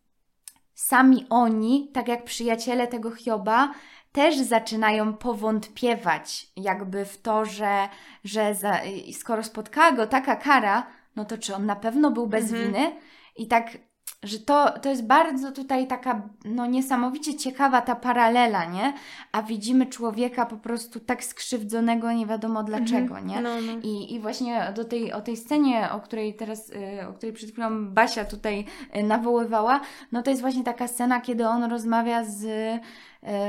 sami 0.73 1.25
oni, 1.29 1.89
tak 1.93 2.07
jak 2.07 2.23
przyjaciele 2.23 2.87
tego 2.87 3.11
Hioba, 3.11 3.71
też 4.11 4.37
zaczynają 4.37 5.13
powątpiewać 5.13 6.47
jakby 6.57 7.05
w 7.05 7.21
to, 7.21 7.45
że, 7.45 7.89
że 8.23 8.55
za, 8.55 8.79
skoro 9.19 9.43
spotkała 9.43 9.91
go 9.91 10.07
taka 10.07 10.35
kara, 10.35 10.87
no 11.15 11.25
to 11.25 11.37
czy 11.37 11.55
on 11.55 11.65
na 11.65 11.75
pewno 11.75 12.11
był 12.11 12.27
bez 12.27 12.43
Mhm. 12.51 12.63
winy? 12.73 12.91
I 13.37 13.47
tak, 13.47 13.77
że 14.23 14.39
to, 14.39 14.79
to 14.79 14.89
jest 14.89 15.05
bardzo 15.05 15.51
tutaj 15.51 15.87
taka 15.87 16.21
no 16.45 16.65
niesamowicie 16.65 17.35
ciekawa 17.35 17.81
ta 17.81 17.95
paralela, 17.95 18.65
nie? 18.65 18.93
A 19.31 19.43
widzimy 19.43 19.85
człowieka 19.85 20.45
po 20.45 20.57
prostu 20.57 20.99
tak 20.99 21.23
skrzywdzonego, 21.23 22.11
nie 22.11 22.25
wiadomo 22.25 22.63
dlaczego, 22.63 23.19
nie? 23.19 23.41
No, 23.41 23.49
no. 23.61 23.73
I, 23.83 24.13
I 24.13 24.19
właśnie 24.19 24.73
do 24.75 24.85
tej, 24.85 25.13
o 25.13 25.21
tej 25.21 25.37
scenie, 25.37 25.89
o 25.91 25.99
której 25.99 26.33
teraz, 26.33 26.69
y, 26.69 27.07
o 27.09 27.13
której 27.13 27.33
przed 27.33 27.51
chwilą 27.51 27.85
Basia 27.85 28.25
tutaj 28.25 28.65
y, 28.97 29.03
nawoływała, 29.03 29.79
no 30.11 30.23
to 30.23 30.29
jest 30.29 30.41
właśnie 30.41 30.63
taka 30.63 30.87
scena, 30.87 31.21
kiedy 31.21 31.47
on 31.47 31.63
rozmawia 31.63 32.23
z 32.23 32.45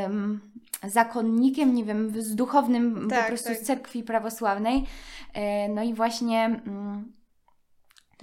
ym, 0.07 0.41
zakonnikiem, 0.83 1.75
nie 1.75 1.85
wiem, 1.85 2.23
z 2.23 2.35
duchownym 2.35 3.09
Tak, 3.11 3.23
po 3.23 3.29
prostu 3.29 3.49
tak. 3.49 3.59
z 3.59 3.63
cerkwi 3.63 4.03
prawosławnej. 4.03 4.79
Y, 4.79 5.69
no 5.69 5.83
i 5.83 5.95
właśnie 5.95 6.45
mm, 6.45 7.13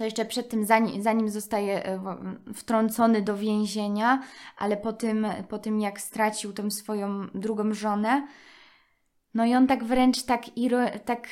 to 0.02 0.06
jeszcze 0.06 0.24
przed 0.24 0.48
tym, 0.48 0.64
zanim, 0.64 1.02
zanim 1.02 1.28
zostaje 1.28 1.98
w- 1.98 2.54
wtrącony 2.54 3.22
do 3.22 3.36
więzienia, 3.36 4.22
ale 4.58 4.76
po 4.76 4.92
tym, 4.92 5.26
po 5.48 5.58
tym 5.58 5.80
jak 5.80 6.00
stracił 6.00 6.52
tą 6.52 6.70
swoją 6.70 7.26
drugą 7.34 7.74
żonę, 7.74 8.26
no 9.34 9.44
i 9.44 9.54
on 9.54 9.66
tak 9.66 9.84
wręcz 9.84 10.22
tak, 10.22 10.46
iro- 10.56 10.98
tak 10.98 11.28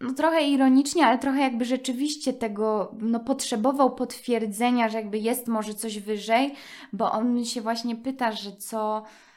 no 0.00 0.12
trochę 0.12 0.42
ironicznie, 0.42 1.06
ale 1.06 1.18
trochę 1.18 1.40
jakby 1.40 1.64
rzeczywiście 1.64 2.32
tego, 2.32 2.94
no 2.98 3.20
potrzebował 3.20 3.94
potwierdzenia, 3.94 4.88
że 4.88 4.98
jakby 4.98 5.18
jest 5.18 5.48
może 5.48 5.74
coś 5.74 5.98
wyżej, 5.98 6.54
bo 6.92 7.12
on 7.12 7.44
się 7.44 7.60
właśnie 7.60 7.96
pyta, 7.96 8.32
że 8.32 8.56
co, 8.56 8.98
e, 8.98 9.27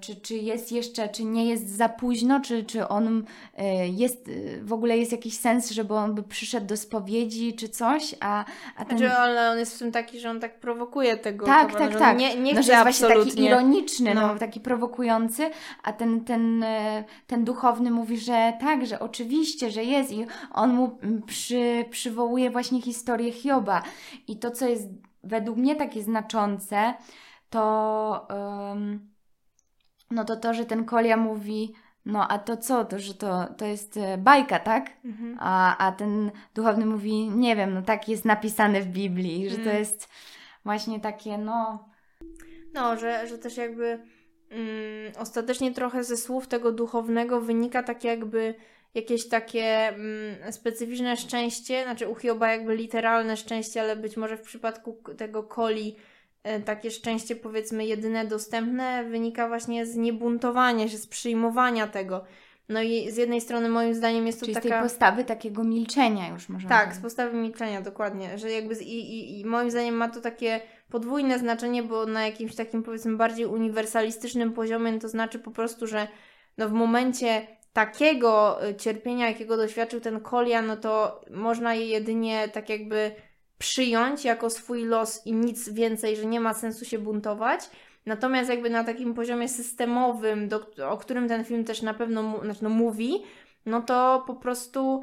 czy, 0.00 0.16
czy 0.16 0.34
jest 0.34 0.72
jeszcze, 0.72 1.08
czy 1.08 1.24
nie 1.24 1.46
jest 1.46 1.76
za 1.76 1.88
późno, 1.88 2.40
czy, 2.40 2.64
czy 2.64 2.88
on 2.88 3.24
e, 3.56 3.88
jest, 3.88 4.28
e, 4.28 4.62
w 4.62 4.72
ogóle 4.72 4.98
jest 4.98 5.12
jakiś 5.12 5.38
sens, 5.38 5.70
żeby 5.70 5.94
on 5.94 6.14
by 6.14 6.22
przyszedł 6.22 6.66
do 6.66 6.76
spowiedzi, 6.76 7.54
czy 7.54 7.68
coś, 7.68 8.14
a, 8.20 8.44
a 8.76 8.84
ten... 8.84 8.98
Znaczy, 8.98 9.14
ale 9.14 9.50
on 9.50 9.58
jest 9.58 9.76
w 9.76 9.78
tym 9.78 9.92
taki, 9.92 10.20
że 10.20 10.30
on 10.30 10.40
tak 10.40 10.60
prowokuje 10.60 11.16
tego. 11.16 11.46
Tak, 11.46 11.78
tak, 11.78 11.98
tak. 11.98 12.18
Nie, 12.18 12.36
nie 12.36 12.54
no, 12.54 12.60
chce 12.60 12.66
że 12.66 12.72
jest 12.72 12.84
właśnie 12.84 13.08
taki 13.08 13.20
absolutnie. 13.20 13.48
ironiczny, 13.48 14.14
no. 14.14 14.20
No. 14.20 14.38
taki 14.38 14.60
prowokujący, 14.60 15.50
a 15.82 15.92
ten, 15.92 16.24
ten, 16.24 16.62
e, 16.62 17.04
ten 17.26 17.44
duchowny 17.44 17.90
mówi, 17.90 18.18
że 18.18 18.52
tak, 18.60 18.86
że 18.86 19.00
oczywiście, 19.00 19.70
że 19.70 19.84
jest 19.84 20.12
i 20.12 20.26
on 20.52 20.74
mu 20.74 20.98
przy, 21.26 21.84
przywołuje 21.90 22.50
właśnie 22.50 22.82
historię 22.82 23.32
Hioba 23.32 23.82
i 24.28 24.36
to, 24.36 24.50
co 24.50 24.68
jest 24.68 24.88
według 25.24 25.56
mnie 25.58 25.76
takie 25.76 26.02
znaczące, 26.02 26.94
to 27.50 28.26
em, 28.28 29.09
no 30.10 30.24
to 30.24 30.36
to, 30.36 30.54
że 30.54 30.64
ten 30.64 30.84
Kolia 30.84 31.16
mówi 31.16 31.74
no 32.06 32.28
a 32.28 32.38
to 32.38 32.56
co, 32.56 32.84
to 32.84 32.98
że 32.98 33.14
to, 33.14 33.46
to 33.56 33.64
jest 33.64 33.96
e, 33.96 34.18
bajka, 34.18 34.58
tak? 34.58 34.90
Mhm. 35.04 35.36
A, 35.40 35.76
a 35.86 35.92
ten 35.92 36.30
duchowny 36.54 36.86
mówi, 36.86 37.28
nie 37.28 37.56
wiem, 37.56 37.74
no 37.74 37.82
tak 37.82 38.08
jest 38.08 38.24
napisane 38.24 38.80
w 38.80 38.86
Biblii, 38.86 39.50
że 39.50 39.56
to 39.56 39.62
Mm. 39.62 39.76
jest 39.78 40.08
właśnie 40.64 41.00
takie, 41.00 41.38
no 41.38 41.88
No, 42.74 42.96
że, 42.96 43.26
że 43.28 43.38
też 43.38 43.56
jakby 43.56 44.02
mm, 44.50 45.12
ostatecznie 45.18 45.74
trochę 45.74 46.04
ze 46.04 46.16
słów 46.16 46.48
tego 46.48 46.72
duchownego 46.72 47.40
wynika 47.40 47.82
tak 47.82 48.04
jakby 48.04 48.54
jakieś 48.94 49.28
takie 49.28 49.88
mm, 49.88 50.52
specyficzne 50.52 51.16
szczęście, 51.16 51.82
znaczy 51.82 52.08
u 52.08 52.14
Hioba 52.14 52.52
jakby 52.52 52.76
literalne 52.76 53.36
szczęście, 53.36 53.80
ale 53.80 53.96
być 53.96 54.16
może 54.16 54.36
w 54.36 54.42
przypadku 54.42 54.98
tego 55.16 55.42
Koli 55.42 55.96
takie 56.64 56.90
szczęście 56.90 57.36
powiedzmy 57.36 57.86
jedyne 57.86 58.26
dostępne 58.26 59.04
wynika 59.04 59.48
właśnie 59.48 59.86
z 59.86 59.96
niebuntowania 59.96 60.88
się, 60.88 60.98
z 60.98 61.06
przyjmowania 61.06 61.86
tego. 61.86 62.24
No 62.68 62.82
i 62.82 63.10
z 63.10 63.16
jednej 63.16 63.40
strony 63.40 63.68
moim 63.68 63.94
zdaniem 63.94 64.26
jest 64.26 64.40
to 64.40 64.46
Czyli 64.46 64.54
z 64.54 64.62
taka... 64.62 64.68
tej 64.68 64.82
postawy 64.82 65.24
takiego 65.24 65.64
milczenia 65.64 66.28
już 66.28 66.48
możemy 66.48 66.68
Tak, 66.68 66.80
z 66.80 66.84
powiedzieć. 66.84 67.02
postawy 67.02 67.36
milczenia, 67.36 67.80
dokładnie. 67.80 68.38
Że 68.38 68.50
jakby 68.50 68.74
z, 68.74 68.82
i, 68.82 68.98
i, 68.98 69.40
i 69.40 69.44
moim 69.44 69.70
zdaniem 69.70 69.94
ma 69.94 70.08
to 70.08 70.20
takie 70.20 70.60
podwójne 70.90 71.38
znaczenie, 71.38 71.82
bo 71.82 72.06
na 72.06 72.26
jakimś 72.26 72.54
takim 72.54 72.82
powiedzmy 72.82 73.16
bardziej 73.16 73.46
uniwersalistycznym 73.46 74.52
poziomie 74.52 74.98
to 74.98 75.08
znaczy 75.08 75.38
po 75.38 75.50
prostu, 75.50 75.86
że 75.86 76.08
no 76.58 76.68
w 76.68 76.72
momencie 76.72 77.46
takiego 77.72 78.64
y, 78.68 78.74
cierpienia, 78.74 79.28
jakiego 79.28 79.56
doświadczył 79.56 80.00
ten 80.00 80.20
Kolia, 80.20 80.62
no 80.62 80.76
to 80.76 81.20
można 81.30 81.74
je 81.74 81.86
jedynie 81.86 82.48
tak 82.48 82.68
jakby 82.68 83.12
przyjąć 83.60 84.24
jako 84.24 84.50
swój 84.50 84.84
los 84.84 85.26
i 85.26 85.32
nic 85.32 85.68
więcej, 85.68 86.16
że 86.16 86.26
nie 86.26 86.40
ma 86.40 86.54
sensu 86.54 86.84
się 86.84 86.98
buntować. 86.98 87.70
Natomiast 88.06 88.50
jakby 88.50 88.70
na 88.70 88.84
takim 88.84 89.14
poziomie 89.14 89.48
systemowym, 89.48 90.48
do, 90.48 90.66
o 90.90 90.96
którym 90.96 91.28
ten 91.28 91.44
film 91.44 91.64
też 91.64 91.82
na 91.82 91.94
pewno 91.94 92.40
znaczy 92.44 92.64
no, 92.64 92.70
mówi, 92.70 93.22
no 93.66 93.82
to 93.82 94.24
po 94.26 94.34
prostu 94.34 95.02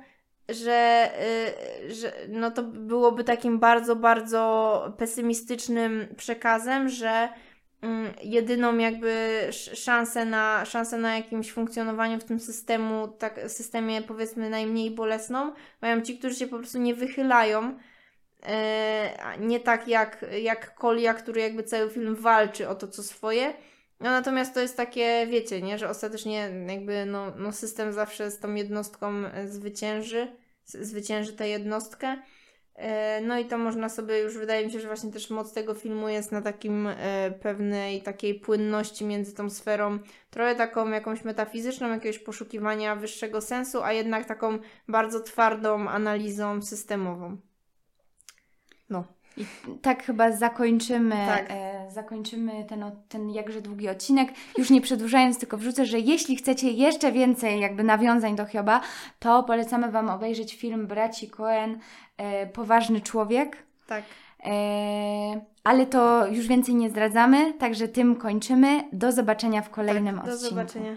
że, 0.50 1.10
y, 1.86 1.96
że 1.96 2.14
no 2.30 2.52
to 2.52 2.64
byłoby 2.64 3.24
takim 3.24 3.60
bardzo, 3.60 3.96
bardzo 3.96 4.94
pesymistycznym 4.98 6.08
przekazem, 6.18 6.90
że 6.90 7.30
mm, 7.82 8.14
jedyną 8.24 8.78
jakby 8.78 9.10
sz- 9.48 9.80
szansę 9.80 10.26
na, 10.26 10.66
szansę 10.66 10.98
na 10.98 11.16
jakimś 11.16 11.52
funkcjonowaniu 11.52 12.20
w 12.20 12.24
tym 12.24 12.40
systemu, 12.40 13.08
tak, 13.08 13.40
systemie 13.48 14.02
powiedzmy 14.02 14.50
najmniej 14.50 14.92
bolesną, 14.92 15.54
mają 15.82 16.02
ci, 16.02 16.18
którzy 16.18 16.36
się 16.36 16.48
po 16.48 16.58
prostu 16.58 16.78
nie 16.78 16.96
wychylają. 16.96 17.78
E, 18.48 19.38
nie 19.40 19.60
tak 19.60 19.88
jak, 19.88 20.26
jak 20.42 20.76
Kolia, 20.76 21.14
który 21.14 21.42
jakby 21.42 21.64
cały 21.64 21.90
film 21.90 22.16
walczy 22.16 22.70
o 22.70 22.76
to, 22.76 22.88
co 22.88 23.04
swoje. 23.04 23.54
No 24.00 24.10
natomiast 24.12 24.54
to 24.54 24.60
jest 24.60 24.78
takie, 24.78 25.28
wiecie, 25.30 25.62
nie, 25.62 25.78
że 25.78 25.90
ostatecznie 25.90 26.52
jakby 26.68 27.06
no, 27.06 27.34
no 27.38 27.52
system 27.52 27.94
zawsze 27.94 28.32
z 28.32 28.40
tą 28.40 28.54
jednostką 28.54 29.26
e, 29.26 29.48
zwycięży, 29.48 30.36
zwycięży 30.66 31.34
tę 31.34 31.50
jednostkę. 31.50 32.18
E, 32.76 33.22
No 33.22 33.40
i 33.40 33.46
to 33.46 33.58
można 33.58 33.90
sobie 33.90 34.20
już, 34.20 34.38
wydaje 34.38 34.66
mi 34.66 34.72
się, 34.72 34.80
że 34.80 34.88
właśnie 34.88 35.12
też 35.12 35.30
moc 35.30 35.54
tego 35.54 35.74
filmu 35.74 36.10
jest 36.10 36.32
na 36.32 36.42
takim 36.42 36.90
pewnej 37.42 38.02
takiej 38.02 38.40
płynności 38.40 39.06
między 39.06 39.34
tą 39.36 39.50
sferą, 39.50 40.00
trochę 40.30 40.56
taką 40.56 40.90
jakąś 40.92 41.24
metafizyczną, 41.24 41.90
jakiegoś 41.90 42.20
poszukiwania 42.20 42.96
wyższego 42.96 43.42
sensu, 43.42 43.84
a 43.84 43.94
jednak 43.94 44.26
taką 44.26 44.60
bardzo 44.88 45.20
twardą 45.20 45.88
analizą 45.90 46.62
systemową. 46.62 47.47
No. 48.90 49.04
Tak 49.82 50.04
chyba 50.04 50.32
zakończymy, 50.32 51.16
Tak. 51.28 51.46
E, 51.50 51.92
zakończymy 51.92 52.66
ten, 52.70 52.86
ten 53.10 53.30
jakże 53.30 53.62
długi 53.62 53.90
odcinek. 53.90 54.30
Już 54.58 54.70
nie 54.70 54.82
przedłużając, 54.82 55.40
tylko 55.40 55.58
wrzucę, 55.58 55.86
że 55.86 56.00
jeśli 56.00 56.36
chcecie 56.36 56.72
jeszcze 56.72 57.12
więcej 57.12 57.60
jakby 57.60 57.84
nawiązań 57.84 58.36
do 58.36 58.46
Hioba, 58.46 58.82
to 59.20 59.44
polecamy 59.44 59.92
Wam 59.92 60.10
obejrzeć 60.10 60.56
film 60.56 60.88
braci 60.88 61.30
Cohen 61.30 61.80
e, 62.18 62.48
Poważny 62.48 63.02
Człowiek. 63.02 63.58
Tak. 63.88 64.04
E, 64.44 64.52
ale 65.64 65.86
to 65.86 66.28
już 66.28 66.48
więcej 66.48 66.76
nie 66.76 66.90
zdradzamy, 66.90 67.54
także 67.54 67.88
tym 67.88 68.16
kończymy. 68.16 68.84
Do 68.94 69.12
zobaczenia 69.12 69.62
w 69.62 69.70
kolejnym 69.70 70.16
tak, 70.16 70.26
do 70.26 70.32
odcinku. 70.34 70.56
zobaczenia. 70.56 70.96